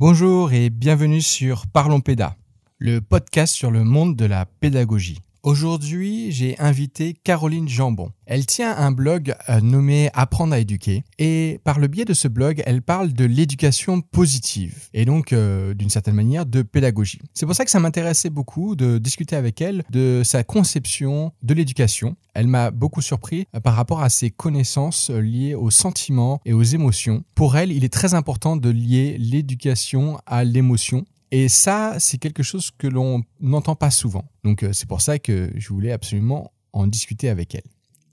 Bonjour 0.00 0.52
et 0.52 0.70
bienvenue 0.70 1.20
sur 1.20 1.66
Parlons 1.66 2.00
Péda, 2.00 2.36
le 2.78 3.00
podcast 3.00 3.52
sur 3.52 3.72
le 3.72 3.82
monde 3.82 4.14
de 4.14 4.26
la 4.26 4.46
pédagogie. 4.46 5.18
Aujourd'hui, 5.48 6.30
j'ai 6.30 6.58
invité 6.58 7.14
Caroline 7.14 7.70
Jambon. 7.70 8.10
Elle 8.26 8.44
tient 8.44 8.76
un 8.76 8.90
blog 8.90 9.34
euh, 9.48 9.62
nommé 9.62 10.10
Apprendre 10.12 10.52
à 10.52 10.58
éduquer 10.58 11.04
et 11.18 11.58
par 11.64 11.78
le 11.78 11.86
biais 11.86 12.04
de 12.04 12.12
ce 12.12 12.28
blog, 12.28 12.62
elle 12.66 12.82
parle 12.82 13.14
de 13.14 13.24
l'éducation 13.24 14.02
positive 14.02 14.90
et 14.92 15.06
donc 15.06 15.32
euh, 15.32 15.72
d'une 15.72 15.88
certaine 15.88 16.16
manière 16.16 16.44
de 16.44 16.60
pédagogie. 16.60 17.22
C'est 17.32 17.46
pour 17.46 17.54
ça 17.54 17.64
que 17.64 17.70
ça 17.70 17.80
m'intéressait 17.80 18.28
beaucoup 18.28 18.76
de 18.76 18.98
discuter 18.98 19.36
avec 19.36 19.62
elle 19.62 19.84
de 19.88 20.20
sa 20.22 20.44
conception 20.44 21.32
de 21.42 21.54
l'éducation. 21.54 22.14
Elle 22.34 22.46
m'a 22.46 22.70
beaucoup 22.70 23.00
surpris 23.00 23.46
euh, 23.56 23.60
par 23.60 23.74
rapport 23.74 24.02
à 24.02 24.10
ses 24.10 24.28
connaissances 24.28 25.08
liées 25.08 25.54
aux 25.54 25.70
sentiments 25.70 26.42
et 26.44 26.52
aux 26.52 26.62
émotions. 26.62 27.24
Pour 27.34 27.56
elle, 27.56 27.72
il 27.72 27.84
est 27.84 27.92
très 27.92 28.12
important 28.12 28.58
de 28.58 28.68
lier 28.68 29.16
l'éducation 29.18 30.18
à 30.26 30.44
l'émotion 30.44 31.06
et 31.30 31.48
ça, 31.48 31.96
c'est 31.98 32.18
quelque 32.18 32.42
chose 32.42 32.70
que 32.70 32.86
l'on 32.86 33.22
n'entend 33.40 33.74
pas 33.74 33.90
souvent. 33.90 34.24
Donc 34.44 34.62
euh, 34.62 34.72
c'est 34.72 34.88
pour 34.88 35.00
ça 35.00 35.18
que 35.18 35.50
je 35.54 35.68
voulais 35.68 35.92
absolument 35.92 36.52
en 36.72 36.86
discuter 36.86 37.28
avec 37.28 37.54
elle. 37.54 37.64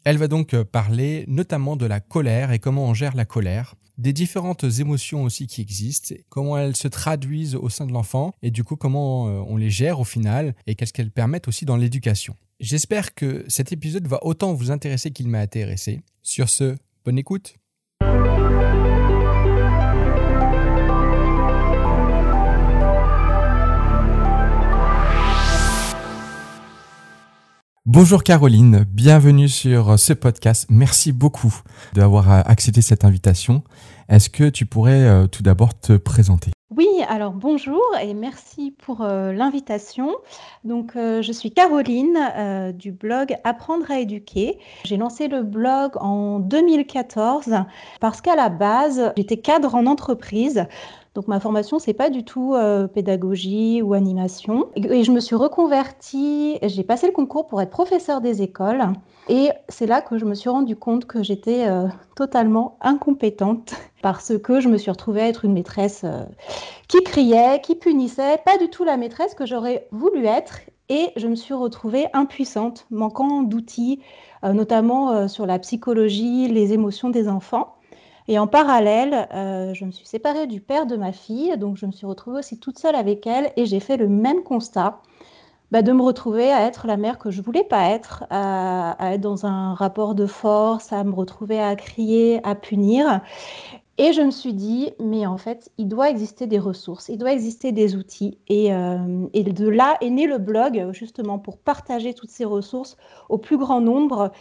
Elle 0.04 0.18
va 0.18 0.28
donc 0.28 0.54
euh, 0.54 0.64
parler 0.64 1.26
notamment 1.28 1.76
de 1.76 1.86
la 1.86 2.00
colère 2.00 2.52
et 2.52 2.60
comment 2.60 2.86
on 2.86 2.94
gère 2.94 3.16
la 3.16 3.26
colère, 3.26 3.76
des 3.98 4.14
différentes 4.14 4.66
émotions 4.80 5.24
aussi 5.24 5.48
qui 5.48 5.62
existent, 5.62 6.14
comment 6.30 6.58
elles 6.58 6.76
se 6.76 6.88
traduisent 6.88 7.56
au 7.56 7.70
sein 7.70 7.88
de 7.88 7.94
l'enfant 7.94 8.34
et 8.42 8.52
du 8.52 8.64
coup 8.64 8.76
comment 8.76 9.28
euh, 9.28 9.44
on 9.48 9.58
les 9.58 9.70
gère 9.70 10.00
au 10.00 10.04
final 10.04 10.54
et 10.68 10.76
qu'est-ce 10.76 10.94
qu'elles 10.94 11.12
permettent 11.12 11.48
aussi 11.48 11.66
dans 11.66 11.78
l'éducation. 11.78 12.36
J'espère 12.60 13.16
que 13.16 13.46
cet 13.48 13.72
épisode 13.72 14.08
va 14.08 14.20
autant 14.24 14.54
vous 14.54 14.72
intéresser 14.72 15.12
qu'il 15.12 15.28
m'a 15.28 15.40
intéressé. 15.40 16.02
Sur 16.22 16.50
ce, 16.50 16.76
bonne 17.04 17.18
écoute. 17.18 17.56
Bonjour 27.88 28.24
Caroline, 28.24 28.84
bienvenue 28.90 29.48
sur 29.48 30.00
ce 30.00 30.12
podcast. 30.14 30.66
Merci 30.72 31.12
beaucoup 31.12 31.54
d'avoir 31.94 32.32
accepté 32.50 32.82
cette 32.82 33.06
invitation. 33.06 33.62
Est-ce 34.10 34.32
que 34.32 34.50
tu 34.50 34.66
pourrais 34.66 35.04
euh, 35.04 35.28
tout 35.28 35.44
d'abord 35.44 35.80
te 35.80 35.94
présenter? 35.94 36.50
Oui, 36.76 36.88
alors 37.08 37.34
bonjour 37.34 37.84
et 38.02 38.16
merci 38.16 38.72
pour 38.72 39.04
euh, 39.04 39.34
l'invitation. 39.34 40.16
Donc 40.64 40.96
euh, 40.96 41.22
je 41.22 41.32
suis 41.32 41.52
Caroline 41.52 42.74
du 42.74 42.92
blog 42.92 43.36
Apprendre 43.44 43.92
à 43.92 44.00
éduquer. 44.00 44.58
J'ai 44.84 44.98
lancé 44.98 45.28
le 45.28 45.44
blog 45.44 45.92
en 45.98 46.40
2014 46.40 47.54
parce 48.00 48.20
qu'à 48.20 48.36
la 48.36 48.50
base, 48.50 49.14
j'étais 49.16 49.38
cadre 49.38 49.76
en 49.76 49.86
entreprise. 49.86 50.66
Donc 51.16 51.30
ma 51.30 51.40
formation, 51.40 51.80
c'est 51.80 51.94
pas 51.94 52.10
du 52.10 52.26
tout 52.26 52.56
euh, 52.56 52.88
pédagogie 52.88 53.82
ou 53.82 53.94
animation. 53.94 54.68
Et 54.76 55.06
je 55.06 55.12
me 55.14 55.22
suis 55.22 55.36
reconvertie, 55.36 56.60
j'ai 56.62 56.84
passé 56.84 57.08
le 57.08 57.14
concours 57.14 57.48
pour 57.48 57.62
être 57.62 57.70
professeur 57.70 58.20
des 58.20 58.42
écoles. 58.42 58.84
Et 59.30 59.50
c'est 59.70 59.88
là 59.88 60.02
que 60.02 60.18
je 60.18 60.26
me 60.26 60.36
suis 60.36 60.50
rendu 60.50 60.76
compte 60.76 61.06
que 61.06 61.24
j'étais 61.24 61.68
euh, 61.68 61.88
totalement 62.16 62.78
incompétente 62.82 63.76
parce 64.02 64.38
que 64.38 64.60
je 64.60 64.68
me 64.68 64.78
suis 64.78 64.92
retrouvée 64.92 65.22
à 65.22 65.28
être 65.30 65.46
une 65.46 65.54
maîtresse 65.54 66.02
euh, 66.04 66.26
qui 66.90 67.02
criait, 67.02 67.62
qui 67.62 67.76
punissait, 67.76 68.38
pas 68.46 68.58
du 68.58 68.70
tout 68.70 68.84
la 68.84 68.98
maîtresse 68.98 69.36
que 69.36 69.46
j'aurais 69.46 69.88
voulu 69.92 70.26
être. 70.26 70.60
Et 70.90 71.12
je 71.16 71.28
me 71.28 71.36
suis 71.36 71.54
retrouvée 71.54 72.08
impuissante, 72.14 72.86
manquant 72.92 73.42
d'outils, 73.42 74.02
notamment 74.44 75.28
sur 75.28 75.48
la 75.48 75.58
psychologie, 75.58 76.48
les 76.48 76.74
émotions 76.74 77.10
des 77.10 77.28
enfants. 77.28 77.75
Et 78.28 78.40
en 78.40 78.48
parallèle, 78.48 79.28
euh, 79.34 79.74
je 79.74 79.86
me 79.86 79.92
suis 79.92 80.08
séparée 80.08 80.48
du 80.48 80.60
père 80.60 80.88
de 80.88 80.96
ma 80.96 81.12
fille, 81.12 81.56
donc 81.58 81.78
je 81.78 81.86
me 81.86 81.92
suis 81.92 82.08
retrouvée 82.08 82.40
aussi 82.40 82.60
toute 82.60 82.80
seule 82.80 82.96
avec 82.96 83.28
elle 83.28 83.52
et 83.56 83.66
j'ai 83.66 83.80
fait 83.80 83.98
le 83.98 84.08
même 84.08 84.44
constat. 84.44 85.02
Bah, 85.72 85.82
de 85.82 85.92
me 85.92 86.04
retrouver 86.04 86.52
à 86.52 86.62
être 86.68 86.86
la 86.86 86.96
mère 86.96 87.18
que 87.18 87.32
je 87.32 87.42
voulais 87.42 87.64
pas 87.64 87.90
être, 87.90 88.24
à, 88.30 88.96
être 89.14 89.22
dans 89.22 89.48
un 89.48 89.74
rapport 89.74 90.14
de 90.14 90.28
force, 90.28 90.94
à 90.94 91.04
me 91.04 91.14
retrouver 91.14 91.60
à 91.60 91.76
crier, 91.76 92.40
à 92.44 92.54
punir. 92.54 93.22
Et 93.98 94.14
je 94.14 94.22
me 94.22 94.32
suis 94.32 94.54
dit, 94.54 94.92
mais 95.00 95.26
en 95.26 95.38
fait, 95.38 95.72
il 95.78 95.88
doit 95.88 96.10
exister 96.10 96.46
des 96.48 96.60
ressources, 96.60 97.10
il 97.10 97.18
doit 97.18 97.32
exister 97.32 97.72
des 97.72 97.96
outils. 97.96 98.38
Et, 98.48 98.74
euh, 98.74 99.26
et 99.34 99.44
de 99.44 99.68
là 99.68 99.98
est 100.02 100.10
né 100.12 100.28
le 100.28 100.38
blog, 100.38 100.90
justement, 100.92 101.40
pour 101.40 101.58
partager 101.58 102.14
toutes 102.14 102.30
ces 102.30 102.46
ressources 102.46 102.96
au 103.30 103.38
plus 103.38 103.58
grand 103.58 103.82
nombre. 103.82 104.32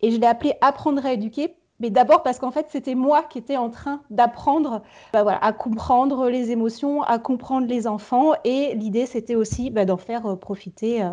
Et 0.00 0.10
je 0.10 0.18
l'ai 0.18 0.26
appelé 0.26 0.54
Apprendre 0.60 1.06
à 1.06 1.12
éduquer 1.12 1.54
mais 1.82 1.90
d'abord 1.90 2.22
parce 2.22 2.38
qu'en 2.38 2.52
fait, 2.52 2.66
c'était 2.70 2.94
moi 2.94 3.24
qui 3.24 3.38
étais 3.38 3.56
en 3.56 3.68
train 3.68 4.00
d'apprendre 4.08 4.82
bah 5.12 5.38
à 5.42 5.52
comprendre 5.52 6.28
les 6.28 6.50
émotions, 6.52 7.02
à 7.02 7.18
comprendre 7.18 7.66
les 7.66 7.88
enfants. 7.88 8.32
Et 8.44 8.74
l'idée, 8.76 9.04
c'était 9.04 9.34
aussi 9.34 9.70
bah, 9.70 9.84
d'en 9.84 9.96
faire 9.96 10.24
euh, 10.24 10.36
profiter 10.36 11.02
euh, 11.02 11.10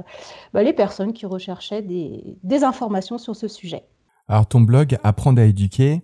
bah, 0.54 0.62
les 0.62 0.74
personnes 0.74 1.12
qui 1.12 1.26
recherchaient 1.26 1.82
des, 1.82 2.38
des, 2.44 2.64
informations 2.64 3.18
sur 3.18 3.36
ce 3.36 3.48
sujet. 3.48 3.84
Alors, 4.28 4.46
ton 4.46 4.62
blog 4.62 4.98
Apprendre 5.04 5.42
à 5.42 5.46
éduquer 5.46 6.04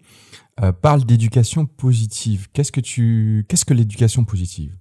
euh, 0.63 0.71
parle 0.71 1.05
d'éducation 1.05 1.67
positive. 1.67 2.47
Qu'est-ce 2.51 2.71
que, 2.71 2.81
tu... 2.81 3.45
Qu'est-ce 3.47 3.65
que 3.65 3.75
l'éducation 3.75 4.25
positive? 4.25 4.75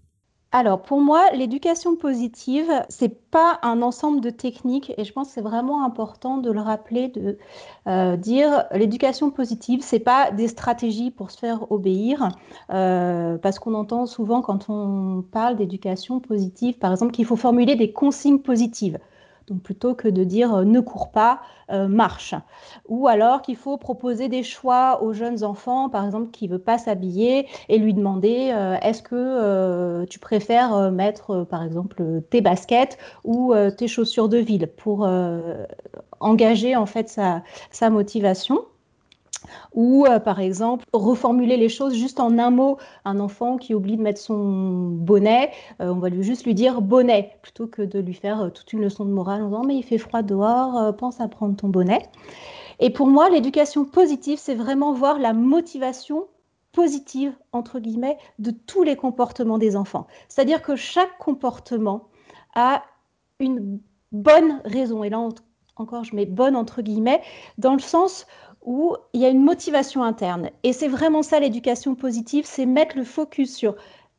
Alors 0.55 0.83
pour 0.83 1.01
moi, 1.01 1.33
l'éducation 1.33 1.97
positive, 1.97 2.71
c'est 2.89 3.29
pas 3.33 3.59
un 3.63 3.83
ensemble 3.83 4.21
de 4.21 4.31
techniques 4.31 4.93
et 4.97 5.03
je 5.03 5.13
pense 5.13 5.27
que 5.27 5.35
c'est 5.35 5.41
vraiment 5.41 5.85
important 5.85 6.39
de 6.39 6.49
le 6.49 6.61
rappeler, 6.61 7.09
de 7.09 7.39
euh, 7.89 8.17
dire 8.17 8.63
l'éducation 8.71 9.33
positive, 9.33 9.81
c'est 9.83 9.99
pas 9.99 10.31
des 10.31 10.47
stratégies 10.47 11.11
pour 11.11 11.33
se 11.33 11.39
faire 11.39 11.73
obéir, 11.73 12.29
euh, 12.71 13.37
parce 13.37 13.59
qu'on 13.59 13.75
entend 13.75 14.07
souvent 14.07 14.43
quand 14.43 14.71
on 14.71 15.25
parle 15.29 15.57
d'éducation 15.57 16.21
positive, 16.21 16.79
par 16.79 16.93
exemple, 16.93 17.11
qu'il 17.11 17.25
faut 17.25 17.35
formuler 17.35 17.75
des 17.75 17.93
consignes 17.93 18.39
positives. 18.39 19.01
Donc 19.47 19.63
plutôt 19.63 19.95
que 19.95 20.09
de 20.09 20.25
dire 20.25 20.55
euh, 20.55 20.65
ne 20.65 20.81
cours 20.81 21.11
pas, 21.11 21.41
euh, 21.71 21.89
marche. 21.89 22.35
Ou 22.89 23.09
alors 23.09 23.43
qu'il 23.43 23.57
faut 23.57 23.77
proposer 23.77 24.29
des 24.29 24.43
choix 24.43 25.03
aux 25.03 25.13
jeunes 25.13 25.45
enfants, 25.45 25.89
par 25.89 26.05
exemple 26.05 26.31
qui 26.31 26.49
ne 26.49 26.53
veut 26.53 26.59
pas 26.59 26.79
s'habiller, 26.79 27.47
et 27.69 27.79
lui 27.79 27.95
demander 27.95 28.51
euh, 28.53 28.77
est-ce 28.83 29.03
que 29.03 30.05
tu 30.07 30.19
préfères 30.19 30.91
mettre 30.91 31.45
par 31.45 31.63
exemple 31.63 32.23
tes 32.31 32.41
baskets 32.41 32.99
ou 33.25 33.55
tes 33.77 33.89
chaussures 33.89 34.29
de 34.29 34.39
ville 34.39 34.69
pour 34.77 35.09
engager 36.21 36.77
en 36.77 36.87
fait 36.87 37.09
sa 37.09 37.91
motivation. 37.91 38.65
Ou 39.73 40.07
euh, 40.07 40.19
par 40.19 40.41
exemple, 40.41 40.85
reformuler 40.93 41.57
les 41.57 41.69
choses 41.69 41.95
juste 41.95 42.21
en 42.21 42.39
un 42.39 42.51
mot. 42.51 42.79
Un 43.05 43.21
enfant 43.21 43.57
qui 43.57 43.75
oublie 43.75 43.97
de 43.97 44.03
mettre 44.03 44.21
son 44.21 44.89
bonnet, 44.91 45.51
euh, 45.81 45.89
on 45.91 45.99
va 45.99 46.09
lui 46.09 46.23
juste 46.23 46.45
lui 46.45 46.55
dire 46.55 46.81
bonnet, 46.81 47.37
plutôt 47.43 47.67
que 47.67 47.83
de 47.83 47.99
lui 47.99 48.15
faire 48.15 48.43
euh, 48.43 48.51
toute 48.51 48.73
une 48.73 48.81
leçon 48.81 49.05
de 49.05 49.11
morale 49.11 49.43
en 49.43 49.49
disant 49.49 49.65
mais 49.65 49.77
il 49.77 49.83
fait 49.83 49.99
froid 49.99 50.23
dehors, 50.23 50.95
pense 50.97 51.21
à 51.21 51.29
prendre 51.29 51.57
ton 51.57 51.69
bonnet. 51.69 52.03
Et 52.81 52.91
pour 52.91 53.07
moi, 53.07 53.31
l'éducation 53.31 53.85
positive, 53.85 54.39
c'est 54.39 54.55
vraiment 54.55 54.93
voir 54.93 55.19
la 55.19 55.33
motivation 55.33 56.27
positive, 56.73 57.33
entre 57.53 57.79
guillemets, 57.79 58.19
de 58.39 58.51
tous 58.51 58.83
les 58.83 58.97
comportements 58.97 59.59
des 59.59 59.77
enfants. 59.77 60.07
C'est-à-dire 60.29 60.61
que 60.61 60.77
chaque 60.77 61.17
comportement 61.19 62.09
a 62.55 62.83
une 63.39 63.81
bonne 64.13 64.61
raison. 64.65 65.05
Et 65.05 65.11
là, 65.11 65.21
encore, 65.77 66.05
je 66.05 66.15
mets 66.15 66.27
bonne 66.27 66.57
entre 66.57 66.83
guillemets, 66.83 67.23
dans 67.59 67.75
le 67.75 67.81
sens 67.81 68.27
où 68.65 68.97
il 69.13 69.21
y 69.21 69.25
a 69.25 69.29
une 69.29 69.45
motivation 69.45 70.03
interne. 70.03 70.51
Et 70.63 70.73
c'est 70.73 70.89
vraiment 70.89 71.23
ça 71.23 71.39
l'éducation 71.39 71.95
positive, 71.95 72.45
c'est 72.47 72.67
mettre 72.67 72.97
le 72.97 73.05
focus 73.05 73.55
sur 73.55 73.77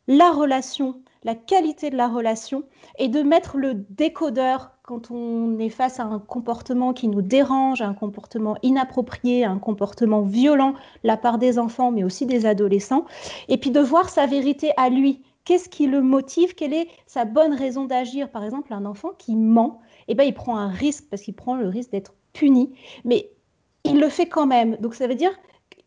la 0.07 0.31
relation, 0.31 1.01
la 1.23 1.35
qualité 1.35 1.89
de 1.89 1.97
la 1.97 2.07
relation, 2.07 2.63
et 2.99 3.07
de 3.07 3.23
mettre 3.23 3.57
le 3.57 3.73
décodeur 3.73 4.71
quand 4.83 5.09
on 5.09 5.57
est 5.57 5.69
face 5.69 5.99
à 5.99 6.03
un 6.03 6.19
comportement 6.19 6.93
qui 6.93 7.07
nous 7.07 7.23
dérange, 7.23 7.81
un 7.81 7.95
comportement 7.95 8.55
inapproprié, 8.61 9.43
un 9.43 9.57
comportement 9.57 10.21
violent 10.21 10.73
de 10.73 11.07
la 11.07 11.17
part 11.17 11.39
des 11.39 11.57
enfants, 11.57 11.91
mais 11.91 12.03
aussi 12.03 12.27
des 12.27 12.45
adolescents, 12.45 13.05
et 13.47 13.57
puis 13.57 13.71
de 13.71 13.79
voir 13.79 14.09
sa 14.09 14.27
vérité 14.27 14.71
à 14.77 14.89
lui. 14.89 15.23
Qu'est-ce 15.43 15.69
qui 15.69 15.87
le 15.87 16.01
motive? 16.01 16.53
Quelle 16.55 16.73
est 16.73 16.87
sa 17.07 17.25
bonne 17.25 17.53
raison 17.53 17.85
d'agir? 17.85 18.29
Par 18.29 18.43
exemple, 18.43 18.73
un 18.73 18.85
enfant 18.85 19.09
qui 19.17 19.35
ment, 19.35 19.79
eh 20.07 20.15
ben, 20.15 20.23
il 20.23 20.33
prend 20.33 20.57
un 20.57 20.69
risque 20.69 21.05
parce 21.09 21.23
qu'il 21.23 21.35
prend 21.35 21.55
le 21.55 21.67
risque 21.67 21.91
d'être 21.91 22.13
puni. 22.33 22.73
Mais 23.05 23.29
il 23.85 23.99
le 23.99 24.09
fait 24.09 24.27
quand 24.27 24.47
même. 24.47 24.75
Donc 24.77 24.95
ça 24.95 25.07
veut 25.07 25.15
dire 25.15 25.31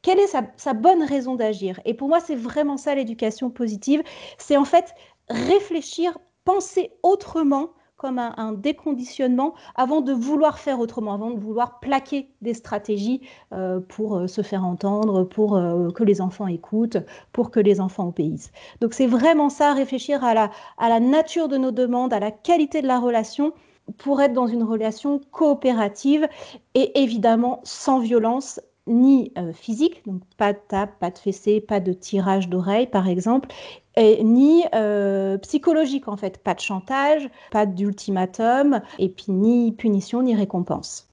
quelle 0.03 0.21
est 0.21 0.33
sa, 0.57 0.75
bonne 0.75 1.03
raison 1.03 1.35
d'agir? 1.35 1.81
Et 1.85 1.95
pour 1.95 2.09
moi, 2.09 2.21
c'est 2.21 2.37
vraiment 2.37 2.77
ça 2.77 2.95
l'éducation 2.95 3.51
positive. 3.51 4.03
C'est 4.39 4.57
en 4.57 4.65
fait 4.65 4.95
réfléchir, 5.29 6.17
penser 6.45 6.93
autrement 7.03 7.71
comme 7.97 8.21
un, 8.21 8.53
déconditionnement 8.53 9.55
avant 9.75 10.01
de 10.01 10.13
vouloir 10.13 10.61
faire 10.61 10.79
autrement, 10.79 11.15
avant 11.15 11.33
de 11.33 11.41
vouloir 11.41 11.81
plaquer 11.81 12.31
des 12.43 12.55
stratégies 12.55 13.23
euh, 13.53 13.81
pour 13.81 14.17
euh, 14.17 14.27
se 14.29 14.41
faire 14.41 14.65
entendre, 14.65 15.25
pour 15.25 15.57
euh, 15.57 15.91
que 15.91 16.05
les 16.05 16.21
enfants 16.21 16.47
écoutent, 16.47 16.99
pour 17.33 17.51
que 17.51 17.59
les 17.59 17.81
enfants 17.81 18.07
obéissent. 18.07 18.53
Donc 18.81 18.95
c'est 18.95 19.09
vraiment 19.09 19.49
ça, 19.49 19.75
réfléchir 19.75 20.23
à 20.23 20.33
la, 20.33 20.51
à 20.79 20.89
la 20.89 21.01
nature 21.01 21.49
de 21.49 21.59
nos 21.59 21.73
demandes, 21.73 22.13
à 22.13 22.21
la 22.21 22.31
qualité 22.31 22.83
de 22.83 22.87
la 22.87 23.01
relation 23.01 23.53
pour 23.97 24.21
être 24.21 24.33
dans 24.33 24.47
une 24.47 24.63
relation 24.63 25.21
coopérative 25.31 26.29
et 26.75 27.01
évidemment 27.01 27.61
sans 27.65 28.01
violence 28.01 28.61
ni 28.87 29.33
euh, 29.37 29.53
physique, 29.53 30.03
donc 30.07 30.23
pas 30.37 30.53
de 30.53 30.59
tape, 30.69 30.99
pas 30.99 31.11
de 31.11 31.19
fessée, 31.19 31.61
pas 31.61 31.81
de 31.81 31.93
tirage 31.93 32.49
d'oreille 32.49 32.87
par 32.87 33.07
exemple, 33.09 33.49
ni 33.97 34.65
euh, 34.75 35.39
psychologique 35.39 36.09
en 36.09 36.17
fait, 36.17 36.39
pas 36.39 36.55
de 36.55 36.61
chantage, 36.61 37.29
pas 37.51 37.67
d'ultimatum, 37.67 38.81
et 38.99 39.09
puis 39.09 39.33
ni 39.33 39.73
punition 39.73 40.23
ni 40.23 40.35
récompense. 40.35 41.09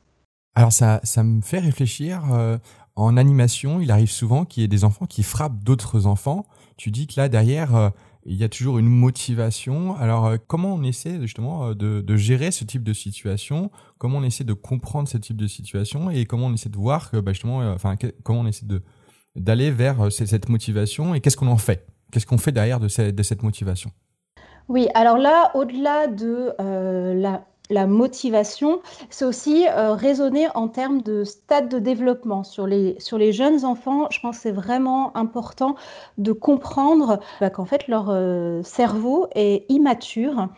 Alors 0.56 0.72
ça, 0.72 1.02
ça 1.04 1.24
me 1.24 1.42
fait 1.42 1.60
réfléchir, 1.60 2.22
euh, 2.32 2.58
en 2.96 3.18
animation, 3.18 3.82
il 3.82 3.92
arrive 3.92 4.12
souvent 4.12 4.46
qu'il 4.46 4.62
y 4.62 4.64
ait 4.64 4.70
des 4.70 4.86
enfants 4.86 5.06
qui 5.06 5.24
frappent 5.24 5.64
d'autres 5.64 6.06
enfants. 6.06 6.46
Tu 6.78 6.92
dis 6.92 7.08
que 7.08 7.20
là 7.20 7.28
derrière, 7.28 7.92
il 8.26 8.36
y 8.36 8.44
a 8.44 8.50
toujours 8.50 8.80
une 8.80 8.88
motivation. 8.88 9.96
Alors, 9.96 10.26
euh, 10.26 10.38
comment 10.48 10.74
on 10.74 10.84
essaie 10.84 11.22
justement 11.22 11.70
euh, 11.70 11.74
de, 11.74 12.16
gérer 12.18 12.52
ce 12.52 12.64
type 12.64 12.84
de 12.84 12.94
situation? 12.94 13.70
Comment 14.00 14.18
on 14.18 14.24
essaie 14.24 14.44
de 14.44 14.54
comprendre 14.54 15.08
ce 15.08 15.18
type 15.18 15.38
de 15.38 15.48
situation? 15.48 16.10
Et 16.10 16.26
comment 16.26 16.48
on 16.48 16.54
essaie 16.54 16.70
de 16.70 16.78
voir 16.78 17.12
que, 17.12 17.18
bah, 17.18 17.34
justement, 17.34 17.62
euh, 17.62 17.74
enfin, 17.76 17.96
comment 18.24 18.42
on 18.42 18.48
essaie 18.48 18.66
d'aller 19.36 19.70
vers 19.70 20.12
cette 20.12 20.50
motivation 20.50 21.14
et 21.14 21.22
qu'est-ce 21.22 21.38
qu'on 21.38 21.48
en 21.48 21.58
fait? 21.58 21.88
Qu'est-ce 22.12 22.26
qu'on 22.26 22.38
fait 22.38 22.52
derrière 22.52 22.80
de 22.80 22.88
cette, 22.88 23.16
de 23.16 23.24
cette 23.24 23.44
motivation? 23.44 23.92
Oui, 24.68 24.88
alors 24.96 25.18
là, 25.18 25.52
au-delà 25.54 26.08
de 26.08 26.54
la 26.58 27.46
la 27.70 27.88
motivation, 27.88 28.82
c'est 29.10 29.26
aussi 29.26 29.66
euh, 29.68 29.94
raisonner 29.94 30.48
en 30.54 30.68
termes 30.68 31.02
de 31.02 31.24
stade 31.24 31.70
de 31.70 31.80
développement. 31.80 32.44
Sur 32.44 32.68
les, 32.68 32.96
sur 33.00 33.18
les 33.18 33.32
jeunes 33.32 33.66
enfants, 33.66 34.08
je 34.12 34.20
pense 34.20 34.38
que 34.38 34.42
c'est 34.44 34.52
vraiment 34.52 35.16
important 35.18 35.76
de 36.18 36.32
comprendre 36.32 37.20
bah, 37.40 37.50
qu'en 37.50 37.66
fait 37.66 37.88
leur 37.88 38.10
euh, 38.10 38.62
cerveau 38.64 39.28
est 39.34 39.66
immature 39.70 40.50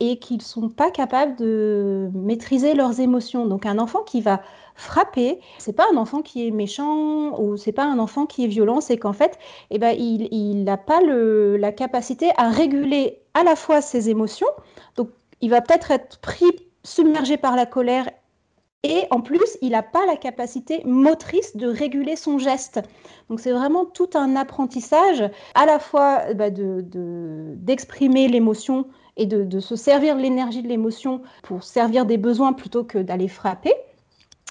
et 0.00 0.18
qu'ils 0.18 0.38
ne 0.38 0.42
sont 0.42 0.68
pas 0.68 0.90
capables 0.90 1.36
de 1.36 2.10
maîtriser 2.14 2.74
leurs 2.74 3.00
émotions. 3.00 3.46
Donc 3.46 3.66
un 3.66 3.78
enfant 3.78 4.02
qui 4.02 4.20
va 4.20 4.40
frapper, 4.74 5.40
c'est 5.58 5.72
pas 5.72 5.86
un 5.92 5.96
enfant 5.96 6.22
qui 6.22 6.48
est 6.48 6.50
méchant 6.50 7.38
ou 7.40 7.56
c'est 7.56 7.72
pas 7.72 7.84
un 7.84 7.98
enfant 7.98 8.26
qui 8.26 8.44
est 8.44 8.48
violent, 8.48 8.80
c'est 8.80 8.96
qu'en 8.96 9.12
fait, 9.12 9.38
eh 9.70 9.78
ben, 9.78 9.94
il 9.96 10.64
n'a 10.64 10.76
pas 10.76 11.00
le, 11.00 11.56
la 11.56 11.70
capacité 11.70 12.30
à 12.36 12.48
réguler 12.48 13.20
à 13.34 13.44
la 13.44 13.54
fois 13.54 13.80
ses 13.80 14.10
émotions, 14.10 14.48
donc 14.96 15.10
il 15.40 15.50
va 15.50 15.60
peut-être 15.60 15.90
être 15.90 16.18
pris, 16.18 16.50
submergé 16.82 17.36
par 17.36 17.56
la 17.56 17.66
colère 17.66 18.06
et 18.84 19.06
en 19.10 19.22
plus, 19.22 19.56
il 19.62 19.70
n'a 19.70 19.82
pas 19.82 20.04
la 20.04 20.14
capacité 20.14 20.82
motrice 20.84 21.56
de 21.56 21.66
réguler 21.66 22.16
son 22.16 22.38
geste. 22.38 22.82
Donc 23.30 23.40
c'est 23.40 23.50
vraiment 23.50 23.86
tout 23.86 24.10
un 24.12 24.36
apprentissage, 24.36 25.24
à 25.54 25.64
la 25.64 25.78
fois 25.78 26.34
bah, 26.34 26.50
d'exprimer 26.50 28.28
l'émotion 28.28 28.86
et 29.16 29.24
de, 29.24 29.60
se 29.60 29.74
servir 29.74 30.16
de 30.16 30.20
l'énergie 30.20 30.62
de 30.62 30.68
l'émotion 30.68 31.22
pour 31.42 31.64
servir 31.64 32.04
des 32.04 32.18
besoins 32.18 32.52
plutôt 32.52 32.84
que 32.84 32.98
d'aller 32.98 33.28
frapper. 33.28 33.72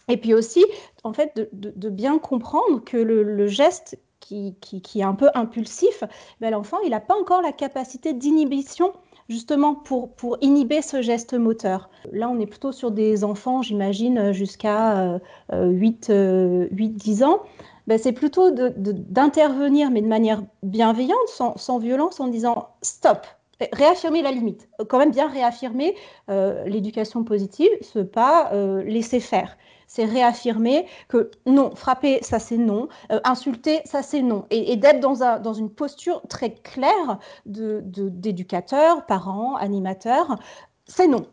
Et 0.07 0.17
puis 0.17 0.33
aussi, 0.33 0.65
en 1.03 1.13
fait, 1.13 1.31
de, 1.53 1.89
bien 1.89 2.17
comprendre 2.17 2.83
que 2.83 2.97
le, 2.97 3.47
geste 3.47 3.99
qui, 4.19 4.55
est 4.95 5.03
un 5.03 5.13
peu 5.13 5.29
impulsif, 5.35 6.03
bah, 6.41 6.49
l'enfant, 6.49 6.77
il 6.83 6.89
n'a 6.89 6.99
pas 6.99 7.15
encore 7.15 7.43
la 7.43 7.51
capacité 7.51 8.13
d'inhibition 8.13 8.93
justement 9.29 9.75
pour, 9.75 10.13
pour 10.13 10.37
inhiber 10.41 10.81
ce 10.81 11.01
geste 11.01 11.33
moteur. 11.33 11.89
Là, 12.11 12.29
on 12.29 12.39
est 12.39 12.45
plutôt 12.45 12.71
sur 12.71 12.91
des 12.91 13.23
enfants, 13.23 13.61
j'imagine, 13.61 14.31
jusqu'à 14.31 15.19
8-10 15.51 16.11
euh, 16.11 16.67
euh, 16.69 17.25
ans. 17.25 17.43
Ben, 17.87 17.97
c'est 17.97 18.13
plutôt 18.13 18.49
d'intervenir, 18.51 19.91
mais 19.91 20.01
de 20.01 20.07
manière 20.07 20.41
bienveillante, 20.61 21.27
sans, 21.27 21.77
violence, 21.79 22.19
en 22.21 22.27
disant 22.27 22.69
stop, 22.81 23.27
réaffirmer 23.73 24.21
la 24.21 24.31
limite. 24.31 24.69
Quand 24.87 24.99
même 24.99 25.11
bien 25.11 25.27
réaffirmer 25.27 25.95
euh, 26.29 26.63
l'éducation 26.65 27.25
positive, 27.25 27.69
ce 27.81 27.99
pas 27.99 28.51
laisser 28.85 29.19
faire 29.19 29.57
c'est 29.93 30.05
réaffirmer 30.05 30.87
que 31.07 31.29
non, 31.45 31.75
frapper, 31.75 32.17
ça 32.23 32.39
c'est 32.39 32.57
non, 32.57 32.87
euh, 33.11 33.19
insulter, 33.23 33.81
ça 33.85 34.01
c'est 34.01 34.23
non, 34.23 34.47
et, 34.49 34.75
d'être 34.75 34.99
dans, 34.99 35.53
une 35.53 35.69
posture 35.69 36.23
très 36.27 36.55
claire 36.55 37.19
d'éducateur, 37.45 38.97
de, 38.97 39.01
parent, 39.03 39.55
animateur, 39.55 40.39
c'est 40.87 41.07
non. 41.07 41.27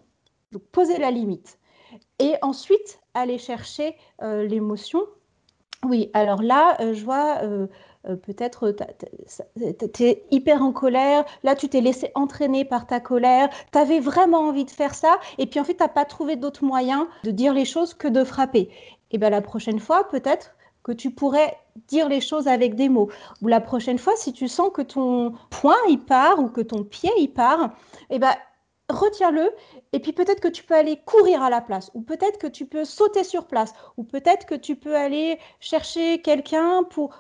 Donc 0.53 0.63
poser 0.73 0.99
la 0.99 1.11
limite. 1.11 1.59
Et 2.19 2.35
ensuite, 2.43 3.01
aller 3.15 3.39
chercher 3.39 3.97
euh, 4.21 4.47
l'émotion. 4.47 5.01
Oui, 5.83 6.11
alors 6.13 6.43
là, 6.43 6.77
euh, 6.83 6.93
je 6.93 7.03
vois 7.03 7.39
euh, 8.09 8.17
peut-être 8.17 8.75
tu 9.93 10.05
es 10.05 10.25
hyper 10.31 10.63
en 10.63 10.73
colère, 10.73 11.25
là 11.43 11.55
tu 11.55 11.69
t'es 11.69 11.81
laissé 11.81 12.11
entraîner 12.15 12.65
par 12.65 12.87
ta 12.87 13.01
colère, 13.01 13.49
tu 13.73 13.79
avais 13.79 14.01
vraiment 14.01 14.41
envie 14.41 14.65
de 14.65 14.71
faire 14.71 14.95
ça, 14.95 15.19
et 15.39 15.47
puis 15.47 15.61
en 15.61 15.65
fait 15.65 15.75
tu 15.75 15.83
n'as 15.83 15.89
pas 15.89 16.05
trouvé 16.05 16.37
d'autre 16.37 16.65
moyen 16.65 17.09
de 17.25 17.31
dire 17.31 17.53
les 17.53 17.65
choses 17.65 17.95
que 17.95 18.09
de 18.09 18.25
frapper. 18.25 18.71
Et 19.11 19.19
bien 19.19 19.31
la 19.31 19.43
prochaine 19.43 19.81
fois, 19.81 20.09
peut-être 20.09 20.55
que 20.83 20.93
tu 20.93 21.11
pourrais 21.11 21.57
dire 21.89 22.09
les 22.09 22.21
choses 22.21 22.49
avec 22.49 22.75
des 22.75 22.89
mots. 22.89 23.11
Ou 23.43 23.49
la 23.49 23.61
prochaine 23.61 23.99
fois, 23.99 24.15
si 24.17 24.33
tu 24.33 24.49
sens 24.49 24.71
que 24.73 24.83
ton 24.83 25.35
poing 25.51 25.77
y 25.89 25.99
part 25.99 26.39
ou 26.39 26.49
que 26.49 26.61
ton 26.63 26.85
pied 26.85 27.11
y 27.19 27.29
part, 27.29 27.75
et 28.09 28.19
ben 28.19 28.35
retiens-le 28.89 29.53
et 29.93 30.01
puis 30.01 30.13
peut-être 30.13 30.41
que 30.41 30.49
tu 30.49 30.65
peux 30.65 30.75
aller 30.75 30.99
courir 31.05 31.43
à 31.43 31.51
la 31.51 31.61
place 31.61 31.91
ou 31.95 32.03
peut-être 32.03 32.39
que 32.39 32.47
tu 32.47 32.67
peux 32.67 32.85
sauter 32.85 33.23
sur 33.23 33.47
place 33.47 33.73
ou 33.97 34.03
peut-être 34.05 34.47
que 34.47 34.55
tu 34.55 34.75
peux 34.75 34.97
aller 34.97 35.39
chercher 35.61 36.21
quelqu'un 36.23 36.83
pour, 36.83 37.15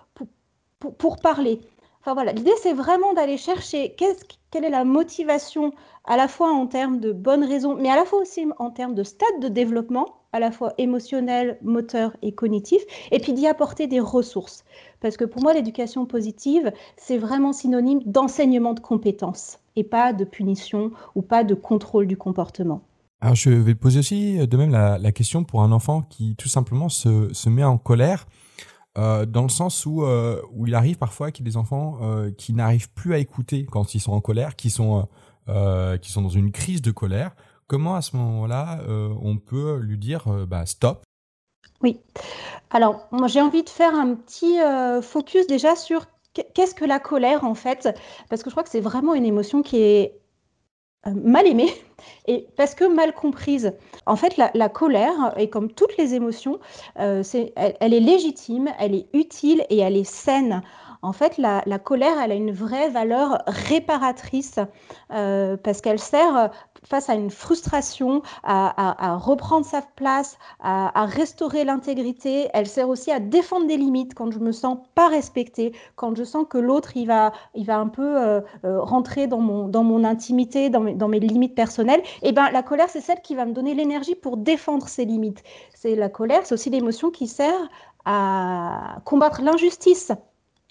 pour, 0.81 1.19
parler. 1.19 1.61
Enfin 2.01 2.15
voilà, 2.15 2.33
l'idée 2.33 2.55
c'est 2.63 2.73
vraiment 2.73 3.13
d'aller 3.15 3.37
chercher 3.37 3.95
quelle 3.97 4.65
est 4.65 4.71
la 4.71 4.85
motivation 4.85 5.73
à 6.05 6.17
la 6.17 6.29
fois 6.29 6.51
en 6.51 6.67
termes 6.67 6.99
de 6.99 7.13
bonnes 7.13 7.45
raisons, 7.45 7.77
mais 7.77 7.91
à 7.91 7.97
la 7.97 8.05
fois 8.05 8.21
aussi 8.21 8.47
en 8.59 8.71
termes 8.71 8.95
de 8.95 9.03
stade 9.03 9.41
de 9.41 9.49
développement, 9.49 10.07
à 10.33 10.41
la 10.41 10.51
fois 10.51 10.73
émotionnel, 10.79 11.59
moteur 11.63 12.17
et 12.23 12.33
cognitif, 12.33 12.83
et 13.11 13.19
puis 13.19 13.33
d'y 13.33 13.47
apporter 13.47 13.87
des 13.87 14.01
ressources. 14.01 14.65
Parce 15.01 15.17
que 15.17 15.25
pour 15.25 15.43
moi, 15.43 15.53
l'éducation 15.53 16.07
positive, 16.07 16.73
c'est 16.97 17.19
vraiment 17.19 17.53
synonyme 17.53 18.01
d'enseignement 18.07 18.75
de 18.75 18.81
compétences 18.81 19.59
et 19.77 19.85
pas 19.85 20.13
de 20.13 20.25
punition 20.25 20.93
ou 21.15 21.23
pas 21.23 21.45
de 21.45 21.55
contrôle 21.55 22.07
du 22.07 22.17
comportement. 22.17 22.83
Alors 23.21 23.35
je 23.35 23.51
vais 23.51 23.75
poser 23.75 23.99
aussi 23.99 24.47
de 24.47 24.57
même 24.57 24.71
la, 24.71 25.13
question 25.13 25.45
pour 25.45 25.63
un 25.63 25.73
enfant 25.73 26.03
qui 26.09 26.37
tout 26.37 26.49
simplement 26.49 26.89
se, 26.89 27.33
se 27.35 27.51
met 27.51 27.65
en 27.65 27.77
colère. 27.77 28.27
Euh, 28.99 29.25
dans 29.25 29.43
le 29.43 29.49
sens 29.49 29.87
où, 29.87 30.03
euh, 30.03 30.43
où 30.53 30.67
il 30.67 30.75
arrive 30.75 30.99
parfois 30.99 31.31
qu'il 31.31 31.45
y 31.45 31.49
ait 31.49 31.53
des 31.53 31.57
enfants 31.57 31.99
euh, 32.03 32.33
qui 32.33 32.53
n'arrivent 32.53 32.91
plus 32.93 33.15
à 33.15 33.19
écouter 33.19 33.65
quand 33.71 33.95
ils 33.95 34.01
sont 34.01 34.13
en 34.13 34.21
colère, 34.21 34.57
qui 34.57 34.71
sont, 34.71 35.09
qui 36.01 36.13
sont 36.13 36.23
dans 36.23 36.29
une 36.29 36.53
crise 36.53 36.81
de 36.81 36.93
colère. 36.93 37.35
Comment 37.67 37.97
à 37.97 38.03
ce 38.03 38.17
moment-là, 38.17 38.81
on 38.89 39.37
peut 39.37 39.79
lui 39.79 39.99
dire 39.99 40.29
bah, 40.47 40.65
stop? 40.65 41.03
Oui. 41.83 41.99
Alors, 42.71 43.09
j'ai 43.27 43.41
envie 43.41 43.65
de 43.65 43.69
faire 43.69 43.93
un 43.95 44.15
petit 44.15 44.59
focus 45.03 45.49
déjà 45.49 45.75
sur 45.75 46.07
qu'est-ce 46.35 46.77
que 46.77 46.85
la 46.85 47.01
colère 47.01 47.43
en 47.43 47.57
fait, 47.57 47.89
parce 48.29 48.45
que 48.45 48.51
je 48.51 48.55
crois 48.55 48.63
que 48.63 48.71
c'est 48.71 48.81
vraiment 48.81 49.15
une 49.15 49.25
émotion 49.25 49.63
qui 49.63 49.79
est 49.79 50.20
mal 51.07 51.47
aimée 51.47 51.73
et 52.27 52.47
parce 52.57 52.75
que 52.75 52.85
mal 52.85 53.15
comprise. 53.15 53.73
En 54.07 54.17
fait, 54.17 54.37
la, 54.37 54.69
colère, 54.69 55.35
et 55.37 55.49
comme 55.49 55.71
toutes 55.71 55.97
les 55.97 56.15
émotions, 56.15 56.59
euh, 56.99 57.23
elle, 57.57 57.95
est 57.95 58.01
légitime, 58.01 58.71
elle 58.79 58.95
est 58.95 59.07
utile 59.13 59.65
et 59.71 59.79
elle 59.79 59.97
est 59.97 60.05
saine. 60.05 60.63
En 61.03 61.13
fait, 61.13 61.39
la, 61.39 61.63
colère, 61.79 62.21
elle 62.23 62.33
a 62.33 62.35
une 62.35 62.53
vraie 62.53 62.91
valeur 62.91 63.43
réparatrice 63.47 64.59
euh, 65.13 65.57
parce 65.57 65.81
qu'elle 65.81 65.99
sert 65.99 66.51
face 66.85 67.09
à 67.11 67.15
une 67.15 67.31
frustration, 67.31 68.23
à, 68.43 69.17
reprendre 69.17 69.67
sa 69.67 69.83
place, 69.83 70.39
à, 70.61 71.05
restaurer 71.07 71.65
l'intégrité. 71.65 72.49
Elle 72.53 72.67
sert 72.67 72.89
aussi 72.89 73.11
à 73.11 73.21
défendre 73.21 73.67
des 73.67 73.77
limites 73.77 74.15
quand 74.15 74.31
je 74.31 74.39
me 74.39 74.53
sens 74.53 74.79
pas 74.95 75.09
respectée, 75.09 75.73
quand 75.97 76.17
je 76.17 76.25
sens 76.25 76.47
que 76.49 76.59
l'autre 76.59 76.97
il 76.97 77.07
va, 77.07 77.33
il 77.55 77.65
va 77.67 77.79
un 77.79 77.89
peu 77.89 78.21
euh, 78.21 78.41
euh, 78.65 78.81
rentrer 78.81 79.27
dans 79.27 79.41
mon, 79.41 79.69
dans 79.69 79.85
mon 79.85 80.05
intimité, 80.05 80.71
dans 80.71 80.81
mes, 80.81 81.21
limites 81.21 81.55
personnelles. 81.55 82.01
Et 82.23 82.29
eh 82.29 82.33
ben 82.33 82.51
la 82.51 82.63
colère, 82.63 82.89
c'est 82.89 83.01
celle 83.01 83.21
qui 83.21 83.35
va 83.35 83.45
me 83.45 83.53
donner 83.53 83.75
l'énergie 83.75 84.15
pour 84.15 84.37
défendre 84.37 84.89
ces 84.89 85.05
limites. 85.05 85.43
C'est 85.75 85.95
la 85.95 86.09
colère, 86.09 86.41
c'est 86.45 86.55
aussi 86.55 86.71
l'émotion 86.71 87.11
qui 87.11 87.27
sert 87.27 87.69
à 88.05 88.97
combattre 89.05 89.43
l'injustice 89.43 90.13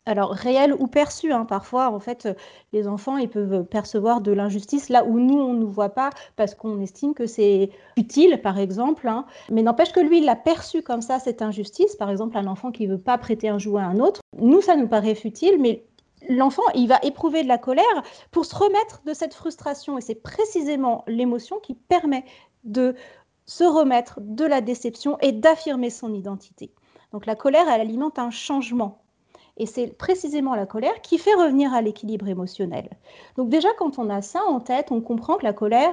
alors 0.10 0.32
réel 0.32 0.74
ou 0.74 0.88
perçu. 0.88 1.32
Hein. 1.32 1.46
Parfois, 1.46 1.92
en 1.94 2.00
fait, 2.00 2.28
les 2.74 2.88
enfants 2.88 3.18
ils 3.18 3.30
peuvent 3.30 3.64
percevoir 3.64 4.22
de 4.22 4.32
l'injustice 4.32 4.90
là 4.90 5.06
où 5.06 5.20
nous 5.20 5.40
on 5.40 5.54
ne 5.54 5.66
voit 5.66 5.90
pas 5.90 6.10
parce 6.36 6.56
qu'on 6.56 6.82
estime 6.82 7.14
que 7.14 7.28
c'est 7.28 7.70
utile, 7.96 8.42
par 8.42 8.58
exemple. 8.58 9.08
Hein. 9.08 9.26
Mais 9.52 9.62
n'empêche 9.62 9.92
que 9.92 10.00
lui, 10.00 10.18
il 10.18 10.26
l'a 10.26 10.36
perçu 10.36 10.82
comme 10.82 11.02
ça 11.02 11.20
cette 11.20 11.42
injustice. 11.42 11.96
Par 11.96 12.10
exemple, 12.10 12.38
un 12.38 12.48
enfant 12.48 12.72
qui 12.72 12.88
veut 12.88 12.98
pas 12.98 13.18
prêter 13.18 13.50
un 13.50 13.60
jouet 13.60 13.82
à 13.82 13.86
un 13.86 14.00
autre, 14.00 14.22
nous 14.38 14.62
ça 14.62 14.76
nous 14.76 14.88
paraît 14.88 15.16
futile, 15.16 15.58
mais 15.60 15.86
l'enfant, 16.28 16.64
il 16.74 16.88
va 16.88 17.00
éprouver 17.04 17.44
de 17.44 17.48
la 17.48 17.58
colère 17.58 18.04
pour 18.32 18.46
se 18.46 18.56
remettre 18.56 19.02
de 19.06 19.14
cette 19.14 19.34
frustration. 19.34 19.98
Et 19.98 20.02
c'est 20.02 20.16
précisément 20.16 21.04
l'émotion 21.08 21.60
qui 21.60 21.76
permet 21.76 22.26
de 22.64 22.96
se 23.46 23.64
remettre 23.64 24.20
de 24.22 24.46
la 24.46 24.62
déception 24.62 25.18
et 25.22 25.32
d'affirmer 25.32 25.90
son 25.90 26.14
identité. 26.14 26.72
Donc 27.12 27.26
la 27.26 27.36
colère, 27.36 27.68
elle 27.68 27.82
alimente 27.82 28.20
un 28.20 28.30
changement 28.30 29.02
et 29.60 29.66
c'est 29.66 29.88
précisément 29.88 30.56
la 30.56 30.66
colère 30.66 31.02
qui 31.02 31.18
fait 31.18 31.34
revenir 31.34 31.74
à 31.74 31.82
l'équilibre 31.82 32.28
émotionnel. 32.28 32.90
Donc 33.36 33.50
déjà, 33.50 33.70
quand 33.78 34.00
on 34.00 34.10
a 34.10 34.22
ça 34.22 34.42
en 34.48 34.60
tête, 34.60 34.92
on 34.92 35.02
comprend 35.02 35.36
que 35.36 35.44
la 35.44 35.54
colère, 35.54 35.92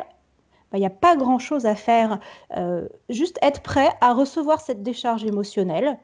bah, 0.70 0.78
il 0.78 0.80
n'y 0.80 0.86
a 0.86 0.90
pas 0.90 1.16
grand-chose 1.16 1.66
à 1.66 1.74
faire. 1.74 2.20
Euh, 2.56 2.88
juste 3.08 3.38
être 3.42 3.62
prêt 3.62 3.90
à 4.00 4.14
recevoir 4.14 4.60
cette 4.60 4.82
décharge 4.82 5.24
émotionnelle, 5.24 5.98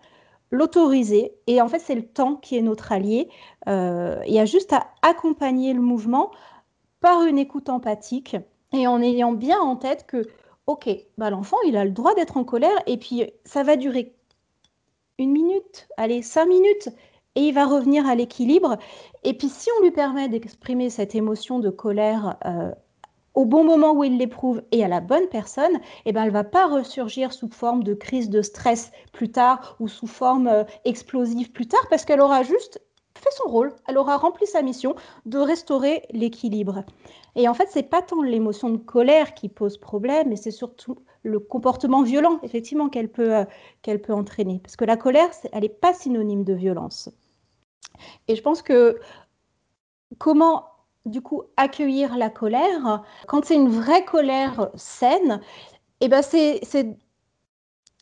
l'autoriser. 0.51 1.35
Et 1.47 1.63
en 1.63 1.69
fait, 1.69 1.79
c'est 1.79 1.95
le 1.95 2.07
temps 2.07 2.35
qui 2.35 2.57
est 2.57 2.63
notre 2.63 2.93
allié. 2.93 3.29
Euh, 3.69 4.21
il 4.27 4.35
y 4.35 4.41
a 4.41 4.45
juste 4.45 4.73
à 4.73 4.89
accompagner 5.03 5.73
le 5.73 5.81
mouvement 5.81 6.33
par 7.01 7.23
une 7.23 7.39
écoute 7.39 7.69
empathique 7.69 8.37
et 8.73 8.87
en 8.87 9.01
ayant 9.01 9.33
bien 9.33 9.61
en 9.61 9.77
tête 9.77 10.07
que, 10.07 10.27
OK, 10.67 10.89
bah, 11.17 11.31
l'enfant, 11.31 11.59
il 11.67 11.77
a 11.77 11.85
le 11.85 11.91
droit 11.91 12.15
d'être 12.15 12.37
en 12.37 12.45
colère 12.45 12.83
et 12.87 12.97
puis 12.97 13.31
ça 13.45 13.63
va 13.63 13.77
durer 13.77 14.15
une 15.19 15.33
minute, 15.33 15.89
allez, 15.97 16.23
cinq 16.23 16.47
minutes, 16.47 16.89
et 17.35 17.41
il 17.41 17.55
va 17.55 17.67
revenir 17.67 18.07
à 18.07 18.15
l'équilibre. 18.15 18.77
Et 19.25 19.35
puis 19.35 19.49
si 19.49 19.69
on 19.79 19.83
lui 19.83 19.91
permet 19.91 20.29
d'exprimer 20.29 20.91
cette 20.91 21.15
émotion 21.15 21.59
de 21.59 21.71
colère 21.71 22.37
euh, 22.45 22.73
au 23.35 23.45
bon 23.45 23.65
moment 23.65 23.93
où 23.93 24.05
il 24.05 24.19
l'éprouve 24.19 24.63
et 24.73 24.85
à 24.85 24.89
la 24.89 25.01
bonne 25.01 25.29
personne, 25.31 25.81
eh 26.05 26.13
ben, 26.13 26.23
elle 26.23 26.29
ne 26.29 26.33
va 26.33 26.45
pas 26.45 26.67
ressurgir 26.67 27.33
sous 27.33 27.49
forme 27.49 27.83
de 27.83 27.95
crise 27.95 28.29
de 28.29 28.43
stress 28.43 28.93
plus 29.13 29.31
tard 29.31 29.77
ou 29.81 29.89
sous 29.89 30.07
forme 30.07 30.49
euh, 30.49 30.65
explosive 30.85 31.51
plus 31.53 31.67
tard 31.67 31.87
parce 31.89 32.05
qu'elle 32.05 32.21
aura 32.21 32.43
juste 32.43 32.81
fait 33.15 33.31
son 33.37 33.49
rôle, 33.49 33.75
elle 33.87 33.99
aura 33.99 34.17
rempli 34.17 34.47
sa 34.47 34.63
mission 34.63 34.97
de 35.27 35.39
restaurer 35.39 36.03
l'équilibre. 36.11 36.85
Et 37.37 37.49
en 37.49 37.55
fait, 37.55 37.69
c'est 37.71 37.85
pas 37.85 38.03
tant 38.03 38.23
l'émotion 38.23 38.71
de 38.71 38.79
colère 38.79 39.35
qui 39.35 39.49
pose 39.49 39.79
problème, 39.79 40.29
mais 40.29 40.37
c'est 40.37 40.51
surtout 40.51 40.97
le 41.23 41.39
comportement 41.39 42.03
violent, 42.03 42.41
effectivement, 42.43 42.89
qu'elle 42.89 43.09
peut, 43.09 43.37
euh, 43.37 43.45
qu'elle 43.83 44.03
peut 44.03 44.13
entraîner. 44.13 44.61
Parce 44.63 44.77
que 44.77 44.85
la 44.85 44.97
colère, 44.97 45.31
elle 45.53 45.63
n'est 45.63 45.69
pas 45.69 45.95
synonyme 45.95 46.45
de 46.45 46.53
violence. 46.53 47.11
Et 48.29 48.37
je 48.37 48.43
pense 48.43 48.63
que 48.63 48.99
comment 50.19 50.67
du 51.07 51.21
coup 51.21 51.43
accueillir 51.57 52.17
la 52.17 52.31
colère, 52.31 53.03
quand 53.27 53.45
c'est 53.45 53.57
une 53.57 53.69
vraie 53.69 54.05
colère 54.05 54.71
saine, 54.75 55.41
et 56.01 56.07
eh 56.07 56.09
ben 56.09 56.23
c'est 56.23 56.61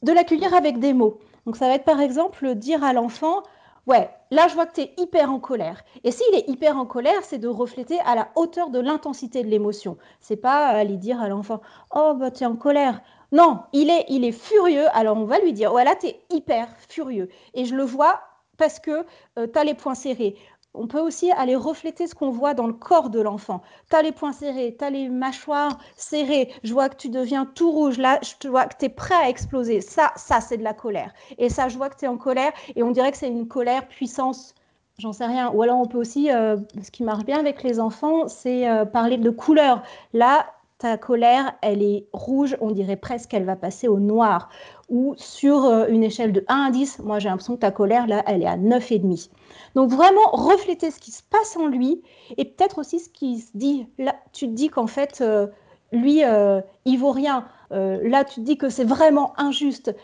de 0.02 0.12
l'accueillir 0.12 0.54
avec 0.54 0.78
des 0.78 0.92
mots. 0.92 1.18
Donc 1.46 1.56
ça 1.56 1.68
va 1.68 1.74
être 1.74 1.84
par 1.84 2.00
exemple 2.00 2.54
dire 2.54 2.82
à 2.84 2.92
l'enfant, 2.92 3.42
ouais, 3.86 4.10
là 4.30 4.48
je 4.48 4.54
vois 4.54 4.66
que 4.66 4.74
tu 4.74 4.80
es 4.82 4.94
hyper 4.98 5.30
en 5.30 5.38
colère. 5.38 5.82
Et 6.04 6.10
s'il 6.10 6.34
est 6.34 6.48
hyper 6.48 6.76
en 6.76 6.86
colère, 6.86 7.22
c'est 7.22 7.38
de 7.38 7.48
refléter 7.48 8.00
à 8.00 8.14
la 8.14 8.28
hauteur 8.36 8.70
de 8.70 8.78
l'intensité 8.78 9.42
de 9.42 9.48
l'émotion. 9.48 9.96
C'est 10.20 10.36
pas 10.36 10.66
aller 10.68 10.96
dire 10.96 11.20
à 11.20 11.28
l'enfant, 11.28 11.60
oh 11.94 12.14
bah 12.14 12.30
tu 12.30 12.44
es 12.44 12.46
en 12.46 12.56
colère. 12.56 13.00
Non, 13.32 13.60
il 13.72 13.90
est, 13.90 14.06
il 14.08 14.24
est 14.24 14.32
furieux, 14.32 14.86
alors 14.92 15.16
on 15.16 15.24
va 15.24 15.38
lui 15.38 15.52
dire, 15.52 15.72
ouais 15.72 15.84
là 15.84 15.94
tu 15.96 16.06
es 16.06 16.20
hyper 16.30 16.68
furieux. 16.88 17.28
Et 17.54 17.64
je 17.64 17.74
le 17.74 17.84
vois 17.84 18.20
parce 18.60 18.78
que 18.78 19.04
euh, 19.38 19.48
tu 19.52 19.58
as 19.58 19.64
les 19.64 19.74
poings 19.74 19.96
serrés 19.96 20.36
on 20.74 20.86
peut 20.86 21.00
aussi 21.00 21.32
aller 21.32 21.56
refléter 21.56 22.06
ce 22.06 22.14
qu'on 22.14 22.30
voit 22.30 22.54
dans 22.54 22.66
le 22.66 22.72
corps 22.72 23.10
de 23.10 23.20
l'enfant. 23.20 23.62
Tu 23.90 23.96
as 23.96 24.02
les 24.02 24.12
poings 24.12 24.32
serrés, 24.32 24.76
tu 24.78 24.84
as 24.84 24.90
les 24.90 25.08
mâchoires 25.08 25.78
serrées, 25.96 26.52
je 26.62 26.72
vois 26.72 26.88
que 26.88 26.96
tu 26.96 27.08
deviens 27.08 27.44
tout 27.44 27.70
rouge, 27.70 27.98
là, 27.98 28.20
je 28.22 28.48
vois 28.48 28.66
que 28.66 28.76
tu 28.78 28.84
es 28.84 28.88
prêt 28.88 29.16
à 29.16 29.28
exploser. 29.28 29.80
Ça, 29.80 30.12
ça, 30.16 30.40
c'est 30.40 30.58
de 30.58 30.62
la 30.62 30.74
colère. 30.74 31.12
Et 31.38 31.48
ça, 31.48 31.68
je 31.68 31.76
vois 31.76 31.90
que 31.90 31.96
tu 31.96 32.04
es 32.04 32.08
en 32.08 32.16
colère, 32.16 32.52
et 32.76 32.82
on 32.82 32.92
dirait 32.92 33.10
que 33.10 33.18
c'est 33.18 33.28
une 33.28 33.48
colère 33.48 33.88
puissance, 33.88 34.54
j'en 34.98 35.12
sais 35.12 35.26
rien. 35.26 35.50
Ou 35.50 35.62
alors 35.62 35.80
on 35.80 35.86
peut 35.86 35.98
aussi, 35.98 36.30
euh, 36.30 36.56
ce 36.82 36.90
qui 36.90 37.02
marche 37.02 37.24
bien 37.24 37.38
avec 37.40 37.62
les 37.62 37.80
enfants, 37.80 38.28
c'est 38.28 38.68
euh, 38.68 38.84
parler 38.84 39.16
de 39.16 39.30
couleur. 39.30 39.82
Là, 40.12 40.46
ta 40.78 40.96
colère, 40.96 41.52
elle 41.60 41.82
est 41.82 42.06
rouge, 42.12 42.56
on 42.60 42.70
dirait 42.70 42.96
presque 42.96 43.30
qu'elle 43.30 43.44
va 43.44 43.56
passer 43.56 43.86
au 43.86 43.98
noir. 43.98 44.48
Ou 44.90 45.14
sur 45.16 45.64
euh, 45.64 45.86
une 45.88 46.02
échelle 46.02 46.32
de 46.32 46.44
1 46.48 46.62
à 46.64 46.70
10, 46.70 46.98
moi 47.00 47.18
j'ai 47.18 47.28
l'impression 47.28 47.54
que 47.54 47.60
ta 47.60 47.70
colère, 47.70 48.06
là, 48.06 48.22
elle 48.26 48.42
est 48.42 48.46
à 48.46 48.56
9,5. 48.56 49.30
Donc 49.74 49.90
vraiment 49.90 50.30
refléter 50.32 50.90
ce 50.90 50.98
qui 51.00 51.12
se 51.12 51.22
passe 51.22 51.56
en 51.56 51.66
lui 51.66 52.02
et 52.36 52.44
peut-être 52.44 52.78
aussi 52.78 52.98
ce 52.98 53.08
qui 53.08 53.38
se 53.38 53.50
dit. 53.54 53.86
Là, 53.98 54.16
tu 54.32 54.46
te 54.46 54.52
dis 54.52 54.68
qu'en 54.68 54.86
fait, 54.86 55.20
euh, 55.20 55.46
lui, 55.92 56.24
euh, 56.24 56.60
il 56.84 56.98
vaut 56.98 57.12
rien. 57.12 57.46
là, 57.70 58.24
tu 58.24 58.40
te 58.40 58.40
dis 58.40 58.58
que 58.58 58.68
c'est 58.68 58.84
vraiment 58.84 59.32
injuste. 59.38 59.94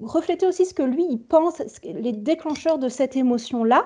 Refléter 0.00 0.46
aussi 0.46 0.64
ce 0.64 0.72
que 0.72 0.82
lui, 0.82 1.06
il 1.10 1.18
pense, 1.18 1.62
les 1.84 2.12
déclencheurs 2.12 2.78
de 2.78 2.88
cette 2.88 3.16
émotion-là. 3.16 3.84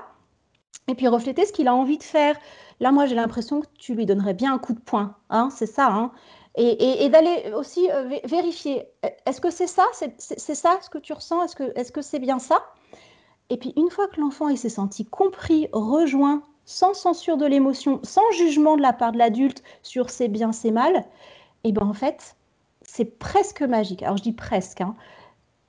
Et 0.87 0.94
puis 0.94 1.09
refléter 1.09 1.47
ce 1.47 1.52
qu'il 1.52 1.66
a 1.66 1.75
envie 1.75 1.99
de 1.99 2.02
faire. 2.02 2.37
Là, 2.80 2.92
moi, 2.92 3.06
j'ai 3.06 3.14
l'impression 3.14 3.61
que 3.61 3.66
tu 3.78 3.94
lui 3.94 4.06
donnerais 4.06 4.35
bien 4.35 4.54
un 4.54 4.59
coup 4.59 4.75
de 4.75 4.80
poing. 4.80 5.16
Hein, 5.30 5.49
c'est 5.50 5.66
ça. 5.66 5.88
Hein. 5.88 6.12
Et, 6.56 7.08
d'aller 7.08 7.52
aussi 7.54 7.90
euh, 7.90 8.08
vérifier, 8.25 8.84
est-ce 9.26 9.40
que 9.40 9.50
c'est 9.50 9.66
ça 9.66 9.84
C'est 10.18 10.54
ça 10.54 10.78
ce 10.80 10.88
que 10.88 10.99
tu 10.99 11.12
ressens 11.12 11.42
Est-ce 11.42 11.92
que 11.92 12.02
c'est 12.02 12.20
bien 12.20 12.38
ça? 12.38 12.64
Et 13.50 13.56
puis, 13.56 13.73
une 13.76 13.90
fois 13.90 14.08
que 14.08 14.20
l'enfant 14.20 14.54
s'est 14.54 14.68
senti 14.68 15.04
compris, 15.04 15.68
rejoint, 15.73 16.42
sans 16.64 16.94
censure 16.94 17.37
de 17.37 17.46
l'émotion, 17.46 18.00
sans 18.02 18.28
jugement 18.32 18.76
de 18.76 18.82
la 18.82 18.92
part 18.92 19.12
de 19.12 19.18
l'adulte 19.18 19.62
sur 19.82 20.11
c'est 20.11 20.28
bien, 20.28 20.52
c'est 20.52 20.70
mal, 20.70 20.96
et 21.64 21.68
eh 21.68 21.73
ben 21.73 21.87
en 21.87 21.92
fait, 21.92 22.37
c'est 22.82 23.18
presque 23.18 23.62
magique. 23.62 24.02
Alors, 24.02 24.16
je 24.16 24.23
dis 24.23 24.32
presque. 24.32 24.80
Hein, 24.80 24.94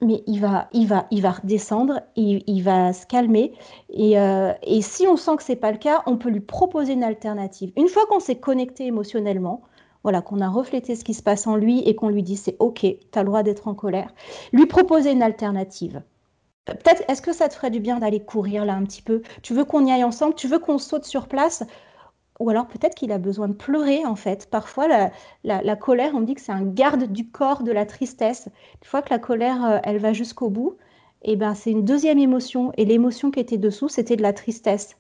mais 0.02 0.24
il 0.28 0.40
va, 0.42 0.68
il 0.74 0.88
va, 0.88 1.08
il 1.10 1.22
va 1.22 1.32
redescendre, 1.32 2.02
il, 2.16 2.44
il 2.48 2.62
va 2.62 2.92
se 2.94 3.06
calmer. 3.06 3.54
Et, 3.90 4.20
euh, 4.20 4.52
et, 4.64 4.82
si 4.82 5.08
on 5.08 5.16
sent 5.16 5.38
que 5.38 5.44
c'est 5.44 5.56
pas 5.56 5.72
le 5.72 5.78
cas, 5.78 6.04
on 6.06 6.18
peut 6.18 6.30
lui 6.30 6.42
proposer 6.42 6.94
une 6.94 7.04
alternative. 7.04 7.72
Une 7.78 7.88
fois 7.88 8.06
qu'on 8.08 8.20
s'est 8.20 8.36
connecté 8.36 8.86
émotionnellement, 8.86 9.62
voilà, 10.06 10.22
qu'on 10.22 10.40
a 10.40 10.50
reflété 10.50 10.96
ce 10.96 11.04
qui 11.04 11.16
se 11.16 11.24
passe 11.24 11.48
en 11.48 11.56
lui 11.56 11.80
et 11.80 11.96
qu'on 11.96 12.10
lui 12.10 12.22
dit 12.22 12.38
c'est 12.38 12.58
ok, 12.60 12.82
tu 12.82 12.98
as 13.16 13.24
le 13.24 13.26
droit 13.26 13.42
d'être 13.42 13.68
en 13.68 13.74
colère, 13.74 14.14
lui 14.54 14.68
proposer 14.68 15.12
une 15.12 15.24
alternative. 15.24 16.04
Peut-être, 16.66 17.04
est-ce 17.08 17.24
que 17.24 17.34
ça 17.34 17.50
te 17.50 17.56
ferait 17.56 17.72
du 17.72 17.80
bien 17.80 17.98
d'aller 17.98 18.20
courir 18.20 18.66
là 18.66 18.76
un 18.76 18.84
petit 18.84 19.02
peu? 19.02 19.24
Tu 19.42 19.56
veux 19.56 19.66
qu'on 19.66 19.84
y 19.84 19.92
aille 19.92 20.04
ensemble? 20.04 20.36
Tu 20.36 20.48
veux 20.48 20.60
qu'on 20.60 20.78
saute 20.78 21.06
sur 21.06 21.28
place? 21.28 21.64
Ou 22.40 22.52
alors 22.52 22.68
peut-être 22.68 22.94
qu'il 22.94 23.12
a 23.12 23.18
besoin 23.18 23.48
de 23.48 23.56
pleurer 23.56 24.06
en 24.06 24.16
fait. 24.16 24.48
Parfois, 24.48 24.88
la, 25.44 25.76
colère, 25.76 26.12
on 26.14 26.22
dit 26.22 26.36
que 26.36 26.42
c'est 26.42 26.52
un 26.52 26.66
garde 26.66 27.06
du 27.12 27.28
corps 27.28 27.64
de 27.64 27.72
la 27.72 27.88
tristesse. 27.88 28.48
Une 28.84 28.88
fois 28.88 29.02
que 29.02 29.10
la 29.10 29.18
colère, 29.18 29.66
euh, 29.66 29.80
elle 29.84 29.98
va 29.98 30.14
jusqu'au 30.14 30.52
bout, 30.52 30.78
eh 31.24 31.36
ben, 31.36 31.56
c'est 31.56 31.72
une 31.72 31.84
deuxième 31.84 32.20
émotion. 32.20 32.72
Et 32.78 32.86
l'émotion 32.86 33.32
qui 33.32 33.40
était 33.40 33.58
dessous, 33.58 33.90
c'était 33.90 34.18
de 34.18 34.22
la 34.22 34.34
tristesse. 34.34 34.98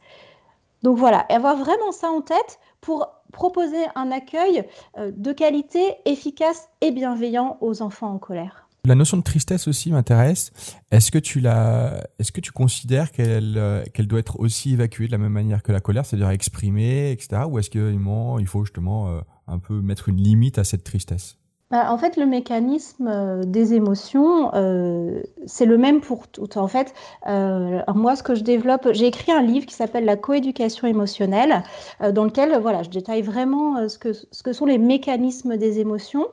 Donc 0.82 0.98
voilà, 0.98 1.20
avoir 1.30 1.58
vraiment 1.58 1.92
ça 1.92 2.10
en 2.10 2.22
tête 2.22 2.60
pour 2.86 3.08
proposer 3.34 3.84
un 3.96 4.12
accueil 4.12 4.64
euh, 4.98 5.12
de 5.12 5.34
qualité, 5.34 5.82
efficace 6.06 6.70
et 6.82 6.92
bienveillant 6.92 7.58
aux 7.60 7.82
enfants 7.82 8.12
en 8.12 8.20
colère. 8.20 8.70
La 8.86 8.94
notion 8.94 9.18
de 9.18 9.24
tristesse 9.24 9.68
aussi 9.68 9.92
m'intéresse. 9.92 10.52
Est-ce 10.92 11.10
que 11.10 11.18
tu 11.18 11.40
la, 11.40 12.04
est-ce 12.20 12.32
que 12.32 12.40
tu 12.40 12.52
considères 12.52 13.12
qu'elle, 13.12 13.56
euh, 13.58 13.84
qu'elle 13.92 14.08
doit 14.08 14.20
être 14.20 14.40
aussi 14.40 14.74
évacuée 14.74 15.08
de 15.08 15.12
la 15.12 15.18
même 15.18 15.32
manière 15.32 15.64
que 15.64 15.72
la 15.72 15.80
colère, 15.80 16.06
c'est-à-dire 16.06 16.30
exprimée, 16.30 17.12
etc. 17.12 17.42
Ou 17.50 17.58
est-ce 17.58 17.72
qu'il 17.72 18.48
faut 18.48 18.64
justement 18.64 19.10
euh, 19.10 19.22
un 19.48 19.58
peu 19.58 19.82
mettre 19.82 20.08
une 20.08 20.18
limite 20.18 20.60
à 20.60 20.64
cette 20.64 20.84
tristesse? 20.84 21.40
Bah, 21.72 21.92
en 21.92 21.98
fait, 21.98 22.16
le 22.16 22.28
mécanisme 22.28 23.08
euh, 23.08 23.44
des 23.44 23.74
émotions, 23.74 24.54
euh, 24.54 25.24
c'est 25.48 25.66
le 25.66 25.80
même 25.80 26.00
pour 26.00 26.28
toutes. 26.28 26.58
En 26.58 26.68
fait, 26.68 26.94
euh, 27.28 27.82
moi, 27.96 28.16
ce 28.16 28.22
que 28.22 28.36
je 28.36 28.44
développe, 28.44 28.90
j'ai 28.92 29.08
écrit 29.08 29.32
un 29.32 29.42
livre 29.42 29.66
qui 29.66 29.74
s'appelle 29.74 30.06
La 30.06 30.16
coéducation 30.16 30.88
émotionnelle, 30.88 31.64
dans 32.14 32.24
lequel 32.24 32.60
voilà, 32.62 32.84
je 32.84 32.90
détaille 32.92 33.24
vraiment 33.24 33.90
ce, 33.90 33.98
que, 33.98 34.14
ce 34.14 34.44
que 34.44 34.54
sont 34.54 34.68
les 34.68 34.78
mécanismes 34.78 35.58
des 35.58 35.80
émotions 35.80 36.28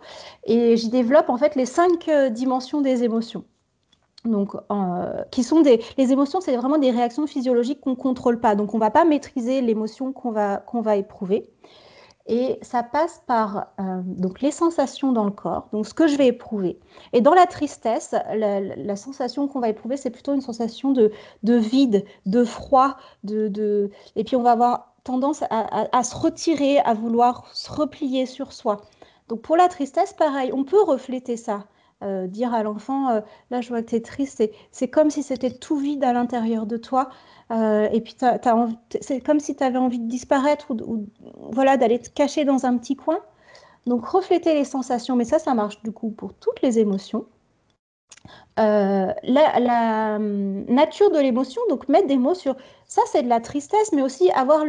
et 0.44 0.76
j'y 0.76 0.90
développe 0.90 1.30
en 1.30 1.38
fait 1.38 1.54
les 1.56 1.66
cinq 1.66 2.10
dimensions 2.30 2.82
des 2.82 3.02
émotions. 3.02 3.44
Donc, 4.24 4.54
qui 5.30 5.42
sont 5.42 5.62
des, 5.62 5.80
les 5.96 6.12
émotions, 6.12 6.40
c'est 6.40 6.56
vraiment 6.56 6.78
des 6.78 6.90
réactions 6.90 7.26
physiologiques 7.26 7.80
qu'on 7.80 7.90
ne 7.90 7.96
contrôle 7.96 8.38
pas. 8.38 8.54
Donc, 8.54 8.74
on 8.74 8.76
ne 8.76 8.82
va 8.82 8.90
pas 8.90 9.04
maîtriser 9.04 9.62
l'émotion 9.62 10.12
qu'on 10.12 10.30
va, 10.30 10.58
qu'on 10.58 10.82
va 10.82 10.96
éprouver. 10.96 11.50
Et 12.26 12.58
ça 12.62 12.82
passe 12.82 13.20
par 13.26 13.66
euh, 13.80 14.00
donc 14.04 14.40
les 14.40 14.52
sensations 14.52 15.10
dans 15.12 15.24
le 15.24 15.32
corps, 15.32 15.68
donc 15.72 15.86
ce 15.86 15.94
que 15.94 16.06
je 16.06 16.16
vais 16.16 16.28
éprouver. 16.28 16.78
Et 17.12 17.20
dans 17.20 17.34
la 17.34 17.46
tristesse, 17.46 18.14
la, 18.34 18.96
sensation 18.96 19.48
qu'on 19.48 19.58
va 19.58 19.68
éprouver, 19.68 19.96
c'est 19.96 20.10
plutôt 20.10 20.32
une 20.32 20.40
sensation 20.40 20.92
de, 20.92 21.10
de 21.42 21.54
vide, 21.54 22.04
de 22.26 22.44
froid, 22.44 22.96
de, 23.24 23.90
et 24.14 24.22
puis 24.22 24.36
on 24.36 24.42
va 24.42 24.52
avoir 24.52 24.94
tendance 25.02 25.42
à, 25.50 25.88
à, 25.96 26.02
se 26.04 26.14
retirer, 26.14 26.78
à 26.78 26.94
vouloir 26.94 27.48
se 27.52 27.72
replier 27.72 28.26
sur 28.26 28.52
soi. 28.52 28.82
Donc 29.28 29.40
pour 29.42 29.56
la 29.56 29.68
tristesse, 29.68 30.12
pareil, 30.12 30.52
on 30.54 30.62
peut 30.62 30.82
refléter 30.82 31.36
ça. 31.36 31.64
Euh, 32.02 32.26
dire 32.26 32.52
à 32.52 32.62
l'enfant, 32.64 33.10
euh, 33.10 33.20
là 33.50 33.60
je 33.60 33.68
vois 33.68 33.80
que 33.80 33.90
tu 33.90 33.96
es 33.96 34.00
triste, 34.00 34.42
c'est 34.72 34.88
comme 34.88 35.10
si 35.10 35.22
c'était 35.22 35.50
tout 35.52 35.76
vide 35.76 36.02
à 36.02 36.12
l'intérieur 36.12 36.66
de 36.66 36.76
toi. 36.76 37.10
Euh, 37.52 37.88
et 37.92 38.00
puis, 38.00 38.16
c'est 39.00 39.20
comme 39.20 39.40
si 39.40 39.54
tu 39.54 39.62
avais 39.62 39.78
envie 39.78 39.98
de 39.98 40.08
disparaître 40.08 40.70
ou, 40.70 41.06
voilà, 41.52 41.76
d'aller 41.76 41.98
te 42.00 42.08
cacher 42.08 42.44
dans 42.44 42.66
un 42.66 42.76
petit 42.78 42.96
coin. 42.96 43.18
Donc, 43.86 44.06
refléter 44.06 44.54
les 44.54 44.64
sensations, 44.64 45.16
mais 45.16 45.24
ça, 45.24 45.38
ça 45.38 45.54
marche 45.54 45.82
du 45.82 45.92
coup 45.92 46.10
pour 46.10 46.34
toutes 46.34 46.62
les 46.62 46.78
émotions. 46.78 47.26
Euh, 48.58 49.12
la, 49.22 50.16
hum, 50.16 50.64
nature 50.66 51.10
de 51.10 51.18
l'émotion, 51.18 51.60
donc 51.68 51.88
mettre 51.88 52.06
des 52.06 52.18
mots 52.18 52.34
sur 52.34 52.56
ça, 52.86 53.02
c'est 53.10 53.22
de 53.22 53.28
la 53.28 53.40
tristesse, 53.40 53.92
mais 53.92 54.02
aussi 54.02 54.30
avoir 54.32 54.64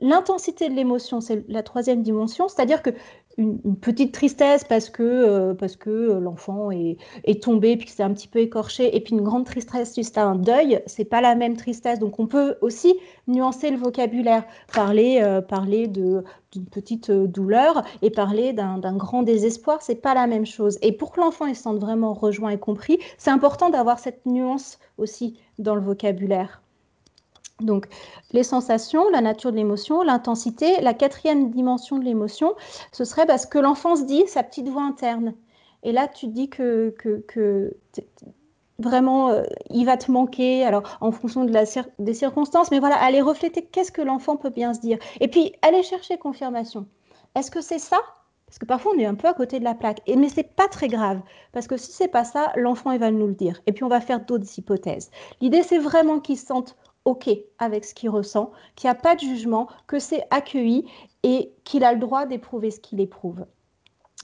l'intensité 0.00 0.68
de 0.68 0.74
l'émotion, 0.74 1.20
c'est 1.20 1.44
la 1.48 1.62
troisième 1.62 2.02
dimension, 2.02 2.48
c'est-à-dire 2.48 2.82
que 2.82 2.90
une, 3.38 3.76
petite 3.76 4.12
tristesse 4.12 4.64
parce 4.64 4.88
que, 4.88 5.02
euh, 5.02 5.54
que 5.78 6.18
l'enfant 6.18 6.70
est, 6.70 6.96
est, 7.24 7.42
tombé 7.42 7.76
puis 7.76 7.86
que 7.86 7.92
c'est 7.92 8.02
un 8.02 8.12
petit 8.12 8.28
peu 8.28 8.38
écorché 8.38 8.96
et 8.96 9.00
puis 9.00 9.14
une 9.14 9.22
grande 9.22 9.44
tristesse 9.44 9.94
juste 9.94 10.16
à 10.18 10.24
un 10.24 10.36
deuil, 10.36 10.80
c'est 10.86 11.04
pas 11.04 11.20
la 11.20 11.34
même 11.34 11.56
tristesse. 11.56 11.98
Donc 11.98 12.18
on 12.18 12.26
peut 12.26 12.56
aussi 12.60 12.94
nuancer 13.28 13.70
le 13.70 13.76
vocabulaire, 13.76 14.44
parler, 14.72 15.20
euh, 15.22 15.40
parler 15.40 15.86
d'une 15.86 16.24
petite 16.70 17.10
euh, 17.10 17.26
douleur 17.26 17.84
et 18.02 18.10
parler 18.10 18.52
d'un 18.52 18.96
grand 18.96 19.22
désespoir, 19.22 19.82
c'est 19.82 20.00
pas 20.00 20.14
la 20.14 20.26
même 20.26 20.46
chose. 20.46 20.78
Et 20.82 20.92
pour 20.92 21.12
que 21.12 21.20
l'enfant 21.20 21.52
se 21.52 21.60
sente 21.60 21.78
vraiment 21.78 22.14
rejoint 22.14 22.50
et 22.50 22.58
compris, 22.58 22.98
c'est 23.18 23.30
important 23.30 23.70
d'avoir 23.70 23.98
cette 23.98 24.24
nuance 24.26 24.78
aussi 24.98 25.38
dans 25.58 25.74
le 25.74 25.82
vocabulaire. 25.82 26.62
Donc, 27.60 27.86
les 28.32 28.42
sensations, 28.42 29.08
la 29.10 29.22
nature 29.22 29.50
de 29.50 29.56
l'émotion, 29.56 30.02
l'intensité. 30.02 30.80
La 30.82 30.94
quatrième 30.94 31.50
dimension 31.50 31.98
de 31.98 32.04
l'émotion, 32.04 32.54
ce 32.92 33.04
serait 33.04 33.26
parce 33.26 33.46
que 33.46 33.58
l'enfant 33.58 33.96
se 33.96 34.02
dit 34.02 34.24
sa 34.26 34.42
petite 34.42 34.68
voix 34.68 34.82
interne. 34.82 35.34
Et 35.82 35.92
là, 35.92 36.08
tu 36.08 36.26
te 36.26 36.32
dis 36.32 36.50
que, 36.50 36.94
que, 36.98 37.76
vraiment, 38.78 39.30
euh, 39.30 39.42
il 39.70 39.86
va 39.86 39.96
te 39.96 40.10
manquer, 40.10 40.64
alors 40.64 40.82
en 41.00 41.12
fonction 41.12 41.44
de 41.44 41.52
la 41.52 41.64
des 41.98 42.14
circonstances, 42.14 42.70
mais 42.70 42.80
voilà, 42.80 42.96
aller 42.96 43.22
refléter 43.22 43.62
qu'est-ce 43.62 43.92
que 43.92 44.02
l'enfant 44.02 44.36
peut 44.36 44.50
bien 44.50 44.74
se 44.74 44.80
dire. 44.80 44.98
Et 45.20 45.28
puis, 45.28 45.54
aller 45.62 45.82
chercher 45.82 46.18
confirmation. 46.18 46.86
Est-ce 47.34 47.50
que 47.50 47.60
c'est 47.60 47.78
ça? 47.78 47.98
Parce 48.46 48.58
que 48.58 48.64
parfois 48.64 48.92
on 48.94 48.98
est 48.98 49.06
un 49.06 49.16
peu 49.16 49.28
à 49.28 49.34
côté 49.34 49.58
de 49.58 49.64
la 49.64 49.74
plaque. 49.74 50.00
Et, 50.06 50.16
mais 50.16 50.28
c'est 50.28 50.54
pas 50.54 50.68
très 50.68 50.88
grave, 50.88 51.20
parce 51.52 51.66
que 51.66 51.76
si 51.76 51.92
c'est 51.92 52.08
pas 52.08 52.24
ça, 52.24 52.52
l'enfant 52.54 52.92
il 52.92 53.00
va 53.00 53.10
nous 53.10 53.26
le 53.26 53.34
dire. 53.34 53.60
Et 53.66 53.72
puis 53.72 53.82
on 53.82 53.88
va 53.88 54.00
faire 54.00 54.24
d'autres 54.24 54.46
hypothèses. 54.56 55.10
L'idée 55.40 55.62
c'est 55.62 55.78
vraiment 55.78 56.20
qu'il 56.20 56.38
se 56.38 56.46
sente 56.46 56.76
OK 57.06 57.30
avec 57.58 57.86
ce 57.86 57.94
qu'il 57.94 58.10
ressent, 58.10 58.52
qu'il 58.74 58.88
n'y 58.88 58.92
a 58.92 59.00
pas 59.00 59.14
de 59.14 59.20
jugement, 59.20 59.68
que 59.86 59.98
c'est 59.98 60.24
accueilli 60.30 60.84
et 61.22 61.52
qu'il 61.64 61.82
a 61.84 61.92
le 61.92 61.98
droit 61.98 62.26
d'éprouver 62.26 62.70
ce 62.70 62.80
qu'il 62.80 63.00
éprouve. 63.00 63.46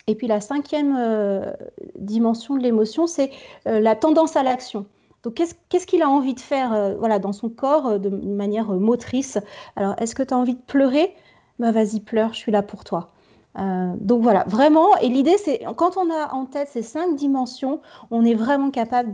Et 0.06 0.14
puis 0.14 0.26
la 0.26 0.40
cinquième 0.40 0.96
euh, 0.98 1.52
dimension 1.96 2.56
de 2.56 2.62
l'émotion, 2.62 3.06
c'est 3.06 3.30
euh, 3.66 3.80
la 3.80 3.94
tendance 3.94 4.36
à 4.36 4.42
l'action. 4.42 4.86
Donc 5.22 5.34
qu'est-ce 5.34 5.86
qu'il 5.86 6.02
a 6.02 6.08
envie 6.08 6.34
de 6.34 6.40
faire 6.40 6.72
euh, 6.72 6.96
voilà, 6.96 7.20
dans 7.20 7.32
son 7.32 7.48
corps 7.48 8.00
de 8.00 8.08
manière 8.08 8.72
motrice? 8.72 9.38
Alors 9.76 9.94
est-ce 9.98 10.14
que 10.14 10.22
tu 10.22 10.34
as 10.34 10.36
envie 10.36 10.54
de 10.54 10.62
pleurer? 10.62 11.14
Bah, 11.60 11.70
Vas-y, 11.70 12.00
pleure, 12.00 12.32
je 12.34 12.38
suis 12.38 12.52
là 12.52 12.62
pour 12.62 12.82
toi. 12.82 13.12
donc 13.56 14.22
voilà, 14.22 14.44
vraiment, 14.48 14.96
et 14.96 15.08
l'idée 15.08 15.36
c'est, 15.38 15.60
quand 15.76 15.96
on 15.96 16.10
a 16.10 16.32
en 16.32 16.46
tête 16.46 16.68
ces 16.68 16.82
cinq 16.82 17.14
dimensions, 17.14 17.80
on 18.10 18.24
est 18.24 18.34
vraiment 18.34 18.70
capable 18.70 19.12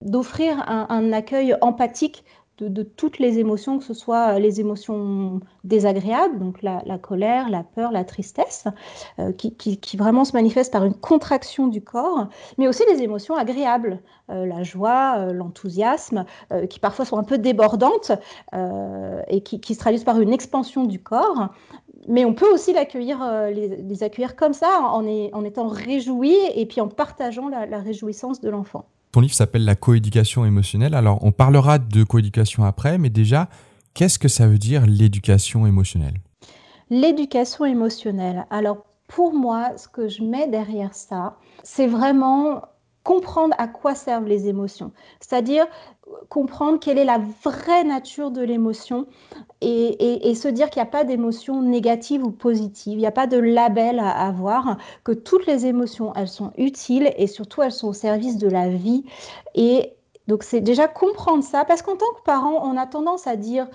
d'offrir 0.00 0.64
un, 0.68 1.12
accueil 1.12 1.54
empathique 1.60 2.24
de, 2.58 2.82
toutes 2.82 3.18
les 3.18 3.38
émotions, 3.38 3.78
que 3.78 3.84
ce 3.84 3.92
soit 3.92 4.38
les 4.38 4.60
émotions 4.60 5.40
désagréables, 5.64 6.38
donc 6.38 6.62
la, 6.62 6.80
colère, 6.98 7.50
la 7.50 7.62
peur, 7.62 7.92
la 7.92 8.04
tristesse, 8.04 8.64
euh, 9.18 9.32
qui, 9.32 9.96
vraiment 9.96 10.24
se 10.24 10.32
manifestent 10.32 10.72
par 10.72 10.84
une 10.84 10.94
contraction 10.94 11.66
du 11.66 11.82
corps, 11.82 12.28
mais 12.56 12.66
aussi 12.66 12.82
les 12.90 13.02
émotions 13.02 13.36
agréables, 13.36 14.00
euh, 14.30 14.46
la 14.46 14.62
joie, 14.62 15.16
euh, 15.18 15.32
l'enthousiasme, 15.32 16.24
qui 16.70 16.80
parfois 16.80 17.04
sont 17.04 17.18
un 17.18 17.24
peu 17.24 17.38
débordantes 17.38 18.12
et 19.28 19.40
qui, 19.42 19.74
se 19.74 19.78
traduisent 19.78 20.04
par 20.04 20.20
une 20.20 20.32
expansion 20.32 20.84
du 20.84 21.02
corps. 21.02 21.48
Mais 22.08 22.24
on 22.24 22.34
peut 22.34 22.50
aussi 22.52 22.72
les, 22.72 22.78
accueillir 22.78 24.36
comme 24.36 24.52
ça, 24.52 24.80
en, 24.82 25.04
en, 25.06 25.44
étant 25.44 25.66
réjoui 25.68 26.36
et 26.54 26.66
puis 26.66 26.80
en 26.80 26.88
partageant 26.88 27.48
la 27.48 27.78
réjouissance 27.78 28.40
de 28.40 28.48
l'enfant. 28.48 28.86
Ton 29.12 29.20
livre 29.20 29.34
s'appelle 29.34 29.64
La 29.64 29.74
coéducation 29.74 30.44
émotionnelle. 30.44 30.94
Alors, 30.94 31.24
on 31.24 31.32
parlera 31.32 31.78
de 31.78 32.04
coéducation 32.04 32.64
après, 32.64 32.98
mais 32.98 33.10
déjà, 33.10 33.48
qu'est-ce 33.94 34.18
que 34.18 34.28
ça 34.28 34.46
veut 34.46 34.58
dire 34.58 34.86
l'éducation 34.86 35.66
émotionnelle? 35.66 36.20
L'éducation 36.90 37.64
émotionnelle. 37.64 38.46
Alors, 38.50 38.84
pour 39.08 39.32
moi, 39.32 39.76
ce 39.76 39.88
que 39.88 40.08
je 40.08 40.22
mets 40.22 40.48
derrière 40.48 40.94
ça, 40.94 41.38
c'est 41.62 41.86
vraiment 41.86 42.62
comprendre 43.06 43.54
à 43.56 43.68
quoi 43.68 43.94
servent 43.94 44.26
les 44.26 44.48
émotions. 44.48 44.90
C'est-à-dire 45.20 45.64
comprendre 46.28 46.80
quelle 46.80 46.98
est 46.98 47.04
la 47.04 47.20
vraie 47.44 47.84
nature 47.84 48.32
de 48.32 48.42
l'émotion 48.42 49.06
et, 49.60 50.34
se 50.34 50.48
dire 50.48 50.70
qu'il 50.70 50.82
n'y 50.82 50.88
a 50.88 50.90
pas 50.90 51.04
d'émotion 51.04 51.62
négative 51.62 52.24
ou 52.24 52.32
positive, 52.32 52.94
il 52.94 52.98
n'y 52.98 53.06
a 53.06 53.12
pas 53.12 53.28
de 53.28 53.38
label 53.38 54.00
à 54.00 54.10
avoir, 54.26 54.76
que 55.04 55.12
toutes 55.12 55.46
les 55.46 55.66
émotions, 55.66 56.12
elles 56.16 56.28
sont 56.28 56.52
utiles 56.58 57.12
et 57.16 57.28
surtout 57.28 57.62
elles 57.62 57.72
sont 57.72 57.88
au 57.88 57.92
service 57.92 58.38
de 58.38 58.48
la 58.48 58.68
vie. 58.68 59.04
Et 59.54 59.92
donc 60.26 60.42
c'est 60.42 60.60
déjà 60.60 60.88
comprendre 60.88 61.44
ça, 61.44 61.64
parce 61.64 61.82
qu'en 61.82 61.96
tant 61.96 62.12
que 62.16 62.22
parent, 62.24 62.68
on 62.68 62.76
a 62.76 62.86
tendance 62.86 63.28
à 63.28 63.36
dire, 63.36 63.68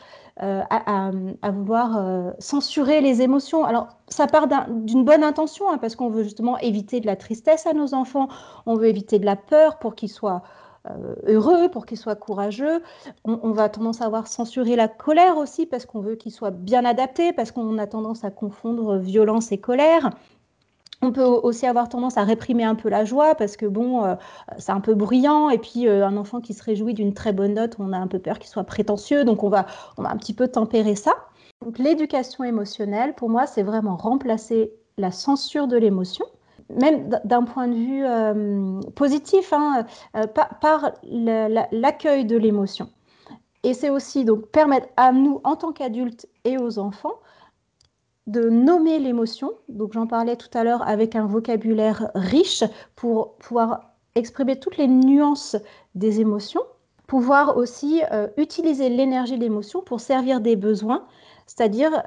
euh, 0.44 0.64
à, 0.72 1.52
vouloir 1.52 1.98
euh, 1.98 2.32
censurer 2.40 3.00
les 3.02 3.22
émotions. 3.22 3.64
Alors 3.64 3.90
ça 4.08 4.26
part 4.26 4.48
d'une 4.68 5.06
bonne 5.06 5.24
intention, 5.24 5.70
hein, 5.70 5.78
parce 5.78 5.96
qu'on 5.96 6.10
veut 6.10 6.24
justement 6.24 6.58
éviter 6.58 7.00
de 7.00 7.06
la 7.06 7.16
tristesse 7.16 7.68
à 7.68 7.74
nos 7.74 7.94
enfants, 7.94 8.28
on 8.66 8.74
veut 8.76 8.88
éviter 8.88 9.20
de 9.20 9.26
la 9.26 9.36
peur 9.36 9.78
pour 9.78 9.94
qu'ils 9.94 10.10
soient 10.10 10.42
euh, 10.90 11.14
heureux, 11.28 11.70
pour 11.70 11.86
qu'il 11.86 11.98
soit 11.98 12.16
courageux. 12.16 12.82
On, 13.24 13.52
va 13.52 13.70
tendance 13.70 14.02
à 14.02 14.06
avoir 14.06 14.26
censuré 14.26 14.76
la 14.76 14.88
colère 14.88 15.38
aussi 15.38 15.68
parce 15.68 15.86
qu'on 15.86 16.00
veut 16.00 16.16
qu'il 16.16 16.32
soit 16.32 16.50
bien 16.50 16.86
adapté, 16.86 17.34
parce 17.34 17.52
qu'on 17.52 17.78
a 17.78 17.86
tendance 17.86 18.24
à 18.24 18.32
confondre 18.32 18.98
violence 18.98 19.52
et 19.52 19.60
colère. 19.60 20.10
On 21.02 21.12
peut 21.12 21.24
aussi 21.24 21.66
avoir 21.66 21.90
tendance 21.90 22.18
à 22.18 22.24
réprimer 22.24 22.64
un 22.64 22.76
peu 22.76 22.90
la 22.90 23.06
joie 23.06 23.36
parce 23.36 23.58
que 23.58 23.66
bon, 23.66 24.04
euh, 24.06 24.16
c'est 24.58 24.72
un 24.72 24.82
peu 24.82 24.94
bruyant 24.94 25.50
et 25.50 25.58
puis 25.58 25.88
euh, 25.88 26.06
un 26.06 26.16
enfant 26.16 26.42
qui 26.42 26.54
se 26.54 26.64
réjouit 26.64 26.94
d'une 26.94 27.14
très 27.14 27.34
bonne 27.34 27.56
note, 27.56 27.76
on 27.80 27.92
a 27.92 27.98
un 27.98 28.08
peu 28.08 28.20
peur 28.20 28.38
qu'il 28.38 28.50
soit 28.50 28.64
prétentieux, 28.64 29.24
donc 29.24 29.44
on 29.44 29.50
va, 29.50 29.66
on 29.98 30.04
va 30.04 30.12
un 30.12 30.18
petit 30.18 30.34
peu 30.34 30.48
tempérer 30.48 30.96
ça. 30.96 31.14
Donc 31.66 31.80
l'éducation 31.80 32.44
émotionnelle, 32.44 33.14
pour 33.16 33.30
moi, 33.30 33.48
c'est 33.48 33.64
vraiment 33.64 33.98
remplacer 33.98 34.72
la 34.98 35.12
censure 35.12 35.68
de 35.68 35.78
l'émotion 35.78 36.26
même 36.80 37.10
d'un 37.24 37.44
point 37.44 37.68
de 37.68 37.76
vue 37.76 38.06
euh, 38.06 38.80
positif, 38.96 39.54
hein, 39.54 39.86
euh, 40.16 40.26
par, 40.28 40.92
l'accueil 41.04 42.26
de 42.26 42.38
l'émotion. 42.38 42.90
Et 43.64 43.74
c'est 43.74 43.90
aussi 43.90 44.26
donc 44.26 44.48
permettre 44.48 44.88
à 44.98 45.12
nous, 45.12 45.40
en 45.44 45.56
tant 45.56 45.72
qu'adultes 45.72 46.28
et 46.46 46.58
aux 46.58 46.80
enfants, 46.80 47.14
de 48.32 48.50
nommer 48.50 48.98
l'émotion. 48.98 49.52
Donc 49.68 49.94
j'en 49.94 50.08
parlais 50.08 50.38
tout 50.38 50.50
à 50.54 50.64
l'heure 50.64 50.88
avec 50.88 51.16
un 51.16 51.26
vocabulaire 51.26 52.10
riche 52.16 52.64
pour 52.96 53.36
pouvoir 53.36 53.92
exprimer 54.16 54.60
toutes 54.60 54.78
les 54.78 54.88
nuances 54.88 55.56
des 55.96 56.22
émotions, 56.22 56.62
pouvoir 57.08 57.58
aussi 57.58 58.02
euh, 58.12 58.28
utiliser 58.38 58.90
l'énergie 58.90 59.38
de 59.38 59.44
l'émotion 59.44 59.82
pour 59.82 60.00
servir 60.00 60.40
des 60.42 60.56
besoins, 60.56 61.06
c'est-à-dire 61.56 62.04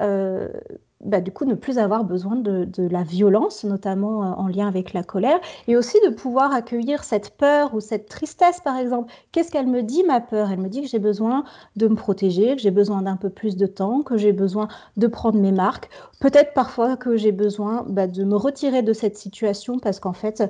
bah, 1.05 1.21
du 1.21 1.33
coup 1.33 1.45
ne 1.45 1.55
plus 1.55 1.79
avoir 1.79 2.05
besoin 2.05 2.35
de, 2.35 2.67
la 2.89 3.03
violence, 3.03 3.65
notamment 3.65 4.25
euh, 4.25 4.35
en 4.37 4.49
lien 4.49 4.67
avec 4.67 4.93
la 4.93 5.03
colère, 5.03 5.39
et 5.69 5.77
aussi 5.77 5.99
de 6.07 6.11
pouvoir 6.11 6.53
accueillir 6.53 7.05
cette 7.05 7.37
peur 7.37 7.75
ou 7.75 7.81
cette 7.81 8.09
tristesse, 8.09 8.61
par 8.61 8.77
exemple. 8.79 9.13
Qu'est-ce 9.33 9.51
qu'elle 9.51 9.67
me 9.67 9.83
dit, 9.83 10.03
ma 10.05 10.21
peur? 10.21 10.51
Elle 10.51 10.61
me 10.61 10.69
dit 10.69 10.83
que 10.83 10.89
j'ai 10.89 10.99
besoin 10.99 11.45
de 11.77 11.89
me 11.89 11.95
protéger, 11.95 12.57
que 12.57 12.63
j'ai 12.63 12.71
besoin 12.71 13.03
d'un 13.03 13.17
peu 13.17 13.31
plus 13.31 13.57
de 13.57 13.67
temps, 13.67 14.03
que 14.03 14.17
j'ai 14.17 14.33
besoin 14.33 14.69
de 14.97 15.07
prendre 15.07 15.39
mes 15.39 15.53
marques. 15.53 15.91
Peut-être 16.21 16.55
parfois 16.55 16.97
que 16.97 17.17
j'ai 17.17 17.33
besoin 17.33 17.85
bah, 17.89 18.07
de 18.07 18.25
me 18.25 18.37
retirer 18.37 18.83
de 18.83 18.93
cette 18.93 19.17
situation 19.17 19.79
parce 19.79 20.01
qu'en 20.01 20.15
fait, 20.15 20.43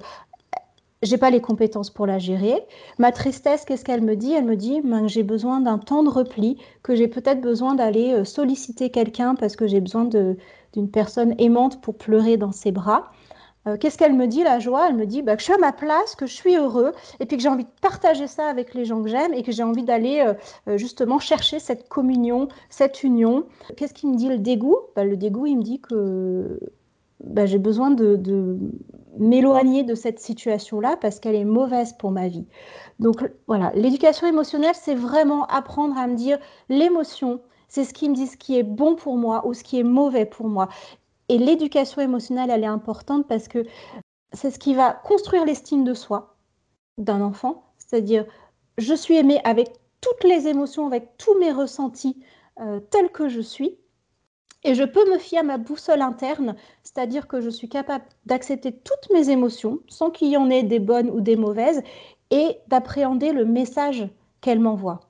j'ai 1.05 1.19
pas 1.19 1.31
les 1.31 1.41
compétences 1.41 1.91
pour 1.91 2.07
la 2.07 2.19
gérer. 2.19 2.63
Ma 2.99 3.13
tristesse, 3.13 3.65
qu'est-ce 3.65 3.85
qu'elle 3.85 4.03
me 4.03 4.17
dit? 4.17 4.33
Elle 4.33 4.45
me 4.45 4.57
dit 4.57 4.81
ben, 4.83 5.03
que 5.03 5.09
j'ai 5.09 5.23
besoin 5.23 5.61
d'un 5.61 5.79
temps 5.79 6.03
de 6.03 6.09
repli, 6.09 6.59
que 6.83 6.95
j'ai 6.95 7.09
peut-être 7.09 7.41
besoin 7.41 7.75
d'aller 7.75 8.13
euh, 8.13 8.25
solliciter 8.25 8.91
quelqu'un 8.91 9.35
parce 9.35 9.57
que 9.57 9.67
j'ai 9.67 9.81
besoin 9.81 10.05
d'une 10.05 10.91
personne 10.91 11.35
aimante 11.39 11.81
pour 11.81 11.97
pleurer 11.97 12.37
dans 12.37 12.53
ses 12.53 12.73
bras. 12.73 13.11
Euh, 13.67 13.77
qu'est-ce 13.79 13.97
qu'elle 13.97 14.15
me 14.15 14.27
dit, 14.27 14.43
la 14.43 14.59
joie? 14.59 14.89
Elle 14.89 14.97
me 14.97 15.07
dit 15.07 15.23
bah, 15.23 15.37
que 15.37 15.41
je 15.41 15.45
suis 15.45 15.55
à 15.55 15.59
ma 15.59 15.73
place, 15.73 16.15
que 16.17 16.27
je 16.27 16.35
suis 16.35 16.57
heureux, 16.57 16.93
et 17.21 17.27
puis 17.27 17.37
que 17.37 17.43
j'ai 17.43 17.49
envie 17.49 17.65
de 17.65 17.71
partager 17.81 18.27
ça 18.27 18.47
avec 18.49 18.75
les 18.75 18.85
gens 18.85 19.03
que 19.03 19.09
j'aime, 19.09 19.33
et 19.33 19.43
que 19.43 19.53
j'ai 19.53 19.63
envie 19.63 19.85
d'aller 19.85 20.25
euh, 20.69 20.77
justement 20.77 21.19
chercher 21.19 21.59
cette 21.61 21.89
communion, 21.89 22.49
cette 22.69 23.03
union. 23.03 23.45
Qu'est-ce 23.77 23.95
qui 23.95 24.07
me 24.07 24.17
dit 24.17 24.29
le 24.29 24.39
dégoût? 24.39 24.77
Bah, 24.97 25.05
Le 25.05 25.17
dégoût, 25.17 25.47
il 25.47 25.59
me 25.59 25.63
dit 25.63 25.81
que 25.81 26.61
bah, 27.25 27.47
j'ai 27.47 27.59
besoin 27.59 27.91
de, 27.91 28.59
m'éloigner 29.19 29.83
de 29.83 29.95
cette 29.95 30.21
situation-là 30.21 30.97
parce 31.01 31.21
qu'elle 31.21 31.35
est 31.35 31.45
mauvaise 31.45 31.93
pour 31.93 32.11
ma 32.11 32.29
vie. 32.29 32.47
Donc 32.99 33.29
voilà, 33.47 33.73
l'éducation 33.75 34.27
émotionnelle, 34.27 34.75
c'est 34.75 34.95
vraiment 34.95 35.47
apprendre 35.47 35.97
à 35.99 36.07
me 36.07 36.15
dire 36.15 36.39
l'émotion, 36.69 37.41
c'est 37.69 37.85
ce 37.85 37.95
qui 37.95 38.09
me 38.09 38.15
dit 38.15 38.27
ce 38.27 38.37
qui 38.37 38.59
est 38.59 38.63
bon 38.63 38.95
pour 38.95 39.17
moi 39.17 39.47
ou 39.47 39.55
ce 39.55 39.65
qui 39.65 39.79
est 39.79 39.85
mauvais 39.85 40.27
pour 40.27 40.49
moi. 40.49 40.69
Et 41.29 41.39
l'éducation 41.39 42.03
émotionnelle, 42.03 42.51
elle 42.51 42.65
est 42.65 42.67
importante 42.67 43.27
parce 43.27 43.49
que 43.49 43.65
c'est 44.33 44.51
ce 44.51 44.59
qui 44.59 44.75
va 44.75 44.93
construire 44.93 45.45
l'estime 45.45 45.85
de 45.85 45.95
soi 45.95 46.37
d'un 46.99 47.21
enfant, 47.21 47.65
c'est-à-dire 47.79 48.27
je 48.79 48.95
suis 48.95 49.17
aimée 49.17 49.41
avec 49.45 49.73
toutes 50.01 50.25
les 50.25 50.49
émotions, 50.49 50.87
avec 50.87 51.17
tous 51.17 51.39
mes 51.39 51.53
ressentis 51.53 52.23
euh, 52.61 52.81
tels 52.91 53.11
que 53.11 53.29
je 53.29 53.41
suis. 53.41 53.79
Et 54.65 54.75
je 54.75 54.83
peux 54.83 55.11
me 55.13 55.19
fier 55.19 55.41
à 55.41 55.43
ma 55.43 55.59
boussole 55.59 56.01
interne, 56.03 56.57
c'est-à-dire 56.83 57.29
que 57.29 57.41
je 57.41 57.51
suis 57.51 57.69
capable 57.69 58.05
d'accepter 58.27 58.73
toutes 58.73 59.13
mes 59.13 59.29
émotions, 59.31 59.81
sans 59.89 60.11
qu'il 60.11 60.29
y 60.29 60.37
en 60.37 60.51
ait 60.51 60.63
des 60.63 60.81
bonnes 60.81 61.11
ou 61.11 61.21
des 61.21 61.37
mauvaises, 61.37 61.83
et 62.31 62.57
d'appréhender 62.69 63.33
le 63.33 63.45
message 63.45 64.09
qu'elle 64.41 64.61
m'envoie. 64.61 65.01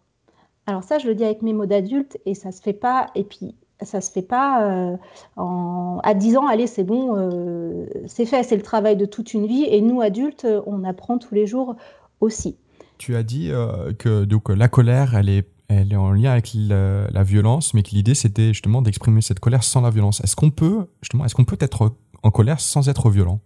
Alors 0.67 0.83
ça, 0.83 0.99
je 0.99 1.07
le 1.07 1.15
dis 1.15 1.25
avec 1.25 1.43
mes 1.43 1.53
mots 1.53 1.67
d'adulte, 1.67 2.19
et 2.27 2.35
ça 2.35 2.53
se 2.53 2.61
fait 2.61 2.73
pas. 2.73 3.07
Et 3.15 3.25
puis, 3.25 3.55
Ça 3.83 4.01
se 4.01 4.11
fait 4.11 4.23
pas 4.23 4.97
en... 5.37 5.99
à 6.03 6.15
10 6.15 6.37
ans, 6.37 6.47
allez, 6.47 6.67
c'est 6.67 6.85
bon, 6.85 7.87
c'est 8.07 8.25
fait, 8.25 8.43
c'est 8.43 8.57
le 8.57 8.63
travail 8.63 8.97
de 8.97 9.05
toute 9.05 9.35
une 9.35 9.47
vie. 9.47 9.65
Et 9.65 9.81
nous, 9.81 10.01
adultes, 10.01 10.47
on 10.67 10.85
apprend 10.85 11.19
tous 11.19 11.35
les 11.35 11.47
jours 11.47 11.77
aussi. 12.21 12.57
Tu 12.99 13.17
as 13.17 13.23
dit 13.23 13.51
que 13.99 14.25
donc, 14.25 14.49
la 14.49 14.69
colère, 14.69 15.15
elle 15.15 15.29
est 15.29 15.47
elle 15.69 15.93
est 15.93 15.97
en 15.97 16.13
lien 16.13 16.33
avec 16.33 16.51
la, 16.55 17.23
violence, 17.23 17.75
mais 17.75 17.83
que 17.83 17.91
l'idée 17.91 18.15
c'était 18.15 18.49
justement 18.49 18.83
d'exprimer 18.83 19.23
cette 19.23 19.41
colère 19.41 19.65
sans 19.65 19.81
la 19.81 19.91
violence. 19.91 20.21
Est-ce 20.21 20.37
qu'on 20.37 20.51
peut 20.51 20.87
justement, 21.01 21.25
est-ce 21.25 21.35
qu'on 21.35 21.45
peut 21.45 21.59
être 21.61 21.93
en 22.23 22.31
colère 22.31 22.61
sans 22.61 22.89
être 22.89 23.11
violent? 23.11 23.41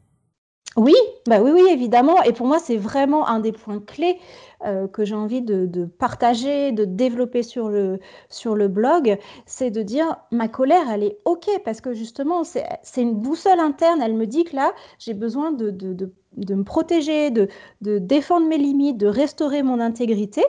Oui, 0.76 0.94
bah 1.26 1.40
oui, 1.42 1.50
oui, 1.52 1.68
évidemment. 1.70 2.22
Et 2.22 2.32
pour 2.32 2.46
moi, 2.46 2.58
c'est 2.58 2.76
vraiment 2.76 3.26
un 3.26 3.40
des 3.40 3.52
points 3.52 3.80
clés 3.80 4.18
euh, 4.64 4.86
que 4.86 5.04
j'ai 5.04 5.14
envie 5.14 5.42
de, 5.42 5.86
partager, 5.86 6.72
de 6.72 6.84
développer 6.84 7.42
sur 7.42 7.68
le, 7.68 7.98
sur 8.28 8.54
le 8.54 8.68
blog, 8.68 9.18
c'est 9.46 9.70
de 9.70 9.82
dire 9.82 10.16
ma 10.30 10.48
colère, 10.48 10.90
elle 10.90 11.02
est 11.02 11.18
ok 11.24 11.48
parce 11.64 11.80
que 11.80 11.94
justement, 11.94 12.44
c'est 12.44 13.02
une 13.02 13.14
boussole 13.14 13.60
interne. 13.60 14.00
Elle 14.02 14.14
me 14.14 14.26
dit 14.26 14.44
que 14.44 14.56
là, 14.56 14.72
j'ai 14.98 15.14
besoin 15.14 15.52
de, 15.52 15.70
de, 15.70 16.54
me 16.54 16.64
protéger, 16.64 17.30
de, 17.30 17.48
de 17.80 17.98
défendre 17.98 18.46
mes 18.46 18.58
limites, 18.58 18.98
de 18.98 19.06
restaurer 19.06 19.62
mon 19.62 19.80
intégrité. 19.80 20.44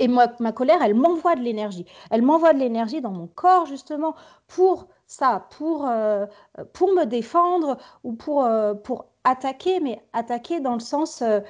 Et 0.00 0.08
moi, 0.08 0.28
ma 0.40 0.50
colère, 0.50 0.82
elle 0.82 0.94
m'envoie 0.94 1.36
de 1.36 1.42
l'énergie. 1.42 1.84
Elle 2.10 2.22
m'envoie 2.22 2.54
de 2.54 2.58
l'énergie 2.58 3.02
dans 3.02 3.12
mon 3.12 3.26
corps, 3.26 3.66
justement, 3.66 4.14
pour 4.48 4.88
ça, 5.06 5.46
pour, 5.58 5.86
euh, 5.86 6.24
pour 6.72 6.92
me 6.94 7.04
défendre 7.04 7.76
ou 8.02 8.14
pour, 8.14 8.44
euh, 8.44 8.72
pour 8.72 9.04
attaquer, 9.24 9.78
mais 9.78 10.02
attaquer 10.14 10.60
dans 10.60 10.72
le 10.72 10.80
sens 10.80 11.20
euh, 11.20 11.40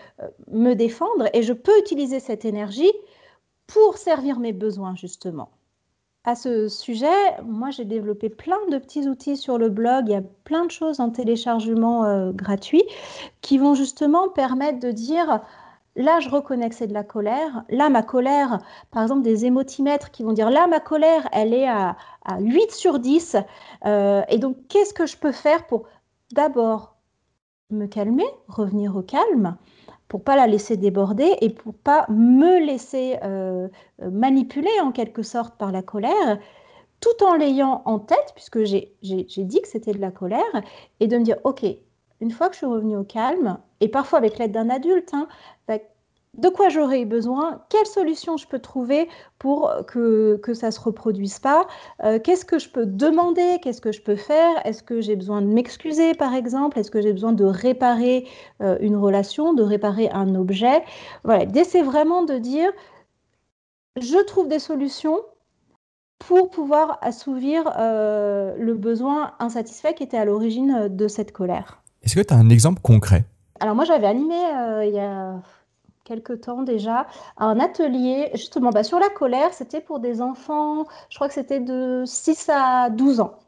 me 0.49 0.75
défendre. 0.75 1.29
Et 1.33 1.43
je 1.43 1.53
peux 1.53 1.79
utiliser 1.79 2.19
cette 2.19 2.45
énergie 2.45 2.93
pour 3.69 3.99
servir 3.99 4.41
mes 4.41 4.53
besoins, 4.53 4.97
justement. 4.97 5.51
À 6.25 6.35
ce 6.35 6.69
sujet, 6.69 7.07
moi, 7.45 7.71
j'ai 7.71 7.85
développé 7.85 8.31
plein 8.31 8.59
de 8.69 8.79
petits 8.79 9.09
outils 9.09 9.37
sur 9.37 9.59
le 9.59 9.69
blog. 9.69 10.07
Il 10.09 10.13
y 10.13 10.17
a 10.17 10.23
plein 10.43 10.67
de 10.67 10.71
choses 10.73 10.99
en 10.99 11.11
téléchargement 11.11 12.31
gratuit 12.33 12.83
qui 13.41 13.57
vont 13.57 13.75
justement 13.75 14.29
permettre 14.29 14.81
de 14.81 14.91
dire 14.91 15.41
Là, 16.01 16.19
je 16.21 16.31
reconnais 16.31 16.71
que 16.71 16.75
c'est 16.75 16.87
de 16.87 16.95
la 16.95 17.05
colère. 17.05 17.63
Là, 17.69 17.91
ma 17.91 18.03
colère, 18.03 18.59
par 18.91 19.03
exemple, 19.03 19.21
des 19.21 19.45
émotimètres 19.45 20.11
qui 20.11 20.23
vont 20.23 20.33
dire 20.33 20.49
là, 20.49 20.67
ma 20.67 20.81
colère, 20.81 21.29
elle 21.31 21.53
est 21.53 21.69
à, 21.69 21.95
8 22.39 22.71
sur 22.71 22.99
10. 22.99 23.37
Euh, 23.85 24.23
et 24.31 24.39
donc, 24.39 24.57
qu'est-ce 24.69 24.95
que 24.95 25.05
je 25.05 25.19
peux 25.19 25.33
faire 25.33 25.67
pour 25.67 25.89
d'abord 26.33 26.97
me 27.69 27.87
calmer, 27.87 28.25
revenir 28.49 28.97
au 28.97 29.03
calme, 29.03 29.59
pour 30.09 30.25
pas 30.25 30.37
la 30.37 30.47
laisser 30.47 30.79
déborder 30.79 31.37
et 31.43 31.51
pour 31.51 31.75
pas 31.75 32.07
me 32.09 32.65
laisser 32.65 33.19
euh, 33.23 33.69
manipuler 34.01 34.81
en 34.83 34.93
quelque 34.93 35.23
sorte 35.23 35.59
par 35.59 35.71
la 35.71 35.83
colère, 35.83 36.39
tout 37.01 37.25
en 37.25 37.35
l'ayant 37.35 37.83
en 37.85 37.99
tête, 37.99 38.33
puisque 38.35 38.65
j'ai 38.65 38.95
dit 39.03 39.61
que 39.61 39.69
c'était 39.69 39.93
de 39.93 40.01
la 40.01 40.11
colère, 40.11 40.63
et 40.99 41.09
de 41.09 41.19
me 41.19 41.25
dire, 41.25 41.37
OK, 41.45 41.67
une 42.21 42.31
fois 42.31 42.49
que 42.49 42.55
je 42.55 42.59
suis 42.59 42.67
revenue 42.67 42.97
au 42.97 43.05
calme, 43.05 43.59
et 43.81 43.89
parfois 43.89 44.19
avec 44.19 44.39
l'aide 44.39 44.53
d'un 44.53 44.71
adulte, 44.71 45.11
hein, 45.13 45.29
bah, 45.67 45.79
de 46.39 46.49
quoi 46.49 46.69
j'aurais 46.69 47.05
besoin, 47.05 47.63
quelle 47.69 47.87
solution 47.87 48.37
je 48.37 48.47
peux 48.47 48.61
trouver 48.61 49.09
pour 49.39 49.73
que, 49.89 50.39
que 50.43 50.55
ça 50.55 50.69
ne 50.69 50.71
se 50.71 50.81
reproduise 50.81 51.41
pas, 51.41 51.67
euh, 52.05 52.21
qu'est-ce 52.21 52.45
que 52.45 52.59
je 52.59 52.69
peux 52.69 52.87
demander, 52.87 53.59
qu'est-ce 53.63 53.81
que 53.81 53.91
je 53.91 54.01
peux 54.01 54.15
faire, 54.17 54.65
est-ce 54.65 54.83
que 54.83 55.01
j'ai 55.01 55.17
besoin 55.17 55.43
de 55.43 55.49
m'excuser 55.49 56.15
par 56.15 56.35
exemple, 56.35 56.79
est-ce 56.79 56.91
que 56.91 57.01
j'ai 57.01 57.13
besoin 57.13 57.33
de 57.33 57.45
réparer 57.45 58.29
euh, 58.63 58.79
une 58.81 58.97
relation, 58.97 59.55
de 59.55 59.63
réparer 59.63 60.09
un 60.11 60.37
objet? 60.37 60.85
Voilà, 61.25 61.47
d'essayer 61.47 61.83
vraiment 61.83 62.25
de 62.25 62.39
dire, 62.39 62.71
je 64.01 64.25
trouve 64.25 64.47
des 64.47 64.61
solutions 64.61 65.19
pour 66.21 66.51
pouvoir 66.51 66.99
assouvir 67.03 67.73
euh, 67.77 68.55
le 68.57 68.75
besoin 68.75 69.33
insatisfait 69.41 69.95
qui 69.95 70.05
était 70.05 70.19
à 70.19 70.25
l'origine 70.25 70.87
de 70.89 71.09
cette 71.09 71.33
colère. 71.33 71.83
Est-ce 72.03 72.15
que 72.15 72.21
tu 72.21 72.33
as 72.33 72.37
un 72.37 72.51
exemple 72.51 72.81
concret? 72.83 73.25
Alors 73.61 73.75
moi 73.75 73.85
j'avais 73.85 74.07
animé 74.07 74.35
il 74.87 74.95
y 74.95 74.99
a 74.99 75.41
quelques 76.05 76.41
temps 76.41 76.63
déjà, 76.63 77.07
un 77.37 77.61
atelier 77.61 78.31
justement 78.35 78.71
bah, 78.71 78.83
sur 78.83 78.99
la 78.99 79.09
colère. 79.11 79.55
C'était 79.55 79.81
pour 79.81 80.01
des 80.01 80.21
enfants, 80.21 80.87
je 81.09 81.15
crois 81.17 81.29
que 81.29 81.35
c'était 81.35 81.61
de 81.61 82.03
6 82.05 82.49
à 82.49 82.91
12 82.91 83.21
ans. 83.21 83.39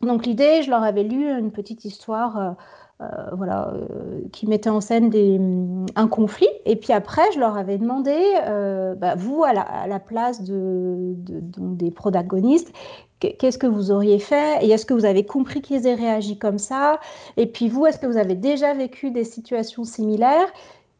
Donc 0.00 0.26
l'idée, 0.26 0.62
je 0.62 0.70
leur 0.70 0.82
avais 0.82 1.02
lu 1.02 1.30
une 1.38 1.52
petite 1.52 1.84
histoire. 1.84 2.56
Euh, 3.02 3.04
euh, 3.04 3.34
voilà, 3.36 3.74
euh, 3.74 4.22
qui 4.32 4.46
mettait 4.46 4.70
en 4.70 4.80
scène 4.80 5.10
des, 5.10 5.38
un 5.96 6.08
conflit. 6.08 6.48
Et 6.64 6.76
puis 6.76 6.92
après, 6.92 7.22
je 7.34 7.38
leur 7.38 7.56
avais 7.56 7.76
demandé, 7.78 8.16
bah, 8.98 9.14
vous, 9.16 9.44
à 9.44 9.52
la, 9.52 10.00
place 10.00 10.42
de, 10.42 11.14
des 11.16 11.90
protagonistes, 11.90 12.72
qu'est-ce 13.20 13.58
que 13.58 13.66
vous 13.66 13.90
auriez 13.90 14.18
fait? 14.18 14.64
Et 14.64 14.70
est-ce 14.70 14.86
que 14.86 14.94
vous 14.94 15.04
avez 15.04 15.24
compris 15.24 15.60
qu'ils 15.60 15.86
aient 15.86 15.94
réagi 15.94 16.38
comme 16.38 16.58
ça? 16.58 16.98
Et 17.36 17.46
puis 17.46 17.68
vous, 17.68 17.86
est-ce 17.86 17.98
que 17.98 18.06
vous 18.06 18.18
avez 18.18 18.34
déjà 18.34 18.74
vécu 18.74 19.10
des 19.10 19.24
situations 19.24 19.84
similaires? 19.84 20.48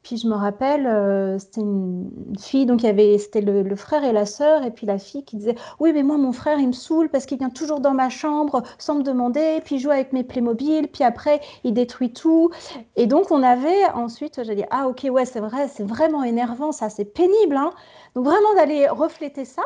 Puis 0.07 0.19
je 0.19 0.29
me 0.29 0.37
rappelle, 0.37 0.87
euh, 0.87 1.37
c'était 1.37 1.63
une, 1.63 2.09
fille, 2.39 2.65
donc 2.65 2.85
il 2.85 2.87
y 2.87 2.89
avait, 2.89 3.19
c'était 3.19 3.41
le, 3.41 3.75
frère 3.75 4.05
et 4.05 4.13
la 4.13 4.25
sœur, 4.25 4.63
et 4.63 4.71
puis 4.71 4.87
la 4.87 4.99
fille 4.99 5.25
qui 5.25 5.37
disait 5.37 5.57
Oui, 5.81 5.93
mais 5.93 6.05
moi, 6.05 6.17
mon 6.17 6.31
frère, 6.31 6.61
il 6.61 6.69
me 6.69 6.73
saoule 6.73 7.09
parce 7.09 7.27
qu'il 7.27 7.39
vient 7.39 7.51
toujours 7.51 7.81
dans 7.81 7.93
ma 7.93 8.09
chambre 8.09 8.63
sans 8.79 8.95
me 8.95 9.03
demander, 9.03 9.61
puis 9.65 9.75
il 9.75 9.79
joue 9.81 9.91
avec 9.91 10.13
mes 10.13 10.23
Playmobil, 10.23 10.87
puis 10.87 11.03
après, 11.03 11.41
il 11.65 11.75
détruit 11.75 12.13
tout. 12.13 12.51
Et 12.95 13.09
donc, 13.09 13.33
on 13.33 13.43
avait 13.43 13.85
ensuite, 13.95 14.45
j'ai 14.45 14.55
dit 14.55 14.63
Ah, 14.71 14.87
ok, 14.87 15.09
ouais, 15.11 15.25
c'est 15.25 15.41
vrai, 15.41 15.67
c'est 15.67 15.83
vraiment 15.83 16.23
énervant, 16.23 16.71
ça, 16.71 16.89
c'est 16.89 17.07
pénible. 17.07 17.57
Hein. 17.57 17.73
Donc, 18.15 18.27
vraiment 18.27 18.55
d'aller 18.55 18.87
refléter 18.87 19.45
ça. 19.45 19.63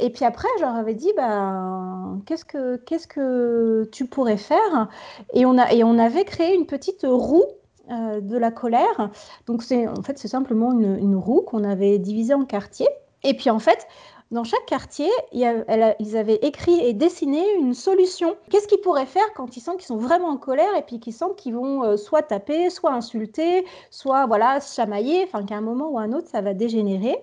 Et 0.00 0.08
puis 0.08 0.24
après, 0.24 0.48
je 0.56 0.62
leur 0.62 0.74
avais 0.74 0.94
dit, 0.94 1.12
ben, 1.18 2.22
qu'est-ce 2.24 2.46
que, 2.46 2.76
qu'est-ce 2.76 3.06
que 3.06 3.86
tu 3.92 4.06
pourrais 4.06 4.38
faire? 4.38 4.88
Et 5.34 5.44
on, 5.44 5.58
a, 5.58 5.70
et 5.70 5.84
on 5.84 5.98
avait 5.98 6.24
créé 6.24 6.54
une 6.54 6.64
petite 6.64 7.04
roue 7.06 7.44
euh, 7.90 8.20
de 8.20 8.36
la 8.36 8.52
colère. 8.52 9.10
Donc 9.46 9.64
c'est 9.64 9.88
en 9.88 10.02
fait 10.02 10.16
c'est 10.16 10.28
simplement 10.28 10.70
une, 10.72 11.16
roue 11.16 11.42
qu'on 11.42 11.64
avait 11.64 11.98
divisée 11.98 12.32
en 12.34 12.44
quartiers. 12.44 12.88
Et 13.24 13.34
puis 13.34 13.50
en 13.50 13.58
fait, 13.58 13.88
dans 14.30 14.44
chaque 14.44 14.64
quartier, 14.66 15.10
ils 15.32 16.16
avaient 16.16 16.38
écrit 16.42 16.80
et 16.80 16.92
dessiné 16.92 17.42
une 17.58 17.74
solution. 17.74 18.36
Qu'est-ce 18.50 18.68
qu'ils 18.68 18.80
pourraient 18.80 19.04
faire 19.04 19.32
quand 19.34 19.56
ils 19.56 19.60
sentent 19.60 19.78
qu'ils 19.78 19.86
sont 19.86 19.96
vraiment 19.96 20.28
en 20.28 20.36
colère 20.36 20.74
et 20.78 20.82
puis 20.82 21.00
qu'ils 21.00 21.12
sentent 21.12 21.34
qu'ils 21.34 21.54
vont 21.54 21.82
euh, 21.82 21.96
soit 21.96 22.22
taper, 22.22 22.70
soit 22.70 22.92
insulter, 22.92 23.64
soit 23.90 24.26
voilà 24.26 24.60
chamailler, 24.60 25.24
enfin 25.24 25.44
qu'à 25.44 25.56
un 25.56 25.60
moment 25.60 25.88
ou 25.88 25.98
à 25.98 26.02
un 26.02 26.12
autre 26.12 26.28
ça 26.28 26.40
va 26.40 26.54
dégénérer. 26.54 27.18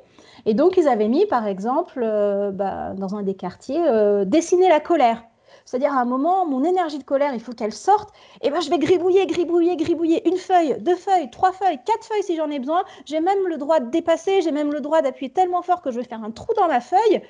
Et 0.45 0.53
donc 0.53 0.75
ils 0.75 0.89
avaient 0.89 1.07
mis 1.07 1.25
par 1.25 1.47
exemple 1.47 2.01
euh, 2.03 2.51
bah, 2.51 2.93
dans 2.95 3.15
un 3.15 3.23
des 3.23 3.35
quartiers 3.35 3.81
dessiner 4.25 4.67
la 4.67 4.81
colère. 4.81 5.23
C'est-à-dire 5.69 5.93
à 5.93 6.01
un 6.01 6.05
moment, 6.05 6.47
mon 6.47 6.63
énergie 6.63 6.97
de 6.97 7.03
colère, 7.03 7.31
il 7.35 7.39
faut 7.39 7.51
qu'elle 7.51 7.73
sorte. 7.73 8.09
Et 8.41 8.49
ben 8.49 8.59
je 8.59 8.71
vais 8.71 8.79
gribouiller, 8.79 9.27
gribouiller, 9.27 9.75
gribouiller 9.75 10.27
une 10.27 10.37
feuille, 10.37 10.75
deux 10.79 10.95
feuilles, 10.95 11.29
trois 11.29 11.51
feuilles, 11.51 11.79
quatre 11.85 12.05
feuilles 12.05 12.23
si 12.23 12.35
j'en 12.35 12.49
ai 12.49 12.57
besoin. 12.57 12.83
J'ai 13.05 13.19
même 13.19 13.47
le 13.47 13.57
droit 13.57 13.79
de 13.79 13.91
dépasser, 13.91 14.41
j'ai 14.41 14.51
même 14.51 14.73
le 14.73 14.81
droit 14.81 15.03
d'appuyer 15.03 15.31
tellement 15.31 15.61
fort 15.61 15.83
que 15.83 15.91
je 15.91 15.99
vais 15.99 16.05
faire 16.05 16.23
un 16.23 16.31
trou 16.31 16.51
dans 16.55 16.67
ma 16.67 16.79
feuille. 16.79 17.21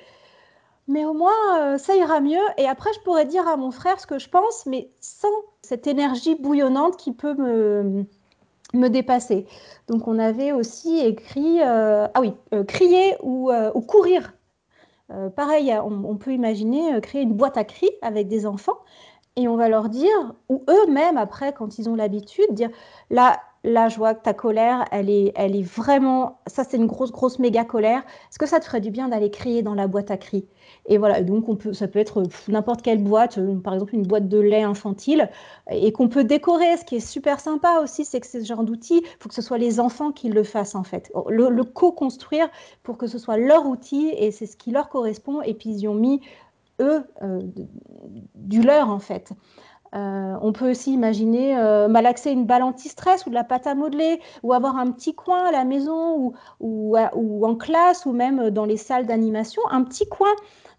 Mais 0.88 1.04
au 1.04 1.12
moins, 1.12 1.34
euh, 1.58 1.76
ça 1.76 1.94
ira 1.94 2.20
mieux. 2.20 2.40
Et 2.56 2.66
après, 2.66 2.88
je 2.94 3.00
pourrais 3.00 3.26
dire 3.26 3.46
à 3.46 3.58
mon 3.58 3.72
frère 3.72 4.00
ce 4.00 4.06
que 4.06 4.18
je 4.18 4.30
pense, 4.30 4.64
mais 4.64 4.88
sans 5.00 5.28
cette 5.60 5.86
énergie 5.86 6.34
bouillonnante 6.34 6.96
qui 6.96 7.12
peut 7.12 7.34
me, 7.34 8.06
me 8.72 8.88
dépasser. 8.88 9.46
Donc, 9.88 10.08
on 10.08 10.18
avait 10.18 10.52
aussi 10.52 10.98
écrit, 11.00 11.60
euh, 11.60 12.08
ah 12.14 12.20
oui, 12.22 12.32
euh, 12.54 12.64
crier 12.64 13.16
ou, 13.22 13.52
ou 13.52 13.80
courir 13.82 14.32
euh, 15.12 15.28
pareil, 15.30 15.72
on, 15.84 16.16
peut 16.16 16.32
imaginer 16.32 16.94
euh, 16.94 17.00
créer 17.00 17.22
une 17.22 17.34
boîte 17.34 17.56
à 17.56 17.64
cris 17.64 17.90
avec 18.02 18.28
des 18.28 18.46
enfants 18.46 18.78
et 19.36 19.48
on 19.48 19.56
va 19.56 19.68
leur 19.68 19.88
dire, 19.88 20.34
ou 20.48 20.64
eux-mêmes 20.68 21.16
après, 21.16 21.52
quand 21.52 21.78
ils 21.78 21.88
ont 21.88 21.94
l'habitude, 21.94 22.52
dire 22.52 22.70
là, 23.10 23.40
là, 23.64 23.88
je 23.88 23.96
vois 23.96 24.14
que 24.14 24.22
ta 24.22 24.32
colère, 24.32 24.84
elle 24.90 25.10
est, 25.10 25.32
elle 25.36 25.54
est 25.54 25.62
vraiment, 25.62 26.40
ça 26.46 26.64
c'est 26.64 26.76
une 26.76 26.86
grosse, 26.86 27.12
grosse 27.12 27.38
méga 27.38 27.64
colère. 27.64 28.00
Est-ce 28.30 28.38
que 28.38 28.46
ça 28.46 28.58
te 28.60 28.64
ferait 28.64 28.80
du 28.80 28.90
bien 28.90 29.08
d'aller 29.08 29.30
crier 29.30 29.62
dans 29.62 29.74
la 29.74 29.86
boîte 29.86 30.10
à 30.10 30.16
cris? 30.16 30.46
Et 30.86 30.98
voilà, 30.98 31.20
donc 31.22 31.48
on 31.48 31.56
peut, 31.56 31.72
ça 31.72 31.88
peut 31.88 31.98
être 31.98 32.22
n'importe 32.48 32.82
quelle 32.82 33.02
boîte, 33.02 33.38
euh, 33.38 33.56
par 33.56 33.74
exemple 33.74 33.94
une 33.94 34.06
boîte 34.06 34.28
de 34.28 34.38
lait 34.38 34.62
infantile, 34.62 35.28
et 35.70 35.92
qu'on 35.92 36.08
peut 36.08 36.24
décorer. 36.24 36.76
Ce 36.78 36.84
qui 36.84 36.96
est 36.96 37.00
super 37.00 37.40
sympa 37.40 37.80
aussi, 37.82 38.04
c'est 38.04 38.20
que 38.20 38.26
ce 38.26 38.42
genre 38.42 38.64
d'outil, 38.64 39.02
il 39.04 39.16
faut 39.18 39.28
que 39.28 39.34
ce 39.34 39.42
soit 39.42 39.58
les 39.58 39.78
enfants 39.78 40.12
qui 40.12 40.28
le 40.28 40.42
fassent 40.42 40.74
en 40.74 40.84
fait. 40.84 41.12
Le, 41.28 41.62
co-construire 41.64 42.48
pour 42.82 42.96
que 42.96 43.06
ce 43.06 43.18
soit 43.18 43.36
leur 43.36 43.66
outil 43.66 44.10
et 44.16 44.30
c'est 44.30 44.46
ce 44.46 44.56
qui 44.56 44.70
leur 44.70 44.88
correspond. 44.88 45.42
Et 45.42 45.54
puis 45.54 45.70
ils 45.70 45.80
y 45.80 45.88
ont 45.88 45.94
mis 45.94 46.20
eux 46.80 47.04
euh, 47.22 47.40
du 48.34 48.62
leur 48.62 48.88
en 48.88 48.98
fait. 48.98 49.32
Euh, 49.94 50.36
on 50.40 50.52
peut 50.52 50.70
aussi 50.70 50.92
imaginer 50.92 51.58
euh, 51.58 51.88
malaxer 51.88 52.30
une 52.30 52.46
balle 52.46 52.62
anti-stress 52.62 53.26
ou 53.26 53.30
de 53.30 53.34
la 53.34 53.44
pâte 53.44 53.66
à 53.66 53.74
modeler, 53.74 54.20
ou 54.42 54.52
avoir 54.52 54.76
un 54.76 54.90
petit 54.92 55.14
coin 55.14 55.46
à 55.46 55.50
la 55.50 55.64
maison 55.64 56.16
ou, 56.16 56.34
ou, 56.60 57.46
en 57.46 57.56
classe 57.56 58.06
ou 58.06 58.12
même 58.12 58.50
dans 58.50 58.64
les 58.64 58.76
salles 58.76 59.06
d'animation, 59.06 59.62
un 59.70 59.82
petit 59.82 60.08
coin 60.08 60.30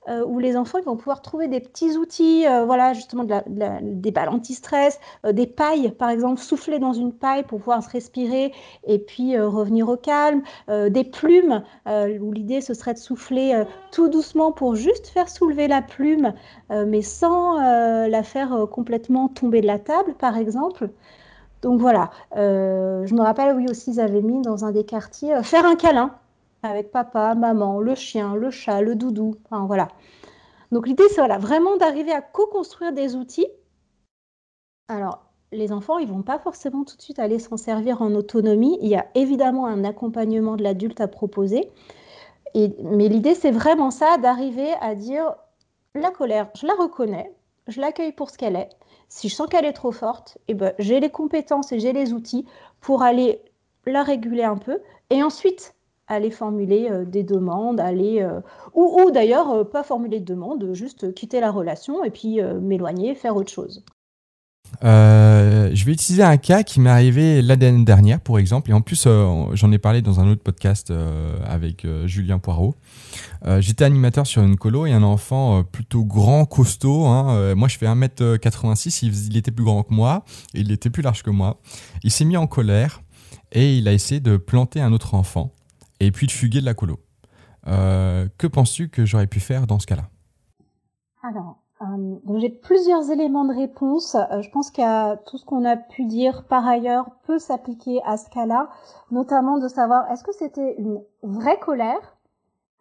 euh, 0.10 0.26
où 0.26 0.40
les 0.40 0.58
enfants 0.58 0.82
vont 0.82 0.98
pouvoir 0.98 1.22
trouver 1.22 1.48
des 1.48 1.60
petits 1.60 1.96
outils, 1.96 2.48
euh, 2.48 2.66
voilà, 2.66 2.94
justement 2.94 3.24
de 3.24 3.36
des 3.82 4.10
balles 4.10 4.30
anti-stress, 4.30 5.00
euh, 5.28 5.32
des 5.32 5.46
pailles, 5.46 5.92
par 5.92 6.10
exemple, 6.10 6.42
souffler 6.42 6.80
dans 6.80 6.94
une 6.94 7.14
paille 7.14 7.44
pour 7.44 7.60
pouvoir 7.60 7.84
se 7.84 7.90
respirer 7.90 8.52
et 8.88 8.98
puis 8.98 9.38
revenir 9.38 9.88
au 9.90 9.98
calme, 9.98 10.42
des 10.68 11.04
plumes, 11.04 11.64
où 11.88 12.32
l'idée 12.32 12.62
ce 12.62 12.74
serait 12.74 12.94
de 12.94 13.00
souffler 13.00 13.64
tout 13.92 14.10
doucement 14.10 14.52
pour 14.52 14.76
juste 14.76 15.08
faire 15.08 15.30
soulever 15.30 15.68
la 15.68 15.82
plume, 15.82 16.34
mais 16.70 17.02
sans 17.02 17.58
la 17.60 18.24
faire 18.24 18.68
complètement 18.72 19.28
tomber 19.28 19.62
de 19.62 19.68
la 19.68 19.80
table, 19.80 20.14
par 20.16 20.38
exemple. 20.38 20.90
Donc 21.62 21.80
voilà, 21.80 22.10
je 22.36 23.14
me 23.14 23.22
rappelle, 23.22 23.56
oui, 23.56 23.68
aussi, 23.70 23.92
ils 23.92 24.00
avaient 24.00 24.22
mis 24.22 24.42
dans 24.42 24.66
un 24.66 24.72
des 24.72 24.84
quartiers 24.84 25.42
faire 25.44 25.66
un 25.66 25.76
câlin 25.76 26.12
avec 26.64 26.92
papa, 26.92 27.36
maman, 27.36 27.80
le 27.80 27.96
chien, 27.96 28.36
le 28.36 28.52
chat, 28.52 28.82
le 28.82 28.96
doudou. 28.96 29.36
Voilà. 29.50 29.88
Donc 30.72 30.88
l'idée, 30.88 31.08
c'est 31.10 31.22
voilà, 31.22 31.38
vraiment 31.38 31.78
d'arriver 31.78 32.12
à 32.12 32.22
co-construire 32.22 32.94
des 32.94 33.16
outils. 33.16 33.48
Alors, 34.88 35.26
les 35.52 35.72
enfants, 35.72 35.98
ils 35.98 36.08
vont 36.08 36.22
pas 36.22 36.40
forcément 36.40 36.84
tout 36.84 36.96
de 36.96 37.02
suite 37.02 37.20
aller 37.20 37.40
s'en 37.40 37.58
servir 37.58 38.02
en 38.02 38.14
autonomie. 38.14 38.78
Il 38.82 38.88
y 38.88 38.96
a 38.96 39.08
évidemment 39.16 39.66
un 39.66 39.84
accompagnement 39.84 40.56
de 40.56 40.64
l'adulte 40.64 41.02
à 41.02 41.08
proposer. 41.08 41.70
Mais 42.56 43.08
l'idée, 43.08 43.36
c'est 43.36 43.52
vraiment 43.52 43.92
ça, 43.92 44.18
d'arriver 44.18 44.74
à 44.82 44.96
dire, 44.96 45.36
la 45.96 46.12
colère, 46.12 46.50
je 46.56 46.66
la 46.66 46.74
reconnais, 46.74 47.34
je 47.68 47.82
l'accueille 47.82 48.12
pour 48.14 48.30
ce 48.30 48.38
qu'elle 48.38 48.56
est. 48.56 48.70
Si 49.10 49.28
je 49.28 49.36
sens 49.36 49.48
qu'elle 49.48 49.66
est 49.66 49.74
trop 49.74 49.92
forte, 49.92 50.38
eh 50.48 50.54
ben, 50.54 50.74
j'ai 50.80 51.02
les 51.02 51.10
compétences 51.10 51.72
et 51.74 51.80
j'ai 51.80 51.92
les 51.92 52.14
outils 52.14 52.46
pour 52.80 53.04
aller 53.04 53.42
la 53.86 54.04
réguler 54.04 54.44
un 54.44 54.58
peu. 54.58 54.80
Et 55.10 55.22
ensuite, 55.22 55.76
aller 56.12 56.32
formuler 56.32 56.90
euh, 56.92 57.06
des 57.06 57.24
demandes, 57.24 57.80
aller 57.80 58.22
euh, 58.22 58.42
ou, 58.74 59.02
ou 59.02 59.12
d'ailleurs 59.12 59.50
euh, 59.52 59.64
pas 59.64 59.84
formuler 59.84 60.20
de 60.20 60.26
demandes, 60.26 60.74
juste 60.74 61.14
quitter 61.14 61.40
la 61.40 61.52
relation 61.52 62.04
et 62.04 62.12
puis 62.12 62.40
m'éloigner, 62.62 63.16
faire 63.16 63.36
autre 63.36 63.52
chose. 63.52 63.84
je 64.82 65.86
vais 65.86 65.92
utiliser 65.92 66.24
un 66.24 66.38
cas 66.38 66.64
qui 66.64 66.80
m'est 66.80 66.90
arrivé 66.90 67.42
l'année 67.42 67.84
dernière, 67.84 68.20
pour 68.20 68.40
exemple, 68.40 68.72
et 68.72 68.74
en 68.74 68.82
plus 68.82 69.08
j'en 69.54 69.72
ai 69.72 69.78
parlé 69.78 70.02
dans 70.02 70.20
un 70.20 70.30
autre 70.30 70.44
podcast 70.44 70.94
avec 71.46 71.88
Julien 72.06 72.40
Poirot. 72.40 72.76
J'étais 73.60 73.86
animateur 73.86 74.28
sur 74.28 74.42
une 74.44 74.58
colo 74.58 74.86
et 74.86 74.92
un 74.92 75.04
enfant 75.04 75.64
plutôt 75.64 76.04
grand, 76.04 76.46
costaud. 76.46 77.06
Hein, 77.06 77.56
moi 77.56 77.68
je 77.68 77.78
fais 77.78 77.86
1m86, 77.86 79.06
il, 79.06 79.32
il, 79.32 79.38
était 79.38 79.52
plus 79.52 79.66
grand 79.66 79.84
que 79.84 79.94
moi, 79.94 80.24
et 80.54 80.62
il 80.62 80.72
était 80.72 80.90
plus 80.90 81.04
large 81.04 81.24
que 81.24 81.32
moi. 81.32 81.60
Il 82.04 82.12
s'est 82.12 82.26
mis 82.26 82.38
en 82.38 82.48
colère 82.48 83.02
et 83.52 83.78
il 83.78 83.88
a 83.88 83.94
essayé 83.94 84.20
de 84.22 84.38
planter 84.38 84.82
un 84.82 84.94
autre 84.94 85.14
enfant 85.14 85.54
et 86.02 86.12
puis 86.12 86.26
de 86.26 86.32
fuguer 86.32 86.62
de 86.62 86.66
la 86.66 86.74
colo. 86.74 86.98
Euh, 87.68 88.28
que 88.40 88.48
penses-tu 88.48 88.90
que 88.90 89.06
j'aurais 89.06 89.28
pu 89.28 89.40
faire 89.40 89.68
dans 89.68 89.78
ce 89.78 89.86
cas-là? 89.86 90.10
Alors, 91.22 91.60
euh, 91.82 92.40
j'ai 92.40 92.50
plusieurs 92.50 93.12
éléments 93.12 93.46
de 93.46 93.54
réponse. 93.54 94.16
Euh, 94.16 94.42
je 94.42 94.50
pense 94.50 94.72
que 94.72 95.16
tout 95.26 95.38
ce 95.38 95.46
qu'on 95.46 95.64
a 95.64 95.78
pu 95.78 96.06
dire 96.06 96.46
par 96.46 96.68
ailleurs 96.68 97.06
peut 97.28 97.38
s'appliquer 97.38 98.02
à 98.04 98.18
ce 98.18 98.30
cas-là, 98.32 98.70
notamment 99.12 99.60
de 99.60 99.68
savoir 99.68 100.12
est-ce 100.12 100.24
que 100.24 100.34
c'était 100.34 100.76
une 100.80 101.02
vraie 101.22 101.60
colère, 101.60 102.18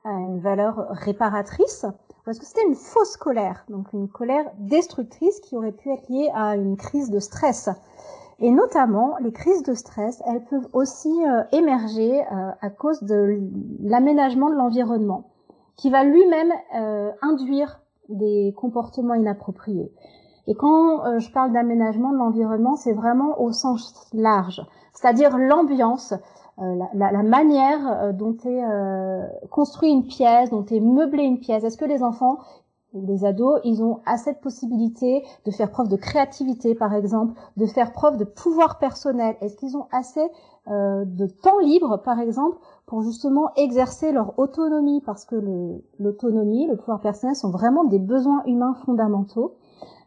une 0.06 0.40
valeur 0.40 0.86
réparatrice, 0.88 1.84
ou 2.26 2.30
est-ce 2.30 2.40
que 2.40 2.46
c'était 2.46 2.66
une 2.66 2.74
fausse 2.74 3.18
colère, 3.18 3.66
donc 3.68 3.92
une 3.92 4.08
colère 4.08 4.46
destructrice 4.56 5.40
qui 5.40 5.56
aurait 5.56 5.72
pu 5.72 5.90
être 5.90 6.08
liée 6.08 6.30
à 6.34 6.56
une 6.56 6.78
crise 6.78 7.10
de 7.10 7.18
stress. 7.18 7.68
Et 8.40 8.50
notamment, 8.50 9.16
les 9.20 9.32
crises 9.32 9.62
de 9.62 9.74
stress, 9.74 10.22
elles 10.26 10.44
peuvent 10.44 10.68
aussi 10.72 11.12
euh, 11.26 11.42
émerger 11.52 12.22
euh, 12.22 12.50
à 12.62 12.70
cause 12.70 13.02
de 13.02 13.38
l'aménagement 13.82 14.48
de 14.48 14.54
l'environnement, 14.54 15.30
qui 15.76 15.90
va 15.90 16.04
lui-même 16.04 16.50
euh, 16.74 17.10
induire 17.20 17.80
des 18.08 18.54
comportements 18.56 19.14
inappropriés. 19.14 19.92
Et 20.46 20.54
quand 20.54 21.20
je 21.20 21.30
parle 21.30 21.52
d'aménagement 21.52 22.10
de 22.12 22.16
l'environnement, 22.16 22.74
c'est 22.74 22.94
vraiment 22.94 23.40
au 23.40 23.52
sens 23.52 24.08
large, 24.12 24.66
c'est-à-dire 24.94 25.38
l'ambiance, 25.38 26.12
la, 26.58 26.88
la, 26.92 27.12
la, 27.12 27.22
manière 27.22 28.12
dont 28.14 28.36
est 28.44 29.48
construit 29.50 29.90
une 29.90 30.06
pièce, 30.06 30.50
dont 30.50 30.64
est 30.64 30.80
meublée 30.80 31.22
une 31.22 31.38
pièce. 31.38 31.62
Est-ce 31.62 31.76
que 31.76 31.84
les 31.84 32.02
enfants 32.02 32.38
les 32.92 33.24
ados, 33.24 33.60
ils 33.64 33.82
ont 33.82 34.00
assez 34.04 34.32
de 34.32 34.38
possibilités 34.38 35.22
de 35.44 35.50
faire 35.50 35.70
preuve 35.70 35.88
de 35.88 35.96
créativité, 35.96 36.74
par 36.74 36.92
exemple, 36.92 37.38
de 37.56 37.66
faire 37.66 37.92
preuve 37.92 38.16
de 38.16 38.24
pouvoir 38.24 38.78
personnel. 38.78 39.36
Est-ce 39.40 39.56
qu'ils 39.56 39.76
ont 39.76 39.86
assez 39.92 40.26
euh, 40.68 41.04
de 41.04 41.26
temps 41.26 41.58
libre, 41.60 41.98
par 42.04 42.18
exemple, 42.18 42.58
pour 42.86 43.02
justement 43.02 43.50
exercer 43.56 44.12
leur 44.12 44.38
autonomie? 44.38 45.00
Parce 45.06 45.24
que 45.24 45.36
l'autonomie, 45.98 46.66
le, 46.66 46.76
pouvoir 46.76 47.00
personnel 47.00 47.36
sont 47.36 47.50
vraiment 47.50 47.84
des 47.84 48.00
besoins 48.00 48.42
humains 48.46 48.74
fondamentaux. 48.84 49.54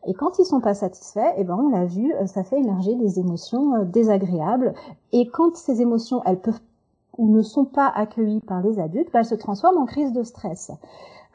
Et 0.05 0.13
quand 0.13 0.37
ils 0.37 0.45
sont 0.45 0.59
pas 0.59 0.73
satisfaits, 0.73 1.33
eh 1.37 1.45
ben 1.45 1.55
on 1.57 1.69
l'a 1.69 1.85
vu, 1.85 2.13
euh, 2.13 2.25
ça 2.25 2.43
fait 2.43 2.59
émerger 2.59 2.95
des 2.95 3.19
émotions 3.19 3.75
euh, 3.75 3.85
désagréables. 3.85 4.73
Et 5.13 5.27
quand 5.29 5.55
ces 5.55 5.81
émotions, 5.81 6.21
elles 6.25 6.41
peuvent 6.41 6.59
ou 7.17 7.29
ne 7.29 7.41
sont 7.41 7.65
pas 7.65 7.87
accueillies 7.93 8.41
par 8.41 8.61
les 8.61 8.79
adultes, 8.79 9.11
ben, 9.13 9.19
elles 9.19 9.25
se 9.25 9.35
transforment 9.35 9.77
en 9.77 9.85
crise 9.85 10.13
de 10.13 10.23
stress. 10.23 10.71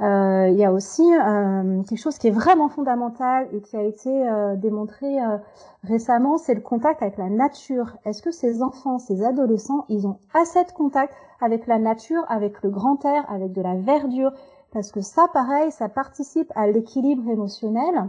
Euh, 0.01 0.49
il 0.49 0.57
y 0.57 0.65
a 0.65 0.73
aussi 0.73 1.03
euh, 1.03 1.83
quelque 1.83 1.99
chose 1.99 2.19
qui 2.19 2.29
est 2.29 2.33
vraiment 2.33 2.69
fondamental 2.69 3.49
et 3.53 3.61
qui 3.61 3.77
a 3.77 3.83
été 3.83 4.09
euh, 4.09 4.55
démontré 4.55 5.17
récemment, 5.83 6.39
c'est 6.39 6.55
le 6.55 6.61
contact 6.61 7.03
avec 7.03 7.17
la 7.19 7.29
nature. 7.29 7.97
Est-ce 8.05 8.23
que 8.23 8.31
ces 8.31 8.63
enfants, 8.63 8.99
ces 8.99 9.25
adolescents, 9.25 9.85
ils 9.89 10.07
ont 10.07 10.19
assez 10.35 10.63
de 10.65 10.71
contact 10.73 11.13
avec 11.41 11.67
la 11.67 11.79
nature, 11.79 12.25
avec 12.29 12.63
le 12.63 12.71
grand 12.71 13.05
air, 13.05 13.25
avec 13.29 13.53
de 13.53 13.63
la 13.63 13.75
verdure? 13.75 14.33
Parce 14.73 14.93
que 14.93 15.01
ça, 15.01 15.27
pareil, 15.33 15.73
ça 15.73 15.89
participe 15.89 16.53
à 16.55 16.67
l'équilibre 16.69 17.29
émotionnel. 17.29 18.09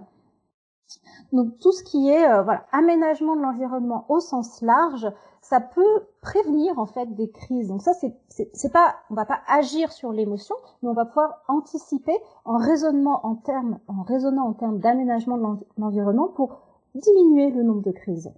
Donc 1.31 1.57
tout 1.59 1.71
ce 1.71 1.83
qui 1.83 2.09
est 2.09 2.27
voilà, 2.43 2.65
aménagement 2.71 3.35
de 3.35 3.41
l'environnement 3.41 4.05
au 4.09 4.19
sens 4.19 4.61
large, 4.61 5.11
ça 5.41 5.59
peut 5.59 6.03
prévenir 6.21 6.79
en 6.79 6.85
fait 6.85 7.13
des 7.15 7.29
crises. 7.29 7.67
Donc 7.67 7.81
ça, 7.81 7.93
c'est 7.93 8.15
c'est 8.53 8.71
pas, 8.71 8.95
on 9.09 9.15
va 9.15 9.25
pas 9.25 9.39
agir 9.47 9.91
sur 9.91 10.11
l'émotion, 10.11 10.55
mais 10.81 10.89
on 10.89 10.93
va 10.93 11.05
pouvoir 11.05 11.43
anticiper 11.47 12.17
en 12.45 12.57
en 12.57 13.35
termes, 13.35 13.79
en 13.87 14.03
raisonnant 14.03 14.47
en 14.47 14.53
termes 14.53 14.79
d'aménagement 14.79 15.37
de 15.37 15.65
l'environnement 15.77 16.27
pour 16.27 16.59
diminuer 16.95 17.51
le 17.51 17.63
nombre 17.63 17.81
de 17.83 17.91
crises. 17.91 18.31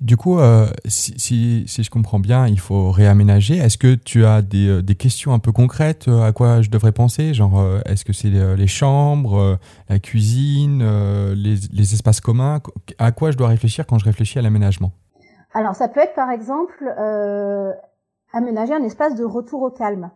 Du 0.00 0.16
coup, 0.16 0.38
euh, 0.38 0.66
si, 0.86 1.66
je 1.66 1.90
comprends 1.90 2.20
bien, 2.20 2.46
il 2.46 2.58
faut 2.58 2.90
réaménager. 2.90 3.58
Est-ce 3.58 3.76
que 3.76 3.94
tu 3.94 4.24
as 4.24 4.40
des, 4.40 4.66
euh, 4.66 4.94
questions 4.94 5.34
un 5.34 5.38
peu 5.38 5.52
concrètes 5.52 6.08
euh, 6.08 6.22
à 6.22 6.32
quoi 6.32 6.62
je 6.62 6.70
devrais 6.70 6.92
penser? 6.92 7.34
Genre, 7.34 7.62
est-ce 7.84 8.06
que 8.06 8.14
c'est 8.14 8.30
les, 8.30 8.66
chambres, 8.66 9.58
la 9.90 9.98
cuisine, 9.98 10.82
les, 11.34 11.94
espaces 11.94 12.22
communs? 12.22 12.60
À 12.98 13.12
quoi 13.12 13.30
je 13.30 13.36
dois 13.36 13.48
réfléchir 13.48 13.86
quand 13.86 13.98
je 13.98 14.06
réfléchis 14.06 14.38
à 14.38 14.42
l'aménagement? 14.42 14.92
Alors 15.52 15.74
ça 15.74 15.88
peut 15.88 16.00
être 16.00 16.14
par 16.14 16.30
exemple 16.30 16.88
aménager 18.32 18.72
un 18.72 18.84
espace 18.84 19.16
de 19.16 19.24
retour 19.24 19.62
au 19.62 19.70
calme. 19.70 20.10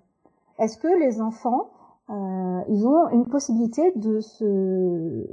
Est-ce 0.59 0.79
que 0.79 0.89
les 1.05 1.21
enfants, 1.21 1.71
ils 2.09 2.87
ont 2.87 3.11
une 3.11 3.27
possibilité 3.27 3.93
de 3.97 4.21
se 4.21 5.27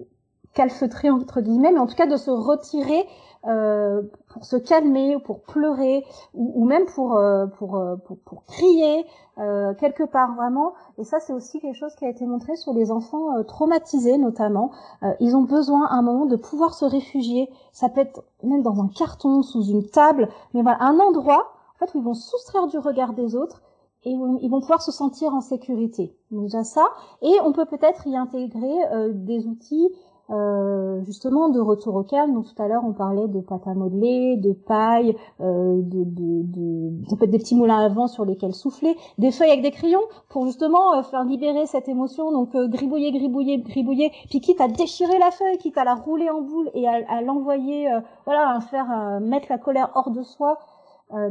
calfeutrer 0.53 1.09
entre 1.09 1.39
guillemets, 1.39 1.71
mais 1.71 1.79
en 1.79 1.87
tout 1.87 1.95
cas 1.95 2.07
de 2.07 2.17
se 2.17 2.31
retirer 2.31 3.05
euh, 3.47 4.03
pour 4.29 4.45
se 4.45 4.55
calmer 4.55 5.15
ou 5.15 5.19
pour 5.19 5.41
pleurer 5.41 6.05
ou, 6.33 6.63
même 6.65 6.85
pour, 6.85 7.15
euh, 7.15 7.47
pour, 7.47 7.75
euh, 7.75 7.95
pour, 7.95 8.17
pour, 8.19 8.45
crier 8.45 9.05
euh, 9.39 9.73
quelque 9.73 10.03
part 10.03 10.35
vraiment. 10.35 10.73
Et 10.97 11.03
ça, 11.03 11.19
c'est 11.19 11.33
aussi 11.33 11.59
quelque 11.59 11.77
chose 11.77 11.95
qui 11.95 12.05
a 12.05 12.09
été 12.09 12.25
montré 12.25 12.55
sur 12.55 12.73
les 12.73 12.91
enfants 12.91 13.35
euh, 13.35 13.43
traumatisés 13.43 14.17
notamment. 14.17 14.71
ils 15.19 15.35
ont 15.35 15.41
besoin 15.41 15.87
à 15.87 15.95
un 15.95 16.01
moment 16.01 16.25
de 16.25 16.35
pouvoir 16.35 16.73
se 16.73 16.85
réfugier. 16.85 17.49
Ça 17.71 17.89
peut 17.89 18.01
être 18.01 18.23
même 18.43 18.61
dans 18.61 18.79
un 18.79 18.87
carton, 18.87 19.41
sous 19.41 19.63
une 19.63 19.87
table, 19.87 20.29
mais 20.53 20.61
voilà, 20.61 20.77
un 20.81 20.99
endroit 20.99 21.53
en 21.75 21.85
fait, 21.85 21.95
où 21.95 21.97
ils 21.97 22.03
vont 22.03 22.13
soustraire 22.13 22.67
du 22.67 22.77
regard 22.77 23.13
des 23.13 23.35
autres 23.35 23.63
et 24.03 24.15
où 24.15 24.37
ils 24.41 24.49
vont 24.49 24.61
pouvoir 24.61 24.81
se 24.81 24.91
sentir 24.91 25.33
en 25.33 25.41
sécurité. 25.41 26.15
Déjà 26.29 26.63
ça. 26.63 26.87
Et 27.21 27.33
on 27.43 27.53
peut 27.53 27.65
peut-être 27.65 28.05
y 28.07 28.15
intégrer 28.15 28.73
des 29.13 29.47
outils 29.47 29.89
euh, 30.31 31.01
justement 31.03 31.49
de 31.49 31.59
retour 31.59 31.95
au 31.95 32.03
calme. 32.03 32.33
Donc 32.33 32.45
tout 32.45 32.61
à 32.61 32.67
l'heure 32.67 32.83
on 32.85 32.93
parlait 32.93 33.27
de 33.27 33.39
pâte 33.41 33.67
à 33.67 33.73
modeler, 33.73 34.37
de 34.37 34.53
paille, 34.53 35.15
euh, 35.41 35.81
de, 35.81 36.03
de, 36.03 36.43
de, 36.43 37.25
des 37.25 37.37
petits 37.37 37.55
moulins 37.55 37.79
à 37.79 37.89
vent 37.89 38.07
sur 38.07 38.25
lesquels 38.25 38.53
souffler, 38.53 38.95
des 39.17 39.31
feuilles 39.31 39.51
avec 39.51 39.61
des 39.61 39.71
crayons 39.71 40.01
pour 40.29 40.45
justement 40.45 40.95
euh, 40.95 41.03
faire 41.03 41.23
libérer 41.23 41.65
cette 41.65 41.89
émotion. 41.89 42.31
Donc 42.31 42.55
euh, 42.55 42.67
gribouiller, 42.67 43.11
gribouiller, 43.11 43.59
gribouiller, 43.59 44.11
puis 44.29 44.39
quitte 44.39 44.61
à 44.61 44.67
déchirer 44.67 45.17
la 45.19 45.31
feuille, 45.31 45.57
quitte 45.57 45.77
à 45.77 45.83
la 45.83 45.95
rouler 45.95 46.29
en 46.29 46.41
boule 46.41 46.69
et 46.73 46.87
à, 46.87 46.99
à 47.09 47.21
l'envoyer, 47.21 47.89
voilà, 48.25 48.55
à 48.55 48.61
faire 48.61 49.19
mettre 49.21 49.47
la 49.49 49.57
colère 49.57 49.91
hors 49.95 50.11
de 50.11 50.23
soi. 50.23 50.57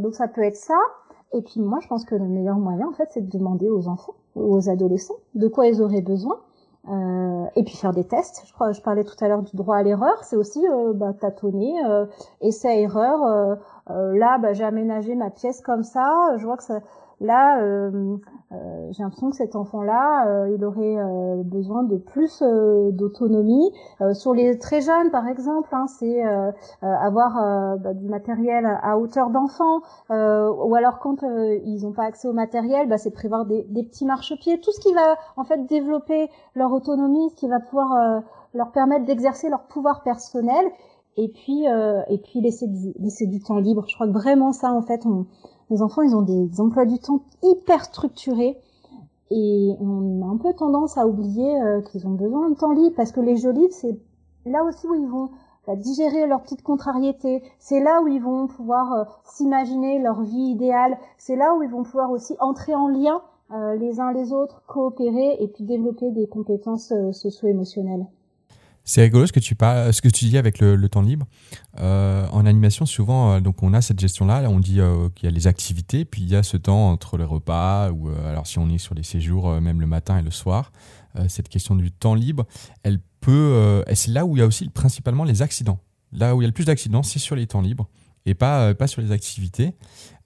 donc 0.00 0.14
ça 0.14 0.28
peut 0.28 0.42
être 0.42 0.56
ça. 0.56 0.78
Et 1.32 1.42
puis 1.42 1.60
moi 1.60 1.78
je 1.80 1.88
pense 1.88 2.04
que 2.04 2.14
le 2.14 2.26
meilleur 2.26 2.56
moyen 2.56 2.88
en 2.88 2.92
fait 2.92 3.08
c'est 3.10 3.20
de 3.20 3.30
demander 3.30 3.68
aux 3.70 3.88
enfants, 3.88 4.14
aux 4.34 4.68
adolescents, 4.68 5.14
de 5.34 5.48
quoi 5.48 5.66
ils 5.68 5.80
auraient 5.80 6.02
besoin 6.02 6.40
euh, 6.88 7.46
et 7.56 7.62
puis 7.62 7.76
faire 7.76 7.92
des 7.92 8.04
tests. 8.04 8.42
Je 8.46 8.52
crois, 8.52 8.72
je 8.72 8.80
parlais 8.80 9.04
tout 9.04 9.16
à 9.22 9.28
l'heure 9.28 9.42
du 9.42 9.54
droit 9.56 9.76
à 9.76 9.82
l'erreur. 9.82 10.24
C'est 10.24 10.36
aussi 10.36 10.66
euh, 10.66 10.92
bah, 10.94 11.12
tâtonner, 11.12 11.74
euh, 11.86 12.06
essai 12.40 12.80
erreur. 12.82 13.22
Euh, 13.22 13.54
euh, 13.90 14.16
là, 14.16 14.38
bah, 14.38 14.52
j'ai 14.52 14.64
aménagé 14.64 15.14
ma 15.14 15.30
pièce 15.30 15.60
comme 15.60 15.82
ça. 15.82 16.36
Je 16.38 16.44
vois 16.44 16.56
que 16.56 16.64
ça, 16.64 16.80
là, 17.20 17.60
j'ai 18.90 19.02
l'impression 19.02 19.30
que 19.30 19.36
cet 19.36 19.54
enfant-là, 19.54 20.26
euh, 20.26 20.54
il 20.56 20.64
aurait 20.64 20.96
euh, 20.98 21.42
besoin 21.44 21.84
de 21.84 21.96
plus 21.96 22.42
d'autonomie. 22.92 23.72
sur 24.12 24.34
les 24.34 24.58
très 24.58 24.80
jeunes, 24.80 25.10
par 25.10 25.28
exemple, 25.28 25.68
hein, 25.72 25.86
c'est 25.86 26.22
avoir 26.82 27.78
bah, 27.78 27.94
du 27.94 28.08
matériel 28.08 28.66
à 28.82 28.98
hauteur 28.98 29.30
d'enfant, 29.30 29.80
ou 30.10 30.74
alors 30.74 30.98
quand 30.98 31.22
ils 31.22 31.82
n'ont 31.82 31.92
pas 31.92 32.04
accès 32.04 32.28
au 32.28 32.32
matériel, 32.32 32.88
bah, 32.88 32.98
c'est 32.98 33.10
prévoir 33.10 33.46
des, 33.46 33.64
des 33.68 33.84
petits 33.84 34.04
marchepieds, 34.04 34.60
tout 34.60 34.72
ce 34.72 34.80
qui 34.80 34.92
va 34.94 35.16
en 35.36 35.44
fait 35.44 35.66
développer 35.66 36.28
leur 36.54 36.72
autonomie, 36.72 37.30
ce 37.30 37.36
qui 37.36 37.48
va 37.48 37.60
pouvoir 37.60 38.22
leur 38.54 38.72
permettre 38.72 39.04
d'exercer 39.04 39.48
leur 39.48 39.62
pouvoir 39.64 40.02
personnel 40.02 40.66
et 41.16 41.28
puis 41.28 41.66
et 41.66 42.18
puis 42.18 42.40
laisser 42.40 42.66
du, 42.66 42.92
laisser 42.98 43.26
du 43.26 43.40
temps 43.40 43.58
libre. 43.58 43.84
Je 43.88 43.94
crois 43.94 44.06
que 44.06 44.12
vraiment 44.12 44.52
ça 44.52 44.72
en 44.72 44.82
fait 44.82 45.04
on, 45.06 45.26
les 45.70 45.82
enfants, 45.82 46.02
ils 46.02 46.14
ont 46.14 46.22
des 46.22 46.60
emplois 46.60 46.84
du 46.84 46.98
temps 46.98 47.22
hyper 47.42 47.84
structurés 47.84 48.58
et 49.30 49.76
on 49.80 50.22
a 50.22 50.26
un 50.26 50.36
peu 50.36 50.52
tendance 50.54 50.98
à 50.98 51.06
oublier 51.06 51.62
euh, 51.62 51.80
qu'ils 51.82 52.06
ont 52.06 52.14
besoin 52.14 52.50
de 52.50 52.56
temps 52.56 52.72
libre 52.72 52.94
parce 52.96 53.12
que 53.12 53.20
les 53.20 53.36
jeux 53.36 53.52
livres, 53.52 53.72
c'est 53.72 53.96
là 54.44 54.64
aussi 54.64 54.88
où 54.88 54.94
ils 54.94 55.06
vont 55.06 55.30
bah, 55.66 55.76
digérer 55.76 56.26
leur 56.26 56.42
petite 56.42 56.62
contrariété. 56.62 57.42
C'est 57.60 57.80
là 57.80 58.02
où 58.02 58.08
ils 58.08 58.20
vont 58.20 58.48
pouvoir 58.48 58.92
euh, 58.92 59.04
s'imaginer 59.24 60.00
leur 60.00 60.22
vie 60.22 60.50
idéale. 60.50 60.98
C'est 61.16 61.36
là 61.36 61.54
où 61.54 61.62
ils 61.62 61.70
vont 61.70 61.84
pouvoir 61.84 62.10
aussi 62.10 62.34
entrer 62.40 62.74
en 62.74 62.88
lien 62.88 63.22
euh, 63.52 63.76
les 63.76 64.00
uns 64.00 64.12
les 64.12 64.32
autres, 64.32 64.62
coopérer 64.66 65.36
et 65.38 65.46
puis 65.46 65.64
développer 65.64 66.10
des 66.10 66.26
compétences 66.26 66.92
socio-émotionnelles. 67.12 68.06
C'est 68.90 69.02
rigolo 69.02 69.24
ce 69.24 69.32
que 69.32 69.38
tu 69.38 69.54
tu 69.54 70.24
dis 70.24 70.36
avec 70.36 70.58
le, 70.58 70.88
temps 70.88 71.00
libre. 71.00 71.24
Euh, 71.78 72.26
en 72.32 72.44
animation, 72.44 72.86
souvent, 72.86 73.34
euh, 73.34 73.40
donc 73.40 73.62
on 73.62 73.72
a 73.72 73.80
cette 73.82 74.00
gestion-là. 74.00 74.50
on 74.50 74.58
dit 74.58 74.80
euh, 74.80 75.08
qu'il 75.14 75.28
y 75.28 75.32
a 75.32 75.32
les 75.32 75.46
activités, 75.46 76.04
puis 76.04 76.22
il 76.22 76.28
y 76.28 76.34
a 76.34 76.42
ce 76.42 76.56
temps 76.56 76.90
entre 76.90 77.16
les 77.16 77.22
repas 77.22 77.92
ou 77.92 78.08
alors 78.08 78.48
si 78.48 78.58
on 78.58 78.68
est 78.68 78.78
sur 78.78 78.96
les 78.96 79.04
séjours, 79.04 79.60
même 79.60 79.80
le 79.80 79.86
matin 79.86 80.18
et 80.18 80.22
le 80.22 80.32
soir. 80.32 80.72
cette 81.28 81.48
question 81.48 81.76
du 81.76 81.92
temps 81.92 82.16
libre, 82.16 82.48
elle 82.82 82.98
peut, 83.20 83.84
c'est 83.94 84.10
là 84.10 84.26
où 84.26 84.36
il 84.36 84.40
y 84.40 84.42
a 84.42 84.46
aussi 84.46 84.68
principalement 84.68 85.22
les 85.22 85.40
accidents. 85.40 85.78
Là 86.10 86.34
où 86.34 86.40
il 86.40 86.44
y 86.44 86.46
a 86.46 86.48
le 86.48 86.52
plus 86.52 86.64
d'accidents, 86.64 87.04
c'est 87.04 87.20
sur 87.20 87.36
les 87.36 87.46
temps 87.46 87.60
libres 87.60 87.88
et 88.26 88.34
pas 88.34 88.74
pas 88.74 88.88
sur 88.88 89.02
les 89.02 89.12
activités. 89.12 89.72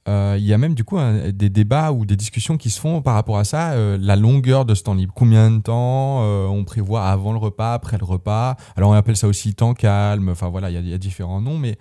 Euh, 0.06 0.36
il 0.38 0.44
y 0.44 0.52
a 0.52 0.58
même 0.58 0.74
du 0.74 0.84
coup 0.84 0.98
des 1.32 1.48
débats 1.48 1.92
ou 1.92 2.04
des 2.04 2.16
discussions 2.16 2.58
qui 2.58 2.68
se 2.68 2.78
font 2.78 3.00
par 3.00 3.14
rapport 3.14 3.38
à 3.38 3.44
ça, 3.44 3.72
euh, 3.72 3.96
la 3.98 4.16
longueur 4.16 4.66
de 4.66 4.74
ce 4.74 4.82
temps 4.82 4.94
libre. 4.94 5.14
Combien 5.16 5.50
de 5.50 5.62
temps 5.62 6.22
euh, 6.22 6.46
on 6.46 6.64
prévoit 6.64 7.06
avant 7.06 7.32
le 7.32 7.38
repas, 7.38 7.72
après 7.72 7.96
le 7.96 8.04
repas? 8.04 8.56
Alors 8.76 8.90
on 8.90 8.94
appelle 8.94 9.16
ça 9.16 9.28
aussi 9.28 9.54
temps 9.54 9.72
calme, 9.72 10.28
enfin 10.28 10.50
voilà, 10.50 10.70
il 10.70 10.88
y, 10.88 10.94
a 10.94 10.98
différents 10.98 11.40
noms, 11.40 11.58
mais 11.58 11.78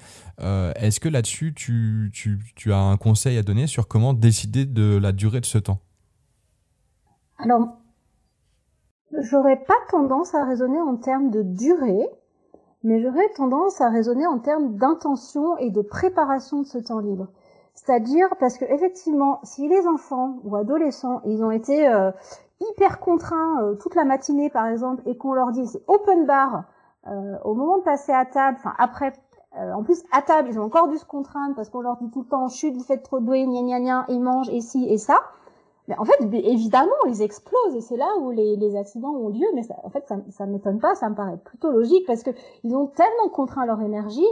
est-ce 0.76 1.00
que 1.00 1.10
là-dessus 1.10 1.54
tu, 1.54 2.12
tu, 2.14 2.40
tu, 2.56 2.72
as 2.72 2.80
un 2.80 2.98
conseil 2.98 3.38
à 3.38 3.44
donner 3.44 3.68
sur 3.68 3.88
comment 3.88 4.14
décider 4.14 4.66
de 4.66 4.98
la 4.98 5.12
durée 5.12 5.42
de 5.42 5.46
ce 5.46 5.58
temps? 5.58 5.80
Alors, 7.40 7.78
j'aurais 9.22 9.62
pas 9.68 9.74
tendance 9.92 10.34
à 10.34 10.46
raisonner 10.46 10.80
en 10.80 10.96
termes 10.96 11.30
de 11.30 11.42
durée, 11.44 12.08
mais 12.84 13.02
j'aurais 13.02 13.30
tendance 13.36 13.82
à 13.82 13.90
raisonner 13.90 14.26
en 14.28 14.40
termes 14.40 14.76
d'intention 14.78 15.58
et 15.58 15.72
de 15.72 15.82
préparation 15.82 16.62
de 16.62 16.68
ce 16.68 16.78
temps 16.78 17.00
libre. 17.00 17.28
C'est-à-dire 17.74 18.28
parce 18.40 18.58
que 18.58 18.66
effectivement, 18.66 19.40
si 19.44 19.68
les 19.68 19.88
enfants 19.88 20.38
ou 20.44 20.56
adolescents, 20.56 21.22
ils 21.26 21.44
ont 21.44 21.52
été 21.52 21.88
euh, 21.88 22.12
hyper 22.62 23.00
contraints 23.00 23.62
euh, 23.62 23.76
toute 23.76 23.96
la 23.96 24.06
matinée 24.06 24.50
par 24.50 24.68
exemple, 24.68 25.02
et 25.06 25.18
qu'on 25.18 25.34
leur 25.34 25.52
dit 25.52 25.66
c'est 25.66 25.84
open 25.88 26.26
bar 26.26 26.66
euh, 27.08 27.36
au 27.44 27.56
moment 27.56 27.78
de 27.80 27.84
passer 27.84 28.12
à 28.12 28.26
table, 28.26 28.58
enfin 28.60 28.74
après, 28.78 29.14
en 29.56 29.84
plus 29.84 30.04
à 30.12 30.22
table 30.22 30.50
ils 30.50 30.60
ont 30.60 30.64
encore 30.64 30.88
dû 30.88 30.98
se 30.98 31.06
contraindre 31.06 31.56
parce 31.56 31.70
qu'on 31.70 31.82
leur 31.82 31.98
dit 31.98 32.10
tout 32.10 32.22
le 32.22 32.28
temps 32.28 32.48
chute, 32.48 32.76
vous 32.76 32.84
faites 32.84 33.04
trop 33.04 33.20
de 33.20 33.26
bruit, 33.26 33.46
gna 33.46 33.62
gna 33.62 33.80
gna, 33.80 34.06
ils 34.10 34.22
mangent 34.22 34.50
et 34.50 34.62
ci 34.62 34.86
et 34.88 34.98
ça. 34.98 35.20
Mais 35.88 35.98
en 35.98 36.06
fait, 36.06 36.16
évidemment, 36.22 36.92
ils 37.08 37.22
explosent 37.22 37.76
et 37.76 37.82
c'est 37.82 37.98
là 37.98 38.08
où 38.22 38.32
les, 38.32 38.56
les, 38.56 38.78
accidents 38.78 39.12
ont 39.12 39.28
lieu. 39.28 39.46
Mais 39.54 39.64
ça, 39.64 39.76
en 39.84 39.90
fait, 39.90 40.08
ça, 40.08 40.16
ça 40.30 40.46
ne 40.46 40.54
m'étonne 40.54 40.80
pas, 40.80 40.96
ça 40.96 41.10
me 41.10 41.16
paraît 41.16 41.36
plutôt 41.36 41.72
logique 41.72 42.06
parce 42.08 42.24
que 42.24 42.30
ils 42.64 42.74
ont 42.74 42.88
tellement 42.88 43.28
contraint 43.28 43.66
leur 43.66 43.82
énergie 43.82 44.26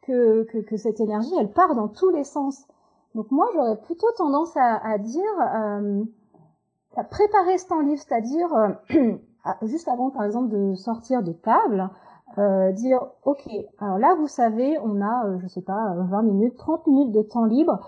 que, 0.00 0.44
que, 0.44 0.58
que 0.58 0.78
cette 0.78 1.00
énergie, 1.00 1.32
elle 1.38 1.50
part 1.50 1.74
dans 1.74 1.88
tous 1.88 2.08
les 2.08 2.24
sens. 2.24 2.66
Donc 3.14 3.30
moi, 3.30 3.46
j'aurais 3.54 3.76
plutôt 3.76 4.10
tendance 4.16 4.56
à, 4.56 4.98
dire, 4.98 5.22
euh, 5.40 6.04
à 6.96 7.04
préparer 7.04 7.58
ce 7.58 7.68
temps 7.68 7.80
livre, 7.80 8.00
c'est-à-dire 8.04 8.52
euh, 8.54 9.12
juste 9.62 9.88
avant, 9.88 10.10
par 10.10 10.24
exemple, 10.24 10.48
de 10.48 10.74
sortir 10.74 11.22
de 11.22 11.32
table, 11.32 11.90
euh, 12.38 12.72
dire, 12.72 13.06
ok, 13.24 13.48
alors 13.78 13.98
là, 13.98 14.16
vous 14.16 14.26
savez, 14.26 14.76
on 14.82 15.00
a, 15.00 15.38
je 15.38 15.46
sais 15.46 15.62
pas, 15.62 15.94
20 15.96 16.22
minutes, 16.22 16.56
30 16.56 16.86
minutes 16.88 17.12
de 17.12 17.22
temps 17.22 17.44
libre. 17.44 17.78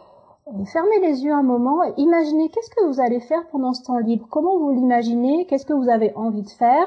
Fermez 0.73 1.01
les 1.01 1.25
yeux 1.25 1.33
un 1.33 1.43
moment 1.43 1.83
et 1.83 1.93
imaginez 1.97 2.49
qu'est-ce 2.51 2.71
que 2.71 2.85
vous 2.87 3.01
allez 3.01 3.19
faire 3.19 3.49
pendant 3.49 3.73
ce 3.73 3.83
temps 3.83 3.99
libre? 3.99 4.29
Comment 4.31 4.57
vous 4.59 4.71
l'imaginez? 4.71 5.45
Qu'est-ce 5.47 5.67
que 5.67 5.73
vous 5.73 5.89
avez 5.89 6.15
envie 6.15 6.43
de 6.43 6.51
faire? 6.51 6.87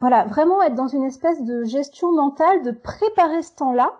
Voilà, 0.00 0.24
vraiment 0.24 0.62
être 0.62 0.74
dans 0.74 0.86
une 0.86 1.04
espèce 1.04 1.44
de 1.44 1.64
gestion 1.64 2.10
mentale, 2.12 2.62
de 2.62 2.70
préparer 2.70 3.42
ce 3.42 3.54
temps-là 3.56 3.92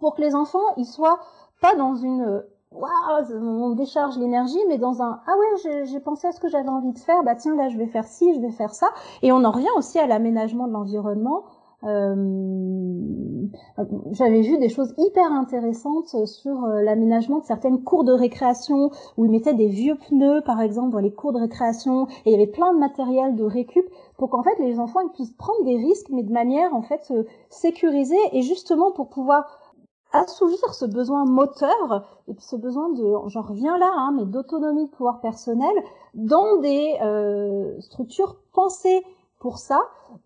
pour 0.00 0.14
que 0.14 0.22
les 0.22 0.34
enfants 0.34 0.58
ils 0.76 0.86
soient 0.86 1.20
pas 1.60 1.74
dans 1.74 1.94
une 1.94 2.42
waouh, 2.72 2.90
on 3.32 3.70
décharge 3.70 4.18
l'énergie, 4.18 4.58
mais 4.68 4.78
dans 4.78 5.02
un 5.02 5.20
ah 5.26 5.32
ouais, 5.38 5.84
j'ai 5.84 6.00
pensé 6.00 6.26
à 6.26 6.32
ce 6.32 6.40
que 6.40 6.48
j'avais 6.48 6.68
envie 6.68 6.92
de 6.92 6.98
faire, 6.98 7.22
bah 7.22 7.34
tiens 7.34 7.56
là 7.56 7.68
je 7.68 7.78
vais 7.78 7.86
faire 7.86 8.06
ci, 8.06 8.34
je 8.34 8.40
vais 8.40 8.50
faire 8.50 8.74
ça, 8.74 8.88
et 9.22 9.32
on 9.32 9.44
en 9.44 9.50
revient 9.50 9.68
aussi 9.76 9.98
à 9.98 10.06
l'aménagement 10.06 10.66
de 10.66 10.72
l'environnement. 10.72 11.44
Euh, 11.84 13.46
j'avais 14.10 14.40
vu 14.40 14.58
des 14.58 14.68
choses 14.68 14.94
hyper 14.96 15.30
intéressantes 15.30 16.26
sur 16.26 16.64
euh, 16.64 16.82
l'aménagement 16.82 17.38
de 17.38 17.44
certaines 17.44 17.84
cours 17.84 18.04
de 18.04 18.12
récréation 18.12 18.90
où 19.16 19.24
ils 19.24 19.30
mettaient 19.30 19.54
des 19.54 19.68
vieux 19.68 19.96
pneus 19.96 20.40
par 20.44 20.60
exemple 20.60 20.90
dans 20.90 20.98
les 20.98 21.12
cours 21.12 21.32
de 21.32 21.38
récréation. 21.38 22.06
Et 22.24 22.30
il 22.30 22.32
y 22.32 22.34
avait 22.34 22.46
plein 22.46 22.72
de 22.72 22.78
matériel 22.78 23.36
de 23.36 23.44
récup 23.44 23.86
pour 24.16 24.30
qu'en 24.30 24.42
fait 24.42 24.58
les 24.58 24.80
enfants 24.80 25.00
ils 25.00 25.12
puissent 25.12 25.36
prendre 25.36 25.64
des 25.64 25.76
risques 25.76 26.08
mais 26.10 26.22
de 26.22 26.32
manière 26.32 26.74
en 26.74 26.82
fait 26.82 27.06
euh, 27.10 27.24
sécurisée. 27.50 28.16
Et 28.32 28.42
justement 28.42 28.90
pour 28.90 29.08
pouvoir 29.08 29.46
assouvir 30.22 30.74
ce 30.74 30.84
besoin 30.84 31.24
moteur 31.24 32.04
et 32.28 32.34
puis 32.34 32.44
ce 32.44 32.56
besoin 32.56 32.90
de, 32.90 33.14
j'en 33.28 33.42
reviens 33.42 33.78
là, 33.78 33.90
hein, 33.94 34.12
mais 34.16 34.24
d'autonomie 34.24 34.86
de 34.86 34.90
pouvoir 34.90 35.20
personnel 35.20 35.74
dans 36.14 36.56
des 36.58 36.96
euh, 37.02 37.80
structures 37.80 38.36
pensées 38.52 39.04
pour 39.38 39.58
ça 39.58 39.80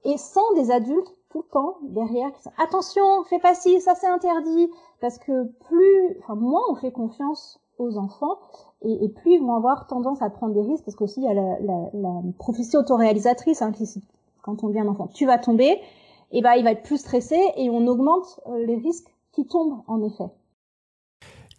et 0.04 0.16
sans 0.16 0.52
des 0.54 0.70
adultes 0.70 1.14
tout 1.30 1.42
le 1.46 1.52
temps 1.52 1.78
derrière 1.82 2.32
qui 2.32 2.48
attention, 2.58 3.24
fais 3.24 3.38
pas 3.38 3.54
ci, 3.54 3.80
ça 3.80 3.94
c'est 3.94 4.06
interdit 4.08 4.70
parce 5.00 5.18
que 5.18 5.44
plus, 5.68 6.18
enfin 6.20 6.34
moins 6.34 6.62
on 6.70 6.74
fait 6.74 6.92
confiance 6.92 7.60
aux 7.78 7.96
enfants 7.96 8.38
et, 8.82 9.08
plus 9.08 9.34
ils 9.34 9.40
vont 9.40 9.54
avoir 9.54 9.86
tendance 9.86 10.22
à 10.22 10.30
prendre 10.30 10.54
des 10.54 10.62
risques 10.62 10.84
parce 10.84 10.96
qu'aussi 10.96 11.20
il 11.20 11.24
y 11.24 11.28
a 11.28 11.34
la, 11.34 11.60
la, 11.60 11.90
la 11.94 12.20
prophétie 12.38 12.76
autoréalisatrice 12.76 13.62
hein, 13.62 13.72
qui 13.72 13.86
quand 14.42 14.64
on 14.64 14.74
un 14.74 14.88
enfant 14.88 15.06
tu 15.08 15.26
vas 15.26 15.38
tomber 15.38 15.80
et 16.32 16.42
ben 16.42 16.54
il 16.54 16.64
va 16.64 16.72
être 16.72 16.82
plus 16.82 16.98
stressé 16.98 17.38
et 17.56 17.70
on 17.70 17.86
augmente 17.86 18.40
euh, 18.48 18.64
les 18.66 18.76
risques 18.76 19.12
qui 19.32 19.46
tombe 19.46 19.82
en 19.86 20.02
effet. 20.06 20.32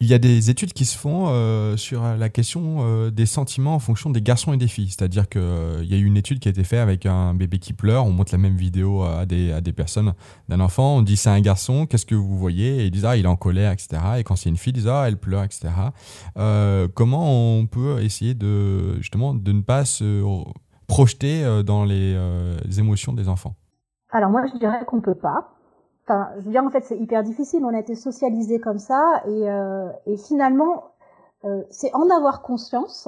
Il 0.01 0.07
y 0.07 0.15
a 0.15 0.17
des 0.17 0.49
études 0.49 0.73
qui 0.73 0.85
se 0.85 0.97
font 0.97 1.27
euh, 1.27 1.77
sur 1.77 2.01
la 2.01 2.29
question 2.29 2.77
euh, 2.79 3.11
des 3.11 3.27
sentiments 3.27 3.75
en 3.75 3.79
fonction 3.79 4.09
des 4.09 4.23
garçons 4.23 4.51
et 4.51 4.57
des 4.57 4.67
filles. 4.67 4.89
C'est-à-dire 4.89 5.29
qu'il 5.29 5.41
euh, 5.41 5.83
y 5.83 5.93
a 5.93 5.97
eu 5.97 6.05
une 6.05 6.17
étude 6.17 6.39
qui 6.39 6.47
a 6.47 6.51
été 6.51 6.63
faite 6.63 6.79
avec 6.79 7.05
un 7.05 7.35
bébé 7.35 7.59
qui 7.59 7.73
pleure. 7.73 8.07
On 8.07 8.11
montre 8.11 8.31
la 8.31 8.39
même 8.39 8.55
vidéo 8.55 9.03
à 9.03 9.27
des, 9.27 9.51
à 9.51 9.61
des 9.61 9.73
personnes 9.73 10.13
d'un 10.49 10.59
enfant. 10.59 10.95
On 10.95 11.01
dit 11.03 11.17
c'est 11.17 11.29
un 11.29 11.39
garçon, 11.39 11.85
qu'est-ce 11.85 12.07
que 12.07 12.15
vous 12.15 12.35
voyez? 12.35 12.79
Et 12.79 12.85
ils 12.85 12.91
disent 12.91 13.05
ah, 13.05 13.15
il 13.15 13.25
est 13.25 13.27
en 13.27 13.35
colère, 13.35 13.71
etc. 13.71 14.01
Et 14.17 14.23
quand 14.23 14.35
c'est 14.35 14.49
une 14.49 14.57
fille, 14.57 14.71
ils 14.71 14.77
disent 14.77 14.87
ah, 14.87 15.03
elle 15.07 15.17
pleure, 15.17 15.43
etc. 15.43 15.69
comment 16.95 17.59
on 17.59 17.67
peut 17.67 18.01
essayer 18.01 18.33
de, 18.33 18.95
justement, 18.97 19.35
de 19.35 19.51
ne 19.51 19.61
pas 19.61 19.85
se 19.85 20.23
projeter 20.87 21.61
dans 21.63 21.85
les, 21.85 22.19
les 22.65 22.79
émotions 22.79 23.13
des 23.13 23.29
enfants? 23.29 23.53
Alors 24.09 24.31
moi, 24.31 24.41
je 24.51 24.57
dirais 24.57 24.83
qu'on 24.87 24.99
peut 24.99 25.13
pas 25.13 25.60
Enfin, 26.05 26.29
je 26.39 26.45
veux 26.45 26.51
dire, 26.51 26.63
en 26.63 26.69
fait, 26.69 26.83
c'est 26.83 26.97
hyper 26.97 27.23
difficile. 27.23 27.63
On 27.63 27.73
a 27.73 27.79
été 27.79 27.95
socialisé 27.95 28.59
comme 28.59 28.79
ça, 28.79 29.21
et, 29.27 29.49
euh, 29.49 29.89
et 30.07 30.17
finalement, 30.17 30.91
euh, 31.45 31.63
c'est 31.69 31.93
en 31.95 32.09
avoir 32.09 32.41
conscience, 32.41 33.07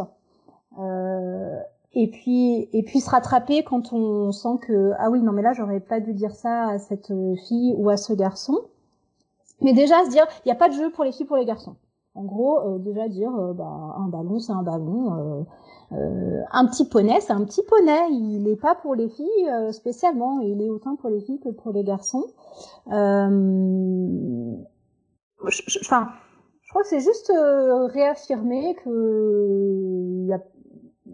euh, 0.79 1.60
et 1.93 2.10
puis 2.10 2.69
et 2.73 2.84
puis 2.84 2.99
se 2.99 3.10
rattraper 3.10 3.63
quand 3.63 3.93
on 3.93 4.32
sent 4.32 4.58
que 4.62 4.93
ah 4.97 5.10
oui, 5.12 5.21
non 5.21 5.32
mais 5.32 5.43
là, 5.43 5.53
j'aurais 5.53 5.79
pas 5.79 5.99
dû 5.99 6.13
dire 6.13 6.36
ça 6.36 6.67
à 6.69 6.79
cette 6.79 7.13
fille 7.47 7.75
ou 7.77 7.89
à 7.89 7.97
ce 7.97 8.13
garçon. 8.13 8.60
Mais 9.62 9.73
déjà 9.73 10.03
se 10.06 10.10
dire, 10.10 10.25
il 10.45 10.49
n'y 10.49 10.51
a 10.51 10.56
pas 10.56 10.69
de 10.69 10.73
jeu 10.73 10.91
pour 10.91 11.03
les 11.03 11.12
filles 11.12 11.25
pour 11.25 11.38
les 11.38 11.45
garçons. 11.45 11.75
En 12.15 12.23
gros, 12.26 12.60
euh, 12.60 12.78
déjà 12.78 13.08
dire, 13.08 13.36
euh, 13.36 13.54
bah, 13.54 13.95
un 13.97 14.08
ballon, 14.08 14.39
c'est 14.39 14.52
un 14.52 14.62
ballon. 14.62 15.45
Euh, 15.91 16.41
un 16.52 16.67
petit 16.67 16.88
poney, 16.88 17.19
c'est 17.21 17.34
un 17.34 17.43
petit 17.43 17.63
poney. 17.63 18.12
Il 18.12 18.43
n'est 18.43 18.56
pas 18.56 18.76
pour 18.76 18.95
les 18.95 19.10
filles 19.10 19.49
spécialement. 19.71 20.39
Il 20.41 20.62
est 20.62 20.69
autant 20.69 20.95
pour 20.95 21.10
les 21.10 21.21
filles 21.21 21.39
que 21.39 21.49
pour 21.49 21.71
les 21.71 21.84
garçons. 21.84 22.26
Euh, 22.91 24.55
enfin, 25.82 26.09
je, 26.61 26.70
crois 26.70 26.82
que 26.84 26.88
c'est 26.88 26.99
juste 26.99 27.32
euh, 27.32 27.86
réaffirmer 27.88 28.76
que 28.84 30.24
il 30.24 30.28
y 30.28 30.34
a, 30.34 30.39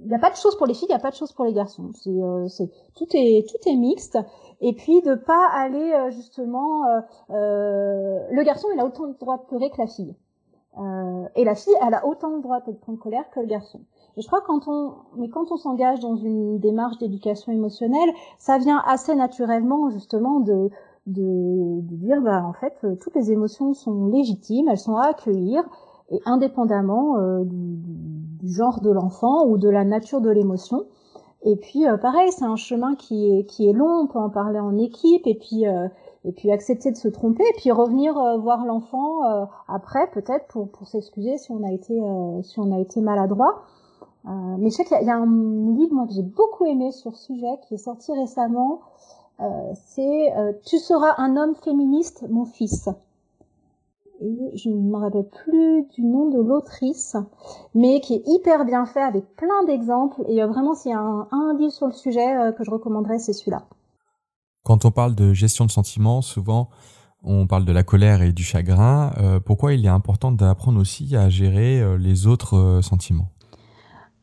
y 0.05 0.15
a 0.15 0.19
pas 0.19 0.31
de 0.31 0.35
choses 0.35 0.57
pour 0.57 0.67
les 0.67 0.73
filles, 0.73 0.87
il 0.89 0.93
y 0.93 0.95
a 0.95 0.99
pas 0.99 1.11
de 1.11 1.15
choses 1.15 1.31
pour 1.31 1.45
les 1.45 1.53
garçons. 1.53 1.91
C'est, 1.93 2.09
euh, 2.09 2.47
c'est 2.47 2.69
tout 2.95 3.07
est 3.13 3.47
tout 3.49 3.69
est 3.69 3.75
mixte. 3.75 4.17
Et 4.61 4.73
puis 4.73 5.01
de 5.01 5.15
pas 5.15 5.47
aller 5.53 6.09
justement, 6.11 6.83
le 7.29 8.43
garçon 8.43 8.67
il 8.73 8.79
a 8.81 8.85
autant 8.85 9.05
le 9.05 9.13
droit 9.13 9.37
de 9.37 9.43
pleurer 9.43 9.69
que 9.69 9.77
la 9.81 9.87
fille. 9.87 10.13
Et 11.35 11.43
la 11.43 11.55
fille, 11.55 11.73
elle 11.85 11.93
a 11.93 12.05
autant 12.05 12.35
le 12.35 12.41
droit 12.41 12.61
de 12.61 12.71
prendre 12.71 12.99
colère 12.99 13.29
que 13.31 13.39
le 13.39 13.47
garçon. 13.47 13.81
Et 14.15 14.21
je 14.21 14.27
crois 14.27 14.41
quand 14.41 14.67
on, 14.67 14.93
mais 15.17 15.29
quand 15.29 15.51
on 15.51 15.57
s'engage 15.57 15.99
dans 15.99 16.15
une 16.15 16.59
démarche 16.59 16.97
d'éducation 16.99 17.51
émotionnelle, 17.51 18.09
ça 18.37 18.57
vient 18.57 18.81
assez 18.85 19.13
naturellement 19.15 19.89
justement 19.89 20.39
de, 20.39 20.69
de, 21.07 21.81
de 21.81 21.95
dire, 21.95 22.21
bah, 22.21 22.43
en 22.45 22.53
fait, 22.53 22.85
toutes 23.01 23.15
les 23.15 23.31
émotions 23.31 23.73
sont 23.73 24.07
légitimes, 24.07 24.69
elles 24.69 24.77
sont 24.77 24.95
à 24.95 25.07
accueillir, 25.07 25.63
et 26.11 26.19
indépendamment 26.25 27.17
euh, 27.17 27.43
du, 27.45 28.51
genre 28.51 28.81
de 28.81 28.89
l'enfant 28.89 29.45
ou 29.45 29.57
de 29.57 29.69
la 29.69 29.83
nature 29.83 30.21
de 30.21 30.29
l'émotion. 30.29 30.85
Et 31.43 31.55
puis, 31.55 31.87
euh, 31.87 31.97
pareil, 31.97 32.31
c'est 32.31 32.45
un 32.45 32.55
chemin 32.55 32.95
qui 32.95 33.29
est, 33.31 33.43
qui 33.45 33.69
est 33.69 33.73
long, 33.73 34.01
on 34.03 34.07
peut 34.07 34.19
en 34.19 34.29
parler 34.29 34.59
en 34.59 34.77
équipe, 34.77 35.25
et 35.25 35.35
puis, 35.35 35.67
euh, 35.67 35.87
et 36.29 36.31
puis 36.31 36.51
accepter 36.51 36.91
de 36.91 36.95
se 36.95 37.07
tromper, 37.09 37.43
et 37.43 37.53
puis 37.57 37.71
revenir 37.71 38.13
voir 38.39 38.65
l'enfant 38.65 39.21
après, 39.67 40.07
peut-être, 40.11 40.47
pour, 40.47 40.69
pour 40.69 40.87
s'excuser 40.87 41.37
si 41.37 41.51
on 41.51 41.63
a 41.63 41.71
été, 41.71 41.99
si 42.43 42.59
on 42.59 42.71
a 42.71 42.79
été 42.79 43.01
maladroit. 43.01 43.63
Euh, 44.25 44.29
mais 44.59 44.69
je 44.69 44.75
sais 44.75 44.85
qu'il 44.85 45.01
y, 45.01 45.09
a 45.09 45.15
un 45.15 45.73
livre 45.73 45.93
moi 45.93 46.05
que 46.05 46.13
j'ai 46.13 46.23
beaucoup 46.23 46.65
aimé 46.65 46.91
sur 46.91 47.15
ce 47.15 47.25
sujet 47.25 47.59
qui 47.67 47.75
est 47.75 47.77
sorti 47.77 48.11
récemment. 48.13 48.81
Euh, 49.39 49.71
c'est 49.87 50.37
euh, 50.37 50.51
Tu 50.65 50.77
seras 50.77 51.15
un 51.17 51.37
homme 51.37 51.55
féministe, 51.55 52.25
mon 52.29 52.45
fils. 52.45 52.89
Et 54.21 54.51
je 54.57 54.69
ne 54.69 54.75
me 54.75 54.97
rappelle 54.97 55.29
plus 55.29 55.83
du 55.83 56.03
nom 56.03 56.27
de 56.27 56.39
l'autrice, 56.41 57.15
mais 57.73 58.01
qui 58.01 58.15
est 58.15 58.27
hyper 58.27 58.65
bien 58.65 58.85
fait 58.85 59.01
avec 59.01 59.23
plein 59.37 59.63
d'exemples. 59.63 60.21
Et 60.27 60.43
vraiment, 60.43 60.73
s'il 60.73 60.91
y 60.91 60.93
a 60.93 60.99
un, 60.99 61.27
un, 61.31 61.53
livre 61.57 61.71
sur 61.71 61.87
le 61.87 61.93
sujet 61.93 62.53
que 62.57 62.65
je 62.65 62.69
recommanderais, 62.69 63.19
c'est 63.19 63.31
celui-là. 63.31 63.63
Quand 64.69 64.85
on 64.85 64.91
parle 64.91 65.15
de 65.15 65.33
gestion 65.33 65.65
de 65.65 65.71
sentiments, 65.71 66.21
souvent 66.21 66.69
on 67.23 67.47
parle 67.47 67.65
de 67.65 67.71
la 67.71 67.81
colère 67.81 68.21
et 68.21 68.31
du 68.31 68.43
chagrin. 68.43 69.11
pourquoi 69.43 69.73
il 69.73 69.83
est 69.83 69.89
important 69.89 70.31
d'apprendre 70.31 70.79
aussi 70.79 71.15
à 71.15 71.27
gérer 71.27 71.97
les 71.97 72.27
autres 72.27 72.81
sentiments? 72.83 73.31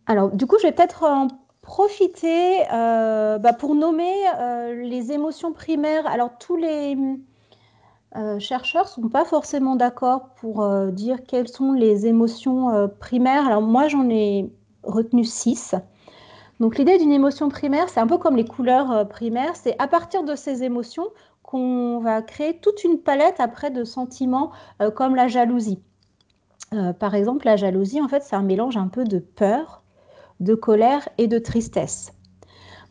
Alors, 0.06 0.30
du 0.30 0.46
coup, 0.46 0.54
je 0.62 0.68
vais 0.68 0.72
peut-être 0.72 1.02
en 1.02 1.26
profiter 1.62 2.62
euh, 2.72 3.38
bah, 3.38 3.52
pour 3.52 3.74
nommer 3.74 4.14
euh, 4.38 4.84
les 4.84 5.10
émotions 5.10 5.52
primaires. 5.52 6.06
Alors, 6.06 6.38
tous 6.38 6.56
les 6.56 6.96
euh, 8.14 8.38
chercheurs 8.38 8.84
ne 8.84 9.02
sont 9.02 9.08
pas 9.08 9.24
forcément 9.24 9.74
d'accord 9.74 10.28
pour 10.40 10.64
dire 10.92 11.24
quelles 11.26 11.48
sont 11.48 11.72
les 11.72 12.06
émotions 12.06 12.88
primaires. 13.00 13.48
Alors, 13.48 13.62
moi, 13.62 13.88
j'en 13.88 14.08
ai 14.08 14.48
retenu 14.84 15.24
six. 15.24 15.74
Donc, 16.60 16.78
l'idée 16.78 16.98
d'une 16.98 17.12
émotion 17.12 17.48
primaire, 17.48 17.88
c'est 17.88 18.00
un 18.00 18.06
peu 18.06 18.18
comme 18.18 18.36
les 18.36 18.44
couleurs 18.44 19.08
primaires. 19.08 19.56
C'est 19.56 19.76
à 19.78 19.88
partir 19.88 20.24
de 20.24 20.34
ces 20.34 20.62
émotions 20.62 21.08
qu'on 21.42 21.98
va 22.00 22.22
créer 22.22 22.58
toute 22.58 22.82
une 22.84 22.98
palette 22.98 23.40
après 23.40 23.70
de 23.70 23.84
sentiments 23.84 24.50
comme 24.94 25.14
la 25.14 25.28
jalousie. 25.28 25.80
par 26.98 27.14
exemple, 27.14 27.44
la 27.44 27.56
jalousie, 27.56 28.00
en 28.00 28.08
fait, 28.08 28.22
c'est 28.22 28.36
un 28.36 28.42
mélange 28.42 28.76
un 28.76 28.88
peu 28.88 29.04
de 29.04 29.18
peur, 29.18 29.82
de 30.40 30.54
colère 30.54 31.08
et 31.18 31.28
de 31.28 31.38
tristesse. 31.38 32.12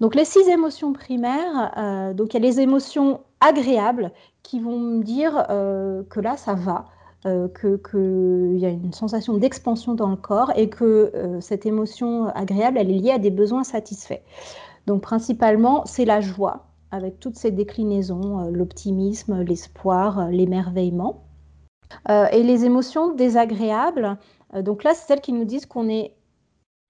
Donc 0.01 0.15
les 0.15 0.25
six 0.25 0.47
émotions 0.49 0.93
primaires, 0.93 1.71
euh, 1.77 2.13
donc 2.13 2.33
il 2.33 2.41
y 2.41 2.45
a 2.45 2.47
les 2.47 2.59
émotions 2.59 3.21
agréables 3.39 4.11
qui 4.43 4.59
vont 4.59 4.77
me 4.77 5.03
dire 5.03 5.45
euh, 5.49 6.03
que 6.09 6.19
là 6.19 6.35
ça 6.37 6.53
va, 6.53 6.85
euh, 7.25 7.47
qu'il 7.47 8.57
y 8.59 8.65
a 8.65 8.69
une 8.69 8.93
sensation 8.93 9.37
d'expansion 9.37 9.93
dans 9.93 10.09
le 10.09 10.15
corps 10.15 10.51
et 10.55 10.69
que 10.69 11.11
cette 11.39 11.65
émotion 11.65 12.27
agréable 12.27 12.77
elle 12.77 12.91
est 12.91 12.99
liée 12.99 13.11
à 13.11 13.19
des 13.19 13.31
besoins 13.31 13.63
satisfaits. 13.63 14.21
Donc 14.87 15.01
principalement 15.01 15.85
c'est 15.85 16.05
la 16.05 16.21
joie 16.21 16.67
avec 16.91 17.19
toutes 17.19 17.35
ses 17.35 17.51
déclinaisons, 17.51 18.49
l'optimisme, 18.51 19.41
l'espoir, 19.41 20.29
l'émerveillement. 20.29 21.23
et 22.09 22.43
les 22.43 22.65
émotions 22.65 23.13
désagréables, 23.13 24.17
donc 24.61 24.83
là 24.83 24.93
c'est 24.93 25.07
celles 25.07 25.21
qui 25.21 25.33
nous 25.33 25.45
disent 25.45 25.65
qu'on 25.65 25.89
est 25.89 26.13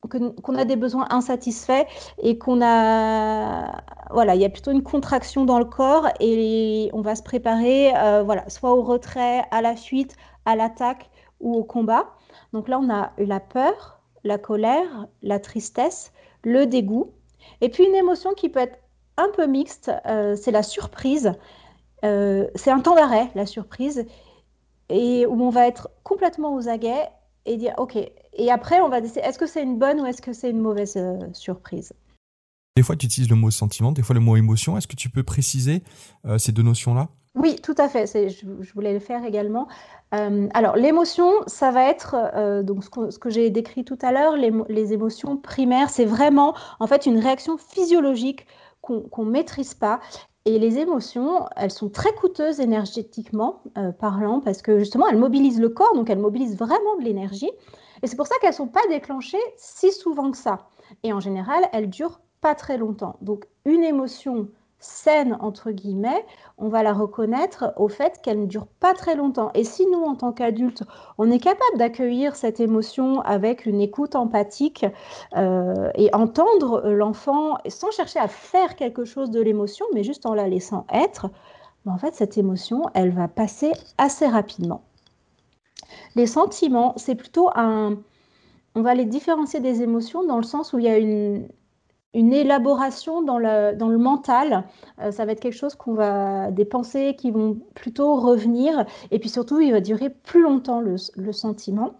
qu'on 0.08 0.56
a 0.56 0.66
des 0.66 0.76
besoins 0.76 1.08
insatisfaits 1.10 1.86
et 2.22 2.38
qu'on 2.38 2.62
a 2.62 3.82
voilà 4.12 4.36
il 4.36 4.41
y 4.41 4.45
a 4.45 4.49
plutôt 4.49 4.72
une 4.72 4.84
contraction 4.84 5.45
dans 5.45 5.60
le 5.60 5.66
corps 5.66 6.08
et 6.20 6.89
on 6.93 7.01
va 7.01 7.16
se 7.16 7.24
préparer 7.24 7.95
euh, 7.95 8.24
voilà 8.24 8.47
soit 8.49 8.74
au 8.74 8.84
retrait 8.84 9.45
à 9.51 9.62
la 9.62 9.76
fuite 9.76 10.16
à 10.45 10.56
l'attaque 10.56 11.10
ou 11.39 11.56
au 11.56 11.64
combat. 11.64 12.06
Donc 12.53 12.68
là 12.68 12.80
on 12.80 12.89
a 12.89 13.12
la 13.18 13.39
peur 13.39 14.01
la 14.24 14.38
colère 14.38 15.08
la 15.22 15.39
tristesse 15.39 16.12
le 16.43 16.66
dégoût 16.66 17.12
et 17.62 17.70
puis 17.70 17.86
une 17.86 17.95
émotion 17.95 18.34
qui 18.34 18.49
peut 18.49 18.60
être 18.60 18.80
un 19.18 19.30
peu 19.36 19.47
mixte 19.47 19.91
euh, 20.08 20.36
c'est 20.36 20.51
la 20.51 20.64
surprise. 20.64 21.34
Euh, 22.03 22.47
c'est 22.56 22.72
un 22.72 22.80
temps 22.80 22.95
d'arrêt 22.95 23.30
la 23.36 23.45
surprise 23.45 24.06
et 24.89 25.26
où 25.26 25.41
on 25.41 25.49
va 25.49 25.68
être 25.68 25.89
complètement 26.03 26.53
aux 26.53 26.68
aguets 26.70 27.10
et 27.46 27.58
dire 27.58 27.74
ok 27.78 27.98
et 28.38 28.52
après, 28.52 28.82
on 28.82 28.89
va 28.89 29.02
décider 29.02 29.22
est-ce 29.22 29.39
que 29.39 29.48
c'est 29.48 29.64
une 29.64 29.80
bonne 29.80 30.02
ou 30.02 30.06
est-ce 30.06 30.22
que 30.22 30.34
c'est 30.34 30.50
une 30.50 30.60
mauvaise 30.60 30.98
euh, 30.98 31.20
surprise? 31.34 31.93
Des 32.76 32.84
fois, 32.84 32.96
tu 32.98 33.06
utilises 33.06 33.30
le 33.30 33.38
mot 33.38 33.50
sentiment, 33.50 33.93
des 33.93 34.02
fois 34.02 34.14
le 34.14 34.20
mot 34.20 34.36
émotion. 34.36 34.78
Est-ce 34.78 34.88
que 34.88 34.98
tu 34.98 35.10
peux 35.10 35.24
préciser 35.24 35.82
euh, 36.26 36.38
ces 36.38 36.52
deux 36.52 36.64
notions-là? 36.64 37.08
Oui, 37.36 37.56
tout 37.62 37.76
à 37.78 37.88
fait. 37.88 38.08
Je, 38.08 38.46
je, 38.62 38.74
voulais 38.74 38.93
le 38.93 39.00
faire 39.00 39.24
également. 39.24 39.68
Euh, 40.14 40.48
alors, 40.54 40.76
l'émotion, 40.76 41.30
ça 41.48 41.72
va 41.72 41.89
être 41.89 42.62
donc 42.64 42.84
ce 42.84 43.20
que, 43.20 43.30
j'ai 43.30 43.50
décrit 43.50 43.84
tout 43.84 43.98
à 44.02 44.12
l'heure. 44.12 44.38
Les, 44.38 44.54
les, 44.70 44.93
émotions 44.93 45.36
primaires, 45.36 45.89
c'est 45.89 46.06
vraiment 46.06 46.56
en 46.80 46.88
fait 46.88 47.06
une 47.06 47.20
réaction 47.20 47.58
physiologique 47.58 48.46
qu'on 48.82 49.26
ne 49.26 49.32
maîtrise 49.32 49.74
pas 49.74 50.00
et 50.46 50.60
les 50.60 50.78
émotions, 50.78 51.48
elles 51.56 51.72
sont 51.72 51.89
très 51.89 52.14
coûteuses 52.14 52.60
énergétiquement 52.60 53.64
parlant 54.00 54.39
parce 54.39 54.62
que 54.62 54.78
justement, 54.80 55.08
elles 55.08 55.18
mobilisent 55.18 55.60
le 55.60 55.70
corps, 55.70 55.96
donc 55.96 56.10
elles 56.10 56.20
mobilisent 56.20 56.58
vraiment 56.58 56.96
de 57.00 57.04
l'énergie. 57.04 57.50
Et 58.04 58.08
c'est 58.08 58.16
pour 58.16 58.28
ça 58.28 58.36
qu'elles 58.39 58.52
ne 58.52 58.56
sont 58.56 58.68
pas 58.68 58.86
déclenchées 58.89 59.41
si 59.58 59.91
souvent 59.91 60.30
que 60.30 60.38
ça. 60.38 60.68
Et 61.04 61.14
en 61.14 61.20
général, 61.20 61.64
elles 61.74 61.89
durent 61.89 62.20
pas 62.41 62.54
très 62.54 62.78
longtemps. 62.78 63.18
Donc 63.22 63.46
une 63.66 63.84
émotion 63.84 64.48
saine, 64.80 65.38
entre 65.39 65.71
guillemets, 65.71 66.26
on 66.57 66.67
va 66.67 66.84
la 66.84 66.93
reconnaître 66.93 67.73
au 67.78 67.88
fait 67.88 68.21
qu'elle 68.21 68.41
ne 68.41 68.45
dure 68.45 68.67
pas 68.67 68.93
très 68.93 69.15
longtemps. 69.15 69.51
Et 69.53 69.63
si 69.63 69.86
nous, 69.88 70.03
en 70.03 70.15
tant 70.15 70.32
qu'adultes, 70.32 70.84
on 71.17 71.32
est 71.32 71.39
capable 71.39 71.78
d'accueillir 71.78 72.36
cette 72.36 72.59
émotion 72.59 73.21
avec 73.21 73.65
une 73.65 73.82
écoute 73.82 74.15
empathique 74.15 74.86
euh, 75.36 75.89
et 75.95 76.13
entendre 76.13 76.89
l'enfant 76.89 77.57
sans 77.67 77.91
chercher 77.91 78.19
à 78.19 78.28
faire 78.28 78.76
quelque 78.76 79.05
chose 79.05 79.32
de 79.32 79.41
l'émotion, 79.41 79.86
mais 79.93 80.03
juste 80.03 80.26
en 80.26 80.34
la 80.34 80.47
laissant 80.47 80.86
être, 80.91 81.30
ben, 81.86 81.93
en 81.93 81.97
fait, 81.97 82.13
cette 82.13 82.38
émotion, 82.38 82.84
elle 82.93 83.11
va 83.11 83.28
passer 83.28 83.71
assez 83.97 84.28
rapidement. 84.28 84.84
Les 86.15 86.28
sentiments, 86.28 86.93
c'est 86.97 87.15
plutôt 87.15 87.49
un... 87.55 87.97
On 88.78 88.82
va 88.82 88.93
les 88.93 89.05
différencier 89.05 89.61
des 89.61 89.82
émotions 89.82 90.26
dans 90.26 90.38
le 90.38 90.43
sens 90.43 90.73
où 90.73 90.80
il 90.80 90.86
y 90.86 90.89
a 90.89 90.97
une, 90.97 91.47
une 92.16 92.34
élaboration 92.34 93.22
dans 93.22 93.38
le, 93.38 93.97
mental. 93.97 94.63
Euh, 95.01 95.11
ça 95.11 95.26
va 95.26 95.34
être 95.34 95.41
quelque 95.41 95.57
chose 95.57 95.76
qu'on 95.76 95.93
va... 95.93 96.49
des 96.49 96.66
pensées 96.66 97.16
qui 97.18 97.30
vont 97.30 97.59
plutôt 97.76 98.16
revenir. 98.16 98.86
Et 99.11 99.20
puis 99.20 99.30
surtout, 99.30 99.59
il 99.59 99.72
va 99.72 99.82
durer 99.82 100.09
plus 100.09 100.41
longtemps 100.41 100.82
le, 100.82 101.32
sentiment. 101.32 101.93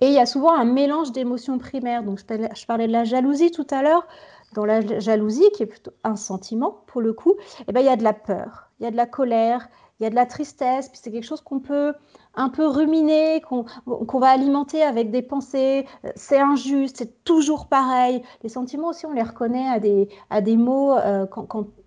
Et 0.00 0.06
il 0.06 0.12
y 0.12 0.18
a 0.18 0.26
souvent 0.26 0.54
un 0.54 0.64
mélange 0.64 1.12
d'émotions 1.12 1.58
primaires. 1.58 2.04
Donc, 2.04 2.20
je 2.20 2.66
parlais, 2.66 2.86
de 2.86 2.92
la 2.92 3.04
jalousie 3.04 3.50
tout 3.50 3.66
à 3.70 3.82
l'heure. 3.82 4.06
Dans 4.54 4.64
la 4.64 4.98
jalousie, 5.00 5.48
qui 5.54 5.62
est 5.62 5.66
plutôt 5.66 5.92
un 6.02 6.16
sentiment 6.16 6.82
pour 6.86 7.00
le 7.00 7.12
coup, 7.12 7.34
eh 7.68 7.72
ben, 7.72 7.80
il 7.80 7.86
y 7.86 7.90
a 7.90 7.94
de 7.94 8.02
la 8.02 8.12
peur, 8.12 8.70
il 8.80 8.84
y 8.84 8.86
a 8.86 8.90
de 8.90 8.96
la 8.96 9.06
colère, 9.06 9.68
il 10.00 10.04
y 10.04 10.06
a 10.06 10.10
de 10.10 10.14
la 10.14 10.26
tristesse, 10.26 10.88
puis 10.88 10.98
c'est 11.00 11.12
quelque 11.12 11.26
chose 11.26 11.42
qu'on 11.42 11.60
peut 11.60 11.92
un 12.34 12.48
peu 12.48 12.66
ruminer, 12.66 13.40
qu'on 13.40 14.18
va 14.18 14.28
alimenter 14.28 14.82
avec 14.82 15.10
des 15.10 15.22
pensées, 15.22 15.86
euh, 16.04 16.10
c'est 16.14 16.38
injuste, 16.38 16.98
c'est 16.98 17.24
toujours 17.24 17.66
pareil. 17.66 18.22
Les 18.42 18.48
sentiments 18.48 18.88
aussi, 18.88 19.06
on 19.06 19.12
les 19.12 19.22
reconnaît 19.22 19.68
à 19.68 19.80
des, 19.80 20.08
à 20.30 20.40
des 20.40 20.56
mots 20.56 20.96
euh, 20.96 21.26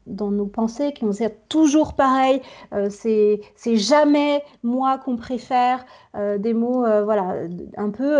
dans 0.05 0.31
nos 0.31 0.45
pensées 0.45 0.91
qui 0.93 1.05
vont 1.05 1.11
dire 1.11 1.31
toujours 1.47 1.93
pareil, 1.93 2.41
euh, 2.73 2.89
c'est 2.89 3.41
jamais 3.77 4.43
moi 4.63 4.97
qu'on 4.97 5.15
préfère, 5.15 5.85
des 6.37 6.53
mots 6.53 6.81
voilà, 7.05 7.35
un 7.77 7.89
peu 7.89 8.19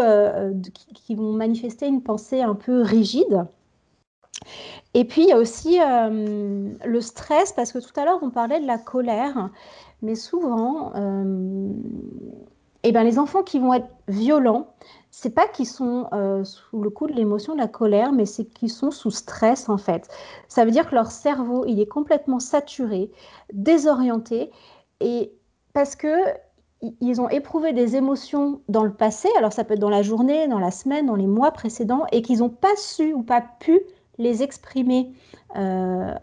qui, 0.96 1.14
vont 1.14 1.34
manifester 1.34 1.86
une 1.86 2.02
pensée 2.02 2.42
un 2.42 2.56
peu 2.56 2.82
rigide. 2.82 3.46
Et 4.96 5.06
puis 5.06 5.24
il 5.24 5.28
y 5.28 5.32
a 5.32 5.38
aussi 5.38 5.78
le 5.78 7.02
stress, 7.02 7.52
parce 7.52 7.72
que 7.72 7.78
tout 7.80 8.00
à 8.00 8.06
l'heure 8.06 8.20
on 8.24 8.32
parlait 8.32 8.60
de 8.60 8.66
la 8.66 8.80
colère. 8.80 9.52
Mais 10.04 10.16
souvent, 10.16 10.92
euh, 10.96 11.72
eh 12.84 12.92
ben, 12.92 13.04
les 13.04 13.18
enfants 13.18 13.42
qui 13.42 13.58
vont 13.58 13.74
être 13.74 13.88
violents, 14.08 14.68
c'est 15.12 15.34
pas 15.34 15.48
qu'ils 15.48 15.68
sont 15.68 16.08
euh, 16.12 16.44
sous 16.44 16.82
le 16.82 16.90
coup 16.90 17.08
de 17.08 17.14
l'émotion 17.14 17.54
de 17.54 17.60
la 17.60 17.70
colère, 17.70 18.12
mais 18.12 18.26
c'est 18.26 18.46
qu'ils 18.46 18.70
sont 18.70 18.92
sous 18.92 19.12
stress 19.12 19.70
en 19.70 19.78
fait. 19.78 20.10
Ça 20.50 20.66
veut 20.66 20.72
dire 20.72 20.90
que 20.90 20.96
leur 20.96 21.10
cerveau, 21.10 21.66
il 21.66 21.80
est 21.80 21.88
complètement 21.88 22.40
saturé, 22.40 23.10
désorienté, 23.54 24.52
et 25.00 25.32
parce 25.74 25.96
que 25.96 26.14
ils 27.00 27.22
ont 27.22 27.30
éprouvé 27.30 27.72
des 27.72 27.96
émotions 27.96 28.60
dans 28.68 28.84
le 28.84 28.94
passé, 28.94 29.30
alors 29.38 29.54
ça 29.54 29.64
peut 29.64 29.76
être 29.76 29.80
dans 29.80 29.90
la 29.90 30.02
journée, 30.02 30.50
dans 30.50 30.60
la 30.60 30.72
semaine, 30.72 31.06
dans 31.06 31.16
les 31.16 31.28
mois 31.28 31.52
précédents, 31.52 32.06
et 32.12 32.22
qu'ils 32.22 32.40
n'ont 32.40 32.50
pas 32.50 32.76
su 32.76 33.14
ou 33.14 33.24
pas 33.24 33.42
pu 33.60 33.80
les 34.18 34.44
exprimer 34.44 35.14
euh, 35.56 36.14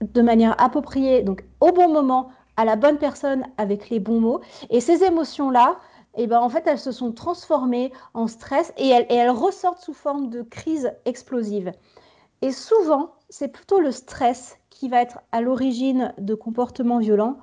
de 0.00 0.22
manière 0.22 0.54
appropriée, 0.62 1.22
donc 1.22 1.44
au 1.60 1.72
bon 1.72 1.92
moment, 1.92 2.28
à 2.56 2.64
la 2.64 2.76
bonne 2.76 2.98
personne 2.98 3.44
avec 3.58 3.90
les 3.90 4.00
bons 4.00 4.20
mots. 4.20 4.40
Et 4.70 4.80
ces 4.80 5.04
émotions-là, 5.04 5.76
et 6.16 6.26
ben 6.26 6.40
en 6.40 6.48
fait 6.48 6.66
elles 6.66 6.78
se 6.78 6.92
sont 6.92 7.12
transformées 7.12 7.92
en 8.14 8.26
stress 8.26 8.72
et 8.76 8.88
elles, 8.88 9.06
et 9.10 9.14
elles 9.14 9.30
ressortent 9.30 9.82
sous 9.82 9.94
forme 9.94 10.30
de 10.30 10.42
crise 10.42 10.92
explosive. 11.04 11.72
Et 12.42 12.52
souvent, 12.52 13.14
c'est 13.30 13.48
plutôt 13.48 13.80
le 13.80 13.90
stress 13.90 14.58
qui 14.70 14.88
va 14.88 15.00
être 15.00 15.20
à 15.32 15.40
l'origine 15.40 16.12
de 16.18 16.34
comportements 16.34 16.98
violents 16.98 17.38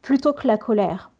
plutôt 0.00 0.32
que 0.32 0.46
la 0.46 0.56
colère. 0.56 1.10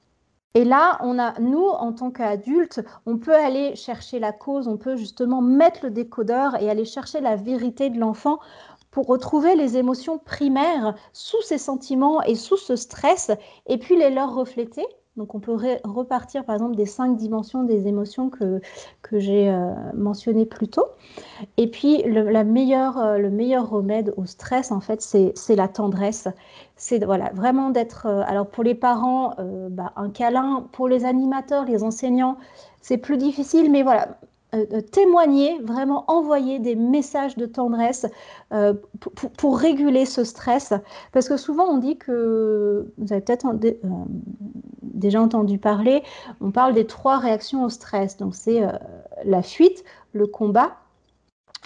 Et 0.54 0.64
là, 0.64 0.98
on 1.02 1.18
a, 1.18 1.38
nous, 1.38 1.66
en 1.66 1.92
tant 1.92 2.10
qu'adultes, 2.10 2.80
on 3.06 3.18
peut 3.18 3.34
aller 3.34 3.76
chercher 3.76 4.18
la 4.18 4.32
cause, 4.32 4.66
on 4.66 4.76
peut 4.76 4.96
justement 4.96 5.42
mettre 5.42 5.84
le 5.84 5.90
décodeur 5.90 6.60
et 6.60 6.70
aller 6.70 6.86
chercher 6.86 7.20
la 7.20 7.36
vérité 7.36 7.90
de 7.90 7.98
l'enfant 7.98 8.38
pour 8.98 9.06
retrouver 9.06 9.54
les 9.54 9.76
émotions 9.76 10.18
primaires 10.18 10.96
sous 11.12 11.40
ces 11.42 11.56
sentiments 11.56 12.20
et 12.22 12.34
sous 12.34 12.56
ce 12.56 12.74
stress, 12.74 13.30
et 13.68 13.78
puis 13.78 13.94
les 13.94 14.10
leur 14.10 14.34
refléter 14.34 14.84
donc 15.16 15.36
on 15.36 15.40
peut 15.40 15.56
repartir 15.84 16.44
par 16.44 16.56
exemple 16.56 16.74
des 16.76 16.86
cinq 16.86 17.16
dimensions 17.16 17.62
des 17.64 17.86
émotions 17.86 18.28
que, 18.28 18.60
que 19.02 19.18
j'ai 19.18 19.50
euh, 19.50 19.72
mentionnées 19.94 20.46
plus 20.46 20.68
tôt. 20.68 20.86
Et 21.56 21.68
puis 21.68 22.02
le, 22.02 22.22
la 22.22 22.44
meilleure, 22.44 22.98
euh, 22.98 23.18
le 23.18 23.28
meilleur 23.28 23.68
remède 23.68 24.14
au 24.16 24.26
stress, 24.26 24.70
en 24.70 24.80
fait, 24.80 25.00
c'est 25.00 25.56
la 25.56 25.66
tendresse. 25.66 26.28
C'est 26.76 27.04
voilà, 27.04 27.30
vraiment 27.34 27.70
d'être... 27.70 28.06
Euh, 28.06 28.22
alors 28.26 28.46
pour 28.46 28.62
les 28.62 28.76
parents, 28.76 29.34
bah, 29.70 29.92
un 29.96 30.10
câlin. 30.10 30.68
Pour 30.70 30.86
les 30.86 31.04
animateurs, 31.04 31.64
les 31.64 31.82
enseignants, 31.82 32.36
c'est 32.80 32.98
plus 32.98 33.16
difficile, 33.16 33.72
mais 33.72 33.82
voilà, 33.82 34.18
euh, 34.54 34.80
témoigner, 34.80 35.58
vraiment 35.60 36.10
envoyer 36.10 36.58
des 36.58 36.74
messages 36.74 37.36
de 37.36 37.44
tendresse 37.44 38.06
euh, 38.52 38.72
pour, 39.36 39.58
réguler 39.58 40.06
ce 40.06 40.24
stress. 40.24 40.72
Parce 41.12 41.28
que 41.28 41.36
souvent 41.36 41.66
on 41.66 41.76
dit 41.76 41.98
que, 41.98 42.90
vous 42.96 43.12
avez 43.12 43.20
peut-être 43.20 43.46
euh, 43.46 43.72
déjà 44.82 45.20
entendu 45.20 45.58
parler, 45.58 46.02
on 46.40 46.50
parle 46.50 46.72
des 46.72 46.86
trois 46.86 47.18
réactions 47.18 47.62
au 47.62 47.68
stress. 47.68 48.16
Donc 48.16 48.34
c'est 48.34 48.62
la 49.24 49.42
fuite, 49.42 49.84
le 50.12 50.26
combat 50.26 50.78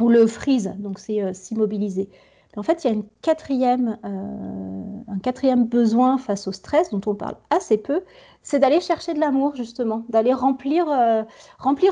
ou 0.01 0.09
le 0.09 0.27
freeze, 0.27 0.73
donc 0.79 0.99
c'est 0.99 1.33
s'immobiliser. 1.35 2.09
En 2.57 2.63
fait, 2.63 2.85
il 2.85 2.91
y 2.91 2.99
a 2.99 3.03
quatrième, 3.23 3.99
un 4.03 5.19
quatrième 5.21 5.65
besoin 5.65 6.19
face 6.19 6.47
au 6.47 6.53
stress 6.53 6.91
dont 6.91 7.01
on 7.07 7.15
parle 7.15 7.37
assez 7.51 7.79
peu, 7.79 8.03
c'est 8.43 8.59
d'aller 8.59 8.81
chercher 8.81 9.15
de 9.15 9.21
l'amour, 9.21 9.55
justement, 9.55 10.05
d'aller 10.09 10.35
remplir, 10.35 10.87
euh, 10.91 11.23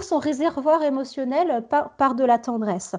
son 0.03 0.19
réservoir 0.19 0.83
émotionnel 0.83 1.65
par, 1.69 2.15
de 2.15 2.25
la 2.25 2.39
tendresse. 2.39 2.97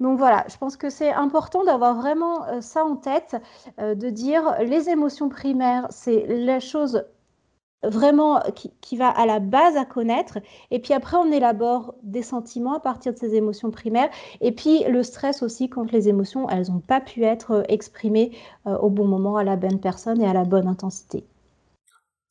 Donc 0.00 0.18
voilà, 0.18 0.44
je 0.48 0.56
pense 0.56 0.76
que 0.76 0.90
c'est 0.90 1.12
important 1.12 1.64
d'avoir 1.64 1.94
vraiment 1.94 2.44
euh, 2.46 2.60
ça 2.60 2.84
en 2.84 2.96
tête, 2.96 3.36
euh, 3.78 3.94
de 3.94 4.10
dire 4.10 4.56
les 4.60 4.88
émotions 4.88 5.28
primaires, 5.28 5.86
c'est 5.90 6.26
la 6.28 6.58
chose 6.58 7.04
vraiment 7.82 8.40
qui, 8.54 8.70
qui, 8.80 8.96
va 8.96 9.08
à 9.08 9.26
la 9.26 9.38
base 9.38 9.76
à 9.76 9.84
connaître. 9.84 10.38
Et 10.70 10.78
puis 10.78 10.94
après, 10.94 11.16
on 11.16 11.30
élabore 11.32 11.94
des 12.02 12.22
sentiments 12.22 12.74
à 12.74 12.80
partir 12.80 13.12
de 13.12 13.18
ces 13.18 13.34
émotions 13.34 13.70
primaires. 13.70 14.10
Et 14.40 14.52
puis 14.52 14.84
le 14.84 15.02
stress 15.02 15.42
aussi 15.42 15.68
quand 15.68 15.90
les 15.92 16.08
émotions, 16.08 16.48
elles 16.48 16.70
n'ont 16.70 16.80
pas 16.80 17.00
pu 17.00 17.24
être 17.24 17.64
exprimées 17.68 18.32
au 18.64 18.90
bon 18.90 19.06
moment, 19.06 19.36
à 19.36 19.44
la 19.44 19.56
bonne 19.56 19.80
personne 19.80 20.20
et 20.20 20.26
à 20.26 20.32
la 20.32 20.44
bonne 20.44 20.68
intensité. 20.68 21.24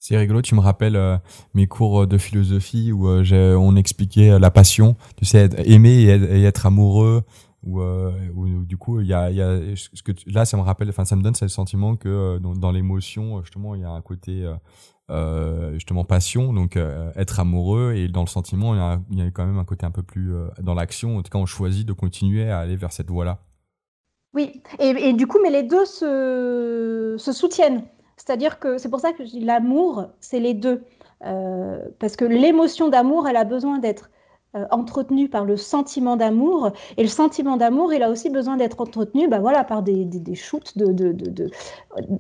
C'est 0.04 0.18
rigolo, 0.18 0.42
tu 0.42 0.56
me 0.56 0.62
rappelles 0.62 0.96
euh, 0.96 1.18
mes 1.54 1.68
cours 1.68 2.08
de 2.08 2.18
philosophie 2.18 2.92
où 2.92 3.08
euh, 3.08 3.56
on 3.56 3.76
expliquait 3.76 4.32
euh, 4.32 4.40
la 4.40 4.50
passion, 4.50 4.96
tu 5.16 5.26
sais, 5.26 5.48
aimer 5.64 6.06
et 6.06 6.44
être, 6.44 6.66
amoureux, 6.66 7.22
ou 7.64 8.66
du 8.66 8.78
coup 8.78 9.02
il 9.02 9.08
y 9.08 9.14
a, 9.14 9.30
là 9.30 10.46
ça 10.46 10.58
me 10.58 10.62
rappelle, 10.62 10.90
enfin 10.90 11.06
ça 11.06 11.16
me 11.16 11.22
donne 11.22 11.36
ce 11.36 11.48
sentiment 11.48 11.96
que 11.96 12.40
dans, 12.40 12.54
dans 12.54 12.72
l'émotion 12.72 13.42
justement 13.42 13.76
il 13.76 13.82
y 13.82 13.86
a 13.86 13.92
un 13.92 14.02
côté 14.02 14.50
justement 15.74 16.04
passion, 16.04 16.54
donc 16.54 16.78
être 17.16 17.40
amoureux 17.40 17.94
et 17.96 18.08
dans 18.08 18.22
le 18.22 18.28
sentiment 18.28 18.74
il 19.10 19.18
y, 19.18 19.22
a, 19.22 19.32
quand 19.32 19.46
même 19.46 19.60
un 19.60 19.66
côté 19.66 19.86
un 19.86 19.92
peu 19.92 20.04
plus 20.04 20.34
dans 20.60 20.74
l'action. 20.74 21.18
En 21.18 21.22
tout 21.22 21.30
cas, 21.30 21.38
on 21.38 21.46
choisit 21.46 21.88
de 21.88 21.94
continuer 21.94 22.50
à 22.50 22.60
aller 22.60 22.76
vers 22.76 22.92
cette 22.92 23.10
voie-là. 23.10 23.40
Oui, 24.34 24.62
et, 24.80 25.14
du 25.14 25.28
coup, 25.28 25.40
mais 25.44 25.50
les 25.50 25.64
deux 25.64 25.86
se, 25.86 27.16
soutiennent. 27.18 27.84
C'est-à-dire 28.16 28.60
que 28.60 28.78
c'est 28.78 28.90
pour 28.90 29.00
ça 29.00 29.12
que 29.12 29.24
l'amour, 29.44 30.06
c'est 30.20 30.40
les 30.40 30.54
deux. 30.54 30.84
Euh, 31.26 31.80
parce 32.00 32.16
que 32.16 32.26
l'émotion 32.26 32.88
d'amour, 32.88 33.28
elle 33.28 33.36
a 33.36 33.44
besoin 33.44 33.80
d'être 33.80 34.10
euh, 34.56 34.66
entretenue 34.72 35.30
par 35.30 35.46
le 35.46 35.56
sentiment 35.56 36.18
d'amour. 36.18 36.72
Et 36.98 37.04
le 37.04 37.08
sentiment 37.08 37.56
d'amour, 37.58 37.94
il 37.94 38.04
a 38.04 38.10
aussi 38.10 38.30
besoin 38.30 38.58
d'être 38.58 38.82
entretenu 38.82 39.28
bah, 39.28 39.40
voilà, 39.40 39.64
par 39.64 39.82
des, 39.82 40.04
des, 40.06 40.36
shoots 40.36 40.78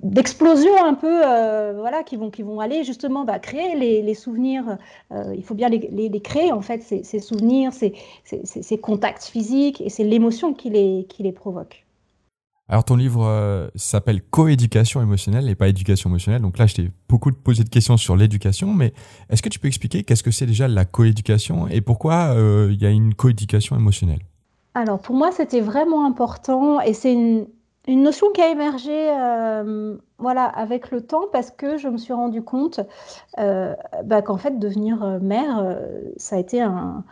d'explosions 0.03 0.71
de, 0.71 0.79
de, 0.79 0.87
un 0.87 0.93
peu 0.93 1.21
euh, 1.25 1.73
voilà, 1.77 2.03
qui, 2.03 2.15
vont, 2.15 2.29
qui 2.29 2.43
vont 2.43 2.59
aller 2.59 2.83
justement 2.83 3.25
bah, 3.25 3.39
créer 3.39 3.75
les, 3.75 4.01
les 4.01 4.13
souvenirs. 4.13 4.77
il 5.11 5.43
faut 5.43 5.55
bien 5.55 5.67
les, 5.69 5.89
les, 5.91 6.21
créer, 6.21 6.51
en 6.51 6.61
fait, 6.61 6.81
ces, 6.83 7.03
ces 7.03 7.19
souvenirs, 7.19 7.73
ces, 7.73 7.93
ces, 8.23 8.41
ces, 8.45 8.77
contacts 8.77 9.25
physiques, 9.25 9.81
et 9.81 9.89
c'est 9.89 10.03
l'émotion 10.03 10.53
qui 10.53 10.69
les, 10.69 11.05
qui 11.09 11.23
les 11.23 11.33
provoque. 11.33 11.85
Alors 12.71 12.85
ton 12.85 12.95
livre 12.95 13.25
euh, 13.25 13.67
s'appelle 13.75 14.21
Coéducation 14.21 15.01
émotionnelle 15.01 15.49
et 15.49 15.55
pas 15.55 15.67
éducation 15.67 16.09
émotionnelle. 16.09 16.41
Donc 16.41 16.57
là, 16.57 16.67
je 16.67 16.75
t'ai 16.75 16.91
beaucoup 17.09 17.29
posé 17.33 17.65
de 17.65 17.69
questions 17.69 17.97
sur 17.97 18.15
l'éducation, 18.15 18.73
mais 18.73 18.93
est-ce 19.29 19.41
que 19.41 19.49
tu 19.49 19.59
peux 19.59 19.67
expliquer 19.67 20.03
qu'est-ce 20.03 20.23
que 20.23 20.31
c'est 20.31 20.45
déjà 20.45 20.69
la 20.69 20.85
coéducation 20.85 21.67
et 21.67 21.81
pourquoi 21.81 22.33
euh, 22.33 22.69
il 22.71 22.81
y 22.81 22.85
a 22.85 22.89
une 22.89 23.13
coéducation 23.13 23.75
émotionnelle? 23.75 24.21
Alors 24.73 24.99
pour 24.99 25.15
moi, 25.15 25.33
c'était 25.33 25.59
vraiment 25.59 26.05
important 26.05 26.79
et 26.79 26.93
c'est 26.93 27.11
une, 27.11 27.45
notion 27.89 28.27
qui 28.33 28.39
a 28.39 28.49
émergé 28.49 29.09
euh, 29.19 29.97
voilà, 30.17 30.45
avec 30.45 30.91
le 30.91 31.01
temps 31.01 31.25
parce 31.33 31.51
que 31.51 31.77
je 31.77 31.89
me 31.89 31.97
suis 31.97 32.13
rendu 32.13 32.41
compte 32.41 32.79
bah, 33.35 34.21
qu'en 34.21 34.37
fait, 34.37 34.59
devenir 34.59 35.19
mère, 35.21 35.77
ça 36.15 36.37
a 36.37 36.39
été 36.39 36.61
un 36.61 37.03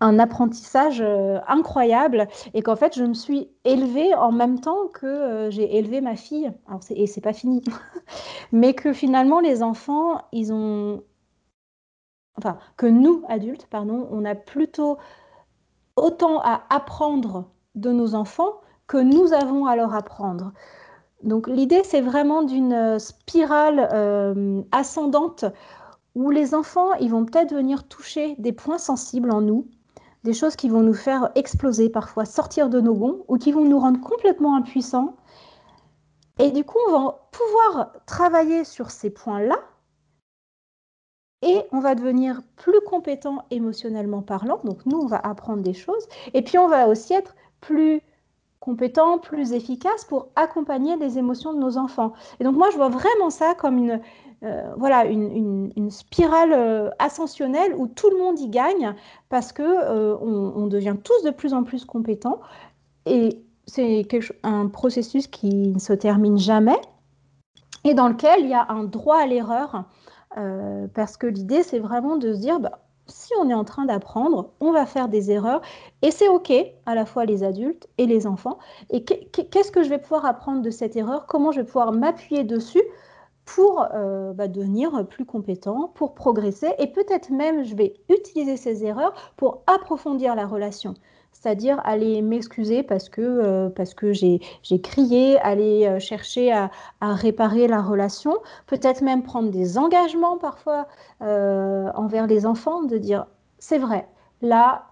un 0.00 0.18
apprentissage 0.18 1.00
euh, 1.00 1.38
incroyable 1.46 2.26
et 2.54 2.62
qu'en 2.62 2.76
fait 2.76 2.96
je 2.96 3.04
me 3.04 3.14
suis 3.14 3.50
élevée 3.64 4.14
en 4.14 4.32
même 4.32 4.60
temps 4.60 4.88
que 4.88 5.06
euh, 5.06 5.50
j'ai 5.50 5.76
élevé 5.76 6.00
ma 6.00 6.16
fille. 6.16 6.50
Alors 6.66 6.80
et 6.90 7.06
c'est 7.06 7.20
pas 7.20 7.32
fini, 7.32 7.62
mais 8.52 8.74
que 8.74 8.92
finalement 8.92 9.40
les 9.40 9.62
enfants, 9.62 10.22
ils 10.32 10.52
ont, 10.52 11.02
enfin 12.36 12.58
que 12.76 12.86
nous 12.86 13.22
adultes, 13.28 13.66
pardon, 13.66 14.08
on 14.10 14.24
a 14.24 14.34
plutôt 14.34 14.98
autant 15.96 16.40
à 16.40 16.62
apprendre 16.70 17.50
de 17.74 17.92
nos 17.92 18.14
enfants 18.14 18.60
que 18.86 18.96
nous 18.96 19.32
avons 19.32 19.66
à 19.66 19.76
leur 19.76 19.94
apprendre. 19.94 20.52
Donc 21.22 21.46
l'idée 21.46 21.82
c'est 21.84 22.00
vraiment 22.00 22.42
d'une 22.42 22.98
spirale 22.98 23.88
euh, 23.92 24.62
ascendante 24.72 25.44
où 26.14 26.30
les 26.30 26.54
enfants, 26.54 26.94
ils 26.94 27.10
vont 27.10 27.24
peut-être 27.24 27.54
venir 27.54 27.86
toucher 27.86 28.34
des 28.38 28.52
points 28.52 28.78
sensibles 28.78 29.30
en 29.30 29.42
nous 29.42 29.68
des 30.24 30.34
choses 30.34 30.56
qui 30.56 30.68
vont 30.68 30.82
nous 30.82 30.94
faire 30.94 31.30
exploser 31.34 31.88
parfois, 31.88 32.24
sortir 32.24 32.68
de 32.68 32.80
nos 32.80 32.94
gonds 32.94 33.24
ou 33.28 33.38
qui 33.38 33.52
vont 33.52 33.64
nous 33.64 33.78
rendre 33.78 34.00
complètement 34.00 34.54
impuissants. 34.56 35.16
Et 36.38 36.50
du 36.50 36.64
coup, 36.64 36.78
on 36.88 36.92
va 36.92 37.30
pouvoir 37.32 37.92
travailler 38.06 38.64
sur 38.64 38.90
ces 38.90 39.10
points-là 39.10 39.58
et 41.42 41.62
on 41.72 41.80
va 41.80 41.94
devenir 41.94 42.42
plus 42.56 42.80
compétent 42.86 43.44
émotionnellement 43.50 44.22
parlant. 44.22 44.60
Donc 44.64 44.84
nous, 44.86 44.98
on 44.98 45.06
va 45.06 45.18
apprendre 45.18 45.62
des 45.62 45.74
choses 45.74 46.06
et 46.34 46.42
puis 46.42 46.58
on 46.58 46.68
va 46.68 46.86
aussi 46.86 47.14
être 47.14 47.34
plus 47.60 48.02
compétent, 48.58 49.18
plus 49.18 49.52
efficace 49.52 50.04
pour 50.04 50.28
accompagner 50.36 50.96
les 50.96 51.16
émotions 51.16 51.54
de 51.54 51.58
nos 51.58 51.78
enfants. 51.78 52.12
Et 52.38 52.44
donc 52.44 52.56
moi, 52.56 52.68
je 52.70 52.76
vois 52.76 52.90
vraiment 52.90 53.30
ça 53.30 53.54
comme 53.54 53.78
une, 53.78 54.00
euh, 54.42 54.72
voilà, 54.78 55.04
une, 55.04 55.90
spirale 55.90 56.52
euh, 56.54 56.88
ascensionnelle 56.98 57.74
où 57.76 57.86
tout 57.88 58.08
le 58.08 58.16
monde 58.16 58.40
y 58.40 58.48
gagne 58.48 58.94
parce 59.28 59.52
que 59.52 59.62
euh, 59.62 60.16
on, 60.16 60.66
devient 60.66 60.96
tous 61.02 61.22
de 61.24 61.30
plus 61.30 61.52
en 61.52 61.62
plus 61.62 61.84
compétents 61.84 62.40
et 63.04 63.42
c'est 63.66 64.06
un 64.42 64.68
processus 64.68 65.26
qui 65.26 65.68
ne 65.68 65.78
se 65.78 65.92
termine 65.92 66.38
jamais 66.38 66.78
et 67.84 67.92
dans 67.92 68.08
lequel 68.08 68.40
il 68.40 68.48
y 68.48 68.54
a 68.54 68.66
un 68.70 68.84
droit 68.84 69.18
à 69.18 69.26
l'erreur 69.26 69.84
parce 70.94 71.16
que 71.16 71.26
l'idée 71.26 71.62
c'est 71.62 71.78
vraiment 71.78 72.16
de 72.16 72.32
se 72.32 72.38
dire 72.38 72.60
bah, 72.60 72.78
si 73.08 73.32
on 73.40 73.50
est 73.50 73.54
en 73.54 73.64
train 73.64 73.84
d'apprendre, 73.84 74.52
on 74.60 74.72
va 74.72 74.86
faire 74.86 75.08
des 75.08 75.30
erreurs 75.30 75.60
et 76.02 76.10
c'est 76.10 76.28
OK, 76.28 76.52
à 76.86 76.94
la 76.94 77.04
fois 77.04 77.26
les 77.26 77.42
adultes 77.42 77.88
et 77.98 78.06
les 78.06 78.26
enfants. 78.26 78.58
Et 78.90 79.04
qu'est-ce 79.04 79.72
que 79.72 79.82
je 79.82 79.88
vais 79.88 79.98
pouvoir 79.98 80.24
apprendre 80.24 80.62
de 80.62 80.70
cette 80.70 80.96
erreur? 80.96 81.26
Comment 81.26 81.52
je 81.52 81.60
vais 81.60 81.66
pouvoir 81.66 81.92
m'appuyer 81.92 82.44
dessus 82.44 82.82
pour 83.54 83.84
euh, 83.94 84.32
bah, 84.32 84.46
devenir 84.46 85.06
plus 85.08 85.24
compétent, 85.24 85.90
pour 85.94 86.14
progresser 86.14 86.68
et 86.78 86.86
peut-être 86.86 87.30
même 87.30 87.64
je 87.64 87.74
vais 87.74 87.94
utiliser 88.08 88.56
ces 88.56 88.84
erreurs 88.84 89.12
pour 89.36 89.62
approfondir 89.66 90.36
la 90.36 90.46
relation. 90.46 90.94
C'est-à-dire 91.32 91.80
aller 91.84 92.22
m'excuser 92.22 92.82
parce 92.82 93.08
que, 93.08 93.20
euh, 93.22 93.70
que 93.96 94.12
j'ai 94.12 94.40
crié, 94.82 95.38
aller 95.40 95.86
euh, 95.86 95.98
chercher 95.98 96.52
à, 96.52 96.70
réparer 97.00 97.66
la 97.66 97.82
relation, 97.82 98.36
peut-être 98.66 99.02
même 99.02 99.22
prendre 99.22 99.50
des 99.50 99.78
engagements 99.78 100.38
parfois 100.38 100.86
envers 101.20 102.26
les 102.26 102.46
enfants, 102.46 102.82
de 102.82 102.98
dire 102.98 103.26
c'est 103.58 103.78
vrai, 103.78 104.06
là 104.42 104.86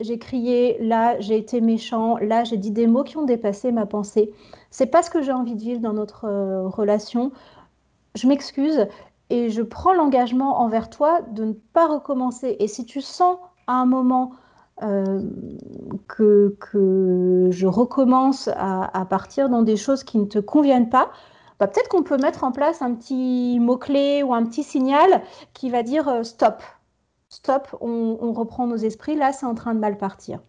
j'ai 0.00 0.18
crié, 0.18 0.76
là 0.80 1.18
j'ai 1.20 1.38
été 1.38 1.60
méchant, 1.60 2.18
là 2.18 2.44
j'ai 2.44 2.56
dit 2.56 2.72
des 2.72 2.86
mots 2.86 3.04
qui 3.04 3.16
ont 3.16 3.24
dépassé 3.24 3.72
ma 3.72 3.86
pensée. 3.86 4.32
C'est 4.70 4.86
pas 4.86 5.02
ce 5.02 5.10
que 5.10 5.22
j'ai 5.22 5.32
envie 5.32 5.54
de 5.54 5.60
vivre 5.60 5.80
dans 5.80 5.92
notre 5.92 6.28
relation 6.66 7.32
je 8.14 8.26
m'excuse 8.26 8.86
et 9.30 9.50
je 9.50 9.62
prends 9.62 9.94
l'engagement 9.94 10.60
envers 10.60 10.90
toi 10.90 11.22
de 11.22 11.44
ne 11.44 11.52
pas 11.52 11.86
recommencer. 11.86 12.56
Et 12.58 12.68
si 12.68 12.84
tu 12.84 13.00
sens 13.00 13.38
à 13.66 13.74
un 13.74 13.86
moment 13.86 14.32
euh, 14.82 15.22
que, 16.08 16.56
je 17.50 17.66
recommence 17.66 18.48
à, 18.54 19.06
partir 19.08 19.48
dans 19.48 19.62
des 19.62 19.76
choses 19.76 20.04
qui 20.04 20.18
ne 20.18 20.26
te 20.26 20.38
conviennent 20.38 20.90
pas, 20.90 21.10
bah, 21.58 21.66
peut-être 21.66 21.88
qu'on 21.88 22.02
peut 22.02 22.18
mettre 22.18 22.44
en 22.44 22.52
place 22.52 22.82
un 22.82 22.94
petit 22.94 23.58
mot-clé 23.60 24.22
ou 24.22 24.34
un 24.34 24.44
petit 24.44 24.64
signal 24.64 25.22
qui 25.54 25.70
va 25.70 25.82
dire 25.82 26.08
euh, 26.08 26.22
stop, 26.24 26.62
stop, 27.28 27.68
on 27.80 28.32
reprend 28.32 28.66
nos 28.66 28.76
esprits, 28.76 29.16
là 29.16 29.32
c'est 29.32 29.46
en 29.46 29.54
train 29.54 29.74
de 29.74 29.80
mal 29.80 29.96
partir. 29.96 30.40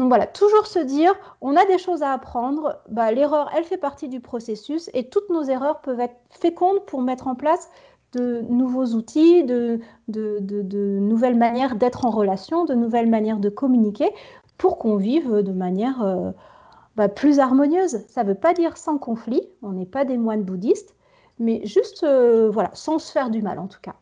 Donc 0.00 0.08
voilà, 0.08 0.26
toujours 0.26 0.66
se 0.66 0.78
dire, 0.78 1.12
on 1.42 1.56
a 1.56 1.66
des 1.66 1.76
choses 1.76 2.02
à 2.02 2.12
apprendre, 2.12 2.80
bah, 2.88 3.12
l'erreur, 3.12 3.50
elle 3.54 3.64
fait 3.64 3.76
partie 3.76 4.08
du 4.08 4.18
processus 4.20 4.88
et 4.94 5.10
toutes 5.10 5.28
nos 5.28 5.42
erreurs 5.42 5.82
peuvent 5.82 6.00
être 6.00 6.16
fécondes 6.30 6.86
pour 6.86 7.02
mettre 7.02 7.28
en 7.28 7.34
place 7.34 7.68
de 8.14 8.40
nouveaux 8.48 8.94
outils, 8.94 9.44
de, 9.44 9.78
nouvelles 10.08 11.36
manières 11.36 11.76
d'être 11.76 12.06
en 12.06 12.10
relation, 12.10 12.64
de 12.64 12.72
nouvelles 12.72 13.10
manières 13.10 13.40
de 13.40 13.50
communiquer 13.50 14.08
pour 14.56 14.78
qu'on 14.78 14.96
vive 14.96 15.42
de 15.42 15.52
manière 15.52 16.00
euh, 16.00 16.30
bah, 16.96 17.10
plus 17.10 17.38
harmonieuse. 17.38 17.98
Ça 18.08 18.24
ne 18.24 18.28
veut 18.28 18.34
pas 18.34 18.54
dire 18.54 18.78
sans 18.78 18.96
conflit, 18.96 19.42
on 19.60 19.72
n'est 19.72 19.84
pas 19.84 20.06
des 20.06 20.16
moines 20.16 20.44
bouddhistes, 20.44 20.96
mais 21.38 21.60
juste 21.66 22.04
euh, 22.04 22.48
voilà, 22.50 22.70
sans 22.72 22.98
se 22.98 23.12
faire 23.12 23.28
du 23.28 23.42
mal 23.42 23.58
en 23.58 23.66
tout 23.66 23.80
cas. 23.82 23.96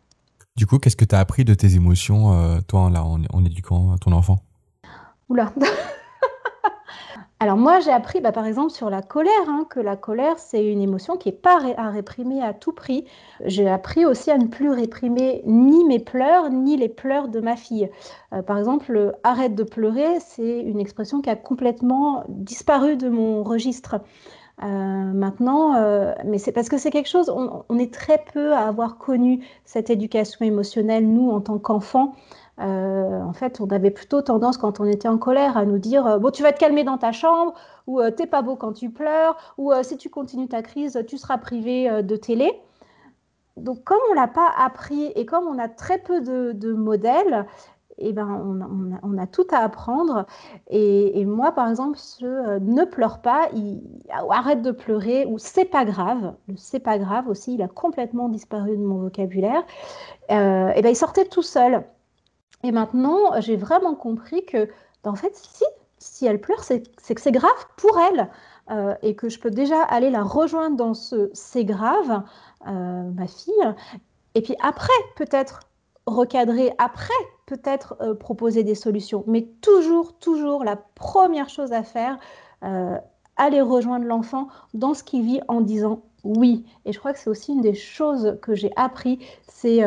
Du 0.54 0.64
coup, 0.64 0.78
qu'est-ce 0.78 0.96
que 0.96 1.04
tu 1.04 1.16
as 1.16 1.18
appris 1.18 1.44
de 1.44 1.54
tes 1.54 1.74
émotions, 1.74 2.34
euh, 2.34 2.60
toi, 2.68 2.88
en 3.32 3.44
éduquant 3.44 3.96
ton 3.98 4.12
enfant? 4.12 4.38
Oula 5.28 5.52
Alors 7.40 7.56
moi, 7.56 7.78
j'ai 7.78 7.92
appris, 7.92 8.20
bah, 8.20 8.32
par 8.32 8.46
exemple, 8.46 8.72
sur 8.72 8.90
la 8.90 9.00
colère, 9.00 9.32
hein, 9.46 9.64
que 9.70 9.78
la 9.78 9.94
colère, 9.94 10.38
c'est 10.38 10.66
une 10.66 10.80
émotion 10.80 11.16
qui 11.16 11.28
n'est 11.28 11.36
pas 11.36 11.60
à 11.76 11.90
réprimer 11.90 12.42
à 12.42 12.52
tout 12.52 12.72
prix. 12.72 13.04
J'ai 13.44 13.68
appris 13.68 14.04
aussi 14.04 14.32
à 14.32 14.38
ne 14.38 14.46
plus 14.46 14.70
réprimer 14.70 15.42
ni 15.46 15.84
mes 15.84 16.00
pleurs, 16.00 16.50
ni 16.50 16.76
les 16.76 16.88
pleurs 16.88 17.28
de 17.28 17.40
ma 17.40 17.54
fille. 17.54 17.88
Euh, 18.32 18.42
par 18.42 18.58
exemple, 18.58 19.14
arrête 19.22 19.54
de 19.54 19.62
pleurer, 19.62 20.18
c'est 20.18 20.60
une 20.60 20.80
expression 20.80 21.20
qui 21.20 21.30
a 21.30 21.36
complètement 21.36 22.24
disparu 22.28 22.96
de 22.96 23.08
mon 23.08 23.44
registre. 23.44 24.00
Euh, 24.64 24.66
maintenant, 24.66 25.76
euh, 25.76 26.12
mais 26.24 26.38
c'est 26.38 26.50
parce 26.50 26.68
que 26.68 26.78
c'est 26.78 26.90
quelque 26.90 27.08
chose, 27.08 27.30
on, 27.30 27.78
est 27.78 27.94
très 27.94 28.24
peu 28.32 28.52
à 28.52 28.66
avoir 28.66 28.98
connu 28.98 29.46
cette 29.64 29.88
éducation 29.88 30.44
émotionnelle, 30.44 31.06
nous, 31.08 31.30
en 31.30 31.40
tant 31.40 31.58
qu'enfants. 31.58 32.16
Euh, 32.60 33.22
en 33.22 33.32
fait, 33.32 33.60
on 33.60 33.66
avait 33.68 33.90
plutôt 33.90 34.22
tendance, 34.22 34.56
quand 34.58 34.80
on 34.80 34.84
était 34.84 35.08
en 35.08 35.18
colère, 35.18 35.56
à 35.56 35.64
nous 35.64 35.78
dire 35.78 36.06
euh, 36.06 36.18
Bon, 36.18 36.30
tu 36.30 36.42
vas 36.42 36.52
te 36.52 36.58
calmer 36.58 36.84
dans 36.84 36.98
ta 36.98 37.12
chambre, 37.12 37.54
ou 37.86 38.00
euh, 38.00 38.10
t'es 38.10 38.26
pas 38.26 38.42
beau 38.42 38.56
quand 38.56 38.72
tu 38.72 38.90
pleures, 38.90 39.36
ou 39.58 39.72
si 39.82 39.96
tu 39.96 40.10
continues 40.10 40.48
ta 40.48 40.62
crise, 40.62 41.02
tu 41.06 41.18
seras 41.18 41.38
privé 41.38 42.02
de 42.02 42.16
télé. 42.16 42.60
Donc, 43.56 43.84
comme 43.84 43.98
on 44.10 44.14
l'a 44.14 44.28
pas 44.28 44.50
appris 44.56 45.06
et 45.16 45.26
comme 45.26 45.46
on 45.46 45.58
a 45.58 45.68
très 45.68 45.98
peu 45.98 46.20
de, 46.20 46.72
modèles, 46.72 47.46
eh 47.98 48.12
ben, 48.12 48.28
on, 49.02 49.18
a, 49.18 49.26
tout 49.26 49.46
à 49.50 49.58
apprendre. 49.58 50.26
Et, 50.70 51.24
moi, 51.24 51.52
par 51.52 51.68
exemple, 51.68 51.98
je 52.20 52.58
ne 52.58 52.84
pleure 52.84 53.20
pas, 53.20 53.48
arrête 54.30 54.62
de 54.62 54.70
pleurer, 54.70 55.26
ou 55.26 55.38
c'est 55.38 55.64
pas 55.64 55.84
grave. 55.84 56.34
Le 56.48 56.56
c'est 56.56 56.80
pas 56.80 56.98
grave 56.98 57.28
aussi, 57.28 57.54
il 57.54 57.62
a 57.62 57.68
complètement 57.68 58.28
disparu 58.28 58.76
de 58.76 58.82
mon 58.82 58.98
vocabulaire. 58.98 59.62
et 60.28 60.34
ben, 60.34 60.88
il 60.88 60.96
sortait 60.96 61.24
tout 61.24 61.42
seul. 61.42 61.84
Et 62.62 62.72
maintenant, 62.72 63.40
j'ai 63.40 63.56
vraiment 63.56 63.94
compris 63.94 64.44
que, 64.44 64.68
ben, 65.04 65.12
en 65.12 65.16
fait, 65.16 65.34
si, 65.34 65.64
si 65.98 66.26
elle 66.26 66.40
pleure, 66.40 66.62
c'est 66.64 66.82
que 66.82 67.20
c'est 67.20 67.32
grave 67.32 67.66
pour 67.76 67.98
elle. 67.98 68.28
Euh, 68.70 68.94
et 69.02 69.14
que 69.14 69.30
je 69.30 69.38
peux 69.38 69.50
déjà 69.50 69.82
aller 69.82 70.10
la 70.10 70.22
rejoindre 70.22 70.76
dans 70.76 70.92
ce 70.92 71.30
c'est 71.32 71.64
grave, 71.64 72.22
euh, 72.66 73.10
ma 73.14 73.26
fille. 73.26 73.54
Et 74.34 74.42
puis 74.42 74.54
après, 74.62 74.92
peut-être 75.16 75.60
recadrer, 76.06 76.72
après, 76.76 77.14
peut-être 77.46 77.96
euh, 78.02 78.14
proposer 78.14 78.64
des 78.64 78.74
solutions. 78.74 79.24
Mais 79.26 79.46
toujours, 79.62 80.18
toujours, 80.18 80.64
la 80.64 80.76
première 80.76 81.48
chose 81.48 81.72
à 81.72 81.82
faire, 81.82 82.18
aller 83.36 83.60
rejoindre 83.60 84.04
l'enfant 84.04 84.48
dans 84.74 84.92
ce 84.92 85.04
qu'il 85.04 85.22
vit 85.22 85.40
en 85.46 85.60
disant 85.60 86.02
oui. 86.24 86.66
Et 86.84 86.92
je 86.92 86.98
crois 86.98 87.12
que 87.12 87.20
c'est 87.20 87.30
aussi 87.30 87.52
une 87.52 87.60
des 87.60 87.74
choses 87.74 88.36
que 88.42 88.54
j'ai 88.54 88.72
appris, 88.76 89.24
c'est 89.46 89.80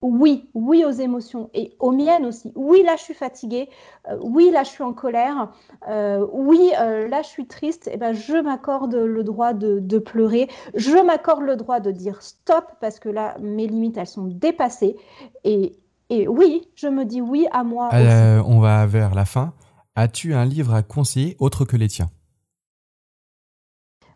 oui, 0.00 0.48
oui 0.54 0.84
aux 0.84 0.90
émotions 0.90 1.50
et 1.54 1.74
aux 1.80 1.90
miennes 1.90 2.24
aussi. 2.24 2.52
Oui, 2.54 2.82
là, 2.84 2.94
je 2.96 3.02
suis 3.02 3.14
fatiguée. 3.14 3.68
Euh, 4.08 4.16
oui, 4.22 4.50
là, 4.52 4.62
je 4.62 4.68
suis 4.68 4.84
en 4.84 4.92
colère. 4.92 5.50
Euh, 5.88 6.24
oui, 6.32 6.70
euh, 6.80 7.08
là, 7.08 7.22
je 7.22 7.28
suis 7.28 7.48
triste. 7.48 7.88
Et 7.88 7.92
eh 7.94 7.96
ben, 7.96 8.12
je 8.12 8.36
m'accorde 8.36 8.94
le 8.94 9.24
droit 9.24 9.54
de, 9.54 9.98
pleurer. 9.98 10.48
Je 10.74 10.96
m'accorde 11.04 11.42
le 11.42 11.56
droit 11.56 11.80
de 11.80 11.90
dire 11.90 12.22
stop 12.22 12.64
parce 12.80 13.00
que 13.00 13.08
là, 13.08 13.36
mes 13.40 13.66
limites, 13.66 13.96
elles 13.96 14.06
sont 14.06 14.26
dépassées. 14.26 14.96
Et, 15.42 15.76
et 16.10 16.28
oui, 16.28 16.68
je 16.76 16.86
me 16.86 17.04
dis 17.04 17.20
oui 17.20 17.48
à 17.50 17.64
moi. 17.64 17.88
on 17.92 18.60
va 18.60 18.86
vers 18.86 19.14
la 19.14 19.24
fin. 19.24 19.52
As-tu 19.96 20.34
un 20.34 20.44
livre 20.44 20.74
à 20.74 20.84
conseiller 20.84 21.36
autre 21.40 21.64
que 21.64 21.76
les 21.76 21.88
tiens? 21.88 22.10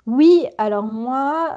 Oui, 0.06 0.46
alors 0.58 0.84
moi 0.84 1.56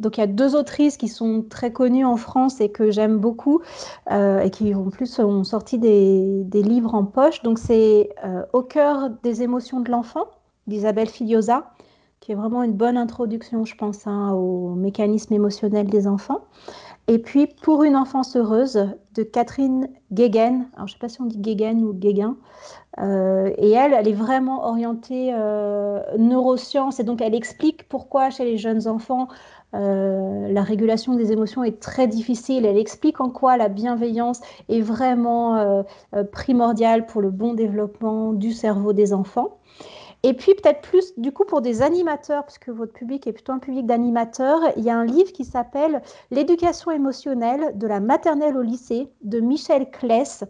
donc 0.00 0.16
il 0.16 0.20
y 0.20 0.24
a 0.24 0.26
deux 0.26 0.56
autrices 0.56 0.96
qui 0.96 1.08
sont 1.08 1.44
très 1.48 1.72
connues 1.72 2.04
en 2.04 2.16
France 2.16 2.60
et 2.60 2.70
que 2.70 2.90
j'aime 2.90 3.18
beaucoup 3.18 3.60
euh, 4.10 4.40
et 4.40 4.50
qui 4.50 4.74
en 4.74 4.88
plus 4.88 5.18
ont 5.18 5.44
sorti 5.44 5.78
des, 5.78 6.44
livres 6.52 6.94
en 6.94 7.04
poche. 7.04 7.42
Donc 7.42 7.58
c'est 7.58 8.10
euh, 8.24 8.42
Au 8.52 8.62
cœur 8.62 9.10
des 9.22 9.42
émotions 9.42 9.80
de 9.80 9.90
l'enfant 9.90 10.24
d'Isabelle 10.66 11.08
Filiosa, 11.08 11.70
qui 12.20 12.32
est 12.32 12.34
vraiment 12.34 12.62
une 12.62 12.74
bonne 12.74 12.96
introduction, 12.96 13.64
je 13.64 13.74
pense, 13.76 14.06
hein, 14.06 14.32
au 14.32 14.74
mécanisme 14.74 15.34
émotionnel 15.34 15.86
des 15.86 16.06
enfants. 16.06 16.40
Et 17.06 17.18
puis 17.18 17.46
Pour 17.62 17.82
une 17.82 17.96
enfance 17.96 18.36
heureuse 18.36 18.88
de 19.14 19.22
Catherine 19.22 19.88
Guéguen. 20.12 20.68
Alors 20.74 20.86
je 20.86 20.94
ne 20.94 20.96
sais 20.96 20.98
pas 20.98 21.08
si 21.08 21.20
on 21.20 21.26
dit 21.26 21.38
Guéguen 21.38 21.82
ou 21.82 21.92
Guéguin. 21.92 22.36
Euh, 22.98 23.50
et 23.56 23.70
elle, 23.70 23.92
elle 23.92 24.08
est 24.08 24.12
vraiment 24.12 24.66
orientée 24.66 25.32
neurosciences 26.18 27.00
et 27.00 27.04
donc 27.04 27.20
elle 27.20 27.34
explique 27.34 27.88
pourquoi 27.88 28.30
chez 28.30 28.44
les 28.44 28.58
jeunes 28.58 28.86
enfants 28.86 29.28
euh, 29.74 30.48
la 30.48 30.62
régulation 30.62 31.14
des 31.14 31.32
émotions 31.32 31.62
est 31.62 31.80
très 31.80 32.08
difficile. 32.08 32.66
Elle 32.66 32.78
explique 32.78 33.20
en 33.20 33.30
quoi 33.30 33.56
la 33.56 33.68
bienveillance 33.68 34.40
est 34.68 34.80
vraiment 34.80 35.56
euh, 35.56 35.82
euh, 36.14 36.24
primordiale 36.24 37.06
pour 37.06 37.20
le 37.20 37.30
bon 37.30 37.54
développement 37.54 38.32
du 38.32 38.52
cerveau 38.52 38.92
des 38.92 39.12
enfants. 39.12 39.58
Et 40.22 40.34
puis 40.34 40.54
peut-être 40.54 40.82
plus 40.82 41.14
du 41.16 41.32
coup 41.32 41.44
pour 41.44 41.62
des 41.62 41.80
animateurs, 41.80 42.44
puisque 42.44 42.68
votre 42.68 42.92
public 42.92 43.26
est 43.26 43.32
plutôt 43.32 43.52
un 43.52 43.58
public 43.58 43.86
d'animateurs, 43.86 44.60
il 44.76 44.84
y 44.84 44.90
a 44.90 44.96
un 44.96 45.06
livre 45.06 45.32
qui 45.32 45.46
s'appelle 45.46 46.02
L'éducation 46.30 46.90
émotionnelle 46.90 47.78
de 47.78 47.86
la 47.86 48.00
maternelle 48.00 48.56
au 48.56 48.62
lycée 48.62 49.08
de 49.22 49.40
Michel 49.40 49.90
Kless 49.90 50.44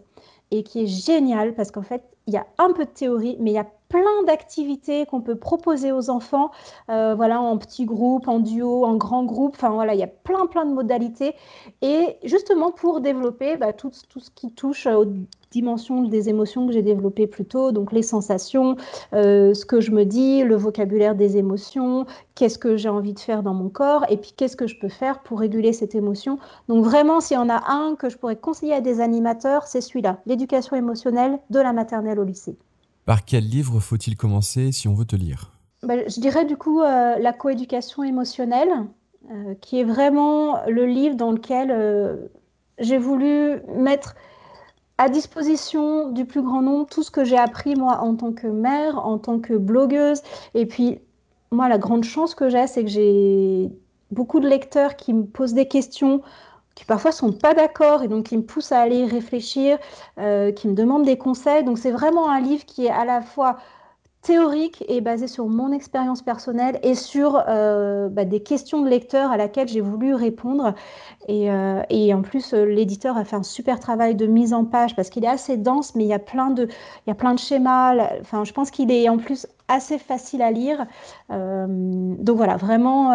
et 0.51 0.63
qui 0.63 0.83
est 0.83 0.87
génial 0.87 1.53
parce 1.53 1.71
qu'en 1.71 1.83
fait 1.83 2.03
il 2.27 2.33
y 2.33 2.37
a 2.37 2.45
un 2.57 2.71
peu 2.73 2.85
de 2.85 2.89
théorie, 2.89 3.37
mais 3.39 3.51
il 3.51 3.55
y 3.55 3.59
a 3.59 3.67
plein 3.91 4.23
d'activités 4.25 5.05
qu'on 5.05 5.21
peut 5.21 5.35
proposer 5.35 5.91
aux 5.91 6.09
enfants, 6.09 6.51
euh, 6.89 7.13
voilà, 7.13 7.41
en 7.41 7.57
petits 7.57 7.85
groupes, 7.85 8.29
en 8.29 8.39
duo, 8.39 8.85
en 8.85 8.95
grands 8.95 9.25
groupes. 9.25 9.55
Enfin 9.57 9.71
voilà, 9.71 9.93
il 9.93 9.99
y 9.99 10.03
a 10.03 10.07
plein 10.07 10.47
plein 10.47 10.65
de 10.65 10.73
modalités. 10.73 11.35
Et 11.81 12.17
justement 12.23 12.71
pour 12.71 13.01
développer 13.01 13.57
bah, 13.57 13.73
tout, 13.73 13.91
ce 13.91 14.29
qui 14.33 14.53
touche 14.53 14.87
aux 14.87 15.05
dimensions 15.51 16.03
des 16.03 16.29
émotions 16.29 16.65
que 16.67 16.71
j'ai 16.71 16.81
développées 16.81 17.27
plus 17.27 17.43
tôt, 17.43 17.73
donc 17.73 17.91
les 17.91 18.01
sensations, 18.01 18.77
euh, 19.13 19.53
ce 19.53 19.65
que 19.65 19.81
je 19.81 19.91
me 19.91 20.05
dis, 20.05 20.43
le 20.43 20.55
vocabulaire 20.55 21.13
des 21.13 21.35
émotions, 21.35 22.05
qu'est-ce 22.35 22.57
que 22.57 22.77
j'ai 22.77 22.87
envie 22.87 23.13
de 23.13 23.19
faire 23.19 23.43
dans 23.43 23.53
mon 23.53 23.67
corps, 23.67 24.05
et 24.09 24.15
puis 24.15 24.31
qu'est-ce 24.37 24.55
que 24.55 24.67
je 24.67 24.79
peux 24.79 24.87
faire 24.87 25.19
pour 25.19 25.39
réguler 25.39 25.73
cette 25.73 25.95
émotion. 25.95 26.39
Donc 26.69 26.85
vraiment, 26.85 27.19
s'il 27.19 27.35
y 27.35 27.39
en 27.39 27.49
a 27.49 27.69
un 27.69 27.95
que 27.95 28.07
je 28.07 28.17
pourrais 28.17 28.37
conseiller 28.37 28.73
à 28.73 28.79
des 28.79 29.01
animateurs, 29.01 29.67
c'est 29.67 29.81
celui-là, 29.81 30.19
l'éducation 30.25 30.77
émotionnelle 30.77 31.39
de 31.49 31.59
la 31.59 31.73
maternelle 31.73 32.19
au 32.19 32.23
lycée. 32.23 32.55
Par 33.05 33.25
quel 33.25 33.43
livre 33.43 33.79
faut-il 33.79 34.15
commencer 34.15 34.71
si 34.71 34.87
on 34.87 34.93
veut 34.93 35.05
te 35.05 35.15
lire? 35.15 35.51
Bah, 35.83 36.07
Je 36.07 36.19
dirais 36.19 36.45
du 36.45 36.57
coup 36.57 36.81
euh, 36.81 37.17
La 37.17 37.33
coéducation 37.33 38.03
émotionnelle, 38.03 38.69
euh, 39.31 39.55
qui 39.61 39.79
est 39.79 39.83
vraiment 39.83 40.63
le 40.67 40.85
livre 40.85 41.15
dans 41.15 41.31
lequel 41.31 41.69
euh, 41.71 42.27
j'ai 42.79 42.97
voulu 42.97 43.61
mettre 43.75 44.15
à 44.97 45.09
disposition 45.09 46.11
du 46.11 46.25
plus 46.25 46.43
grand 46.43 46.61
nombre 46.61 46.87
tout 46.87 47.01
ce 47.01 47.09
que 47.09 47.23
j'ai 47.23 47.37
appris 47.37 47.75
moi 47.75 47.99
en 48.01 48.15
tant 48.15 48.33
que 48.33 48.47
mère, 48.47 49.03
en 49.05 49.17
tant 49.17 49.39
que 49.39 49.53
blogueuse. 49.53 50.21
Et 50.53 50.67
puis 50.67 50.99
moi, 51.51 51.67
la 51.69 51.79
grande 51.79 52.03
chance 52.03 52.35
que 52.35 52.49
j'ai, 52.49 52.67
c'est 52.67 52.83
que 52.83 52.89
j'ai 52.89 53.71
beaucoup 54.11 54.39
de 54.39 54.47
lecteurs 54.47 54.95
qui 54.95 55.13
me 55.13 55.25
posent 55.25 55.53
des 55.53 55.67
questions 55.67 56.21
qui 56.75 56.85
parfois 56.85 57.11
sont 57.11 57.31
pas 57.33 57.53
d'accord 57.53 58.03
et 58.03 58.07
donc 58.07 58.27
qui 58.27 58.37
me 58.37 58.43
poussent 58.43 58.71
à 58.71 58.79
aller 58.79 59.05
réfléchir, 59.05 59.77
euh, 60.19 60.51
qui 60.51 60.67
me 60.67 60.73
demandent 60.73 61.05
des 61.05 61.17
conseils. 61.17 61.63
Donc 61.63 61.77
c'est 61.77 61.91
vraiment 61.91 62.29
un 62.29 62.39
livre 62.39 62.65
qui 62.65 62.85
est 62.85 62.91
à 62.91 63.05
la 63.05 63.21
fois 63.21 63.57
théorique 64.21 64.85
et 64.87 65.01
basé 65.01 65.27
sur 65.27 65.47
mon 65.47 65.71
expérience 65.71 66.21
personnelle 66.21 66.79
et 66.83 66.93
sur 66.93 67.43
euh, 67.47 68.07
bah, 68.07 68.23
des 68.23 68.41
questions 68.41 68.81
de 68.81 68.89
lecteurs 68.89 69.31
à 69.31 69.37
laquelle 69.37 69.67
j'ai 69.67 69.81
voulu 69.81 70.13
répondre. 70.13 70.75
Et, 71.27 71.51
euh, 71.51 71.81
et 71.89 72.13
en 72.13 72.21
plus, 72.21 72.53
euh, 72.53 72.65
l'éditeur 72.65 73.17
a 73.17 73.25
fait 73.25 73.35
un 73.35 73.43
super 73.43 73.79
travail 73.79 74.15
de 74.15 74.27
mise 74.27 74.53
en 74.53 74.65
page 74.65 74.95
parce 74.95 75.09
qu'il 75.09 75.25
est 75.25 75.29
assez 75.29 75.57
dense, 75.57 75.95
mais 75.95 76.03
il 76.03 76.09
y 76.09 76.13
a 76.13 76.19
plein 76.19 76.51
de, 76.51 76.65
il 76.65 77.09
y 77.09 77.11
a 77.11 77.15
plein 77.15 77.33
de 77.33 77.39
schémas. 77.39 77.95
Enfin, 78.21 78.43
je 78.43 78.53
pense 78.53 78.69
qu'il 78.69 78.91
est 78.91 79.09
en 79.09 79.17
plus 79.17 79.47
assez 79.67 79.97
facile 79.97 80.41
à 80.41 80.51
lire. 80.51 80.85
donc 81.29 82.35
voilà, 82.35 82.57
vraiment, 82.57 83.13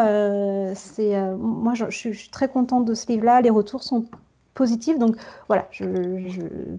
c'est, 0.74 1.14
moi, 1.36 1.74
je, 1.74 1.90
suis 1.90 2.30
très 2.30 2.48
contente 2.48 2.86
de 2.86 2.94
ce 2.94 3.06
livre-là. 3.08 3.42
Les 3.42 3.50
retours 3.50 3.82
sont 3.82 4.06
positive. 4.56 4.98
Donc 4.98 5.14
voilà, 5.46 5.68
je, 5.70 5.84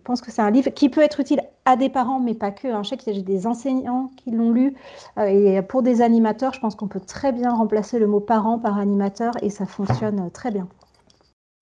pense 0.03 0.19
que 0.19 0.31
c'est 0.31 0.41
un 0.41 0.51
livre 0.51 0.71
qui 0.71 0.89
peut 0.89 1.01
être 1.01 1.21
utile 1.21 1.41
à 1.67 1.75
des 1.75 1.89
parents, 1.89 2.21
mais 2.21 2.33
pas 2.33 2.51
que. 2.51 2.69
Hein. 2.69 2.81
Je 2.81 2.89
sais 2.89 2.97
qu'il 2.97 3.13
y 3.13 3.19
a 3.19 3.21
des 3.21 3.45
enseignants 3.45 4.09
qui 4.15 4.31
l'ont 4.31 4.51
lu. 4.51 4.73
Euh, 5.19 5.25
et 5.25 5.61
pour 5.61 5.83
des 5.83 6.01
animateurs, 6.01 6.53
je 6.53 6.61
pense 6.61 6.75
qu'on 6.75 6.87
peut 6.87 7.01
très 7.01 7.33
bien 7.33 7.53
remplacer 7.53 7.99
le 7.99 8.07
mot 8.07 8.21
parent 8.21 8.57
par 8.57 8.77
animateur 8.77 9.33
et 9.41 9.49
ça 9.49 9.65
fonctionne 9.65 10.31
très 10.31 10.49
bien. 10.49 10.69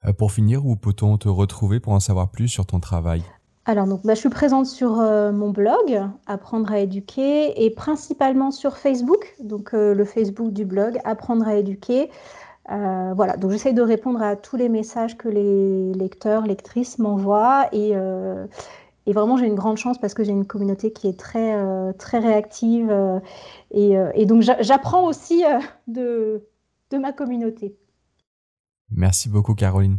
Euh, 0.05 0.13
pour 0.13 0.31
finir, 0.31 0.63
où 0.63 0.75
peut-on 0.75 1.17
te 1.17 1.27
retrouver 1.27 1.79
pour 1.79 1.93
en 1.93 1.99
savoir 1.99 2.29
plus 2.29 2.47
sur 2.47 2.67
ton 2.67 2.79
travail? 2.79 3.23
Alors, 3.65 3.87
donc, 3.87 4.01
bah, 4.03 4.13
je 4.13 4.19
suis 4.19 4.29
présente 4.29 4.67
sur 4.67 4.99
euh, 4.99 5.31
mon 5.31 5.49
blog, 5.49 6.03
Apprendre 6.27 6.71
à 6.71 6.77
éduquer, 6.77 7.65
et 7.65 7.71
principalement 7.71 8.51
sur 8.51 8.77
Facebook, 8.77 9.33
donc 9.39 9.71
le 9.73 10.05
Facebook 10.05 10.53
du 10.53 10.65
blog, 10.65 10.99
Apprendre 11.03 11.47
à 11.47 11.55
éduquer. 11.55 12.11
Euh, 12.71 13.13
voilà, 13.15 13.37
donc 13.37 13.51
j'essaye 13.51 13.73
de 13.73 13.81
répondre 13.81 14.21
à 14.23 14.35
tous 14.35 14.55
les 14.55 14.69
messages 14.69 15.17
que 15.17 15.29
les 15.29 15.93
lecteurs, 15.93 16.45
lectrices 16.45 16.97
m'envoient 16.97 17.67
et, 17.71 17.93
et, 19.05 19.13
vraiment 19.13 19.37
j'ai 19.37 19.47
une 19.47 19.55
grande 19.55 19.77
chance 19.77 19.97
parce 19.99 20.13
que 20.13 20.23
j'ai 20.23 20.31
une 20.31 20.45
communauté 20.45 20.91
qui 20.91 21.07
est 21.07 21.19
très, 21.19 21.55
euh, 21.55 21.93
très 21.93 22.19
réactive 22.19 22.93
et, 23.71 23.93
et, 24.13 24.25
donc 24.25 24.41
j'apprends 24.41 25.05
aussi 25.07 25.43
de 25.87 26.41
ma 26.93 27.11
communauté. 27.11 27.75
Merci 28.91 29.29
beaucoup 29.29 29.55
Caroline. 29.55 29.97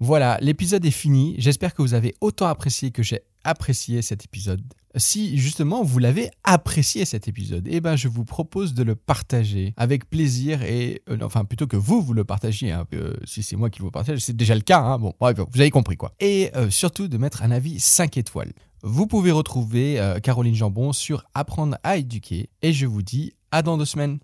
Voilà, 0.00 0.38
l'épisode 0.40 0.84
est 0.84 0.92
fini. 0.92 1.34
J'espère 1.38 1.74
que 1.74 1.82
vous 1.82 1.94
avez 1.94 2.14
autant 2.20 2.46
apprécié 2.46 2.92
que 2.92 3.02
j'ai 3.02 3.20
apprécié 3.44 4.00
cet 4.02 4.24
épisode. 4.24 4.62
Si 4.98 5.38
justement 5.38 5.82
vous 5.82 5.98
l'avez 5.98 6.30
apprécié 6.44 7.04
cet 7.04 7.28
épisode, 7.28 7.66
eh 7.70 7.80
ben 7.80 7.96
je 7.96 8.08
vous 8.08 8.24
propose 8.24 8.74
de 8.74 8.82
le 8.82 8.94
partager 8.94 9.74
avec 9.76 10.08
plaisir 10.10 10.62
et 10.62 11.02
euh, 11.08 11.18
enfin 11.22 11.44
plutôt 11.44 11.66
que 11.66 11.76
vous 11.76 12.02
vous 12.02 12.14
le 12.14 12.24
partagiez, 12.24 12.72
hein, 12.72 12.86
si 13.24 13.42
c'est 13.42 13.56
moi 13.56 13.70
qui 13.70 13.80
vous 13.80 13.90
partage, 13.90 14.18
c'est 14.18 14.36
déjà 14.36 14.54
le 14.54 14.60
cas. 14.60 14.80
Hein, 14.80 14.98
bon, 14.98 15.14
vous 15.20 15.60
avez 15.60 15.70
compris 15.70 15.96
quoi. 15.96 16.12
Et 16.20 16.50
euh, 16.56 16.70
surtout 16.70 17.08
de 17.08 17.16
mettre 17.18 17.42
un 17.42 17.50
avis 17.50 17.78
5 17.80 18.16
étoiles. 18.16 18.52
Vous 18.82 19.06
pouvez 19.06 19.32
retrouver 19.32 19.98
euh, 19.98 20.20
Caroline 20.20 20.54
Jambon 20.54 20.92
sur 20.92 21.24
Apprendre 21.34 21.76
à 21.82 21.96
éduquer 21.96 22.50
et 22.62 22.72
je 22.72 22.86
vous 22.86 23.02
dis 23.02 23.34
à 23.50 23.62
dans 23.62 23.76
deux 23.76 23.84
semaines. 23.84 24.18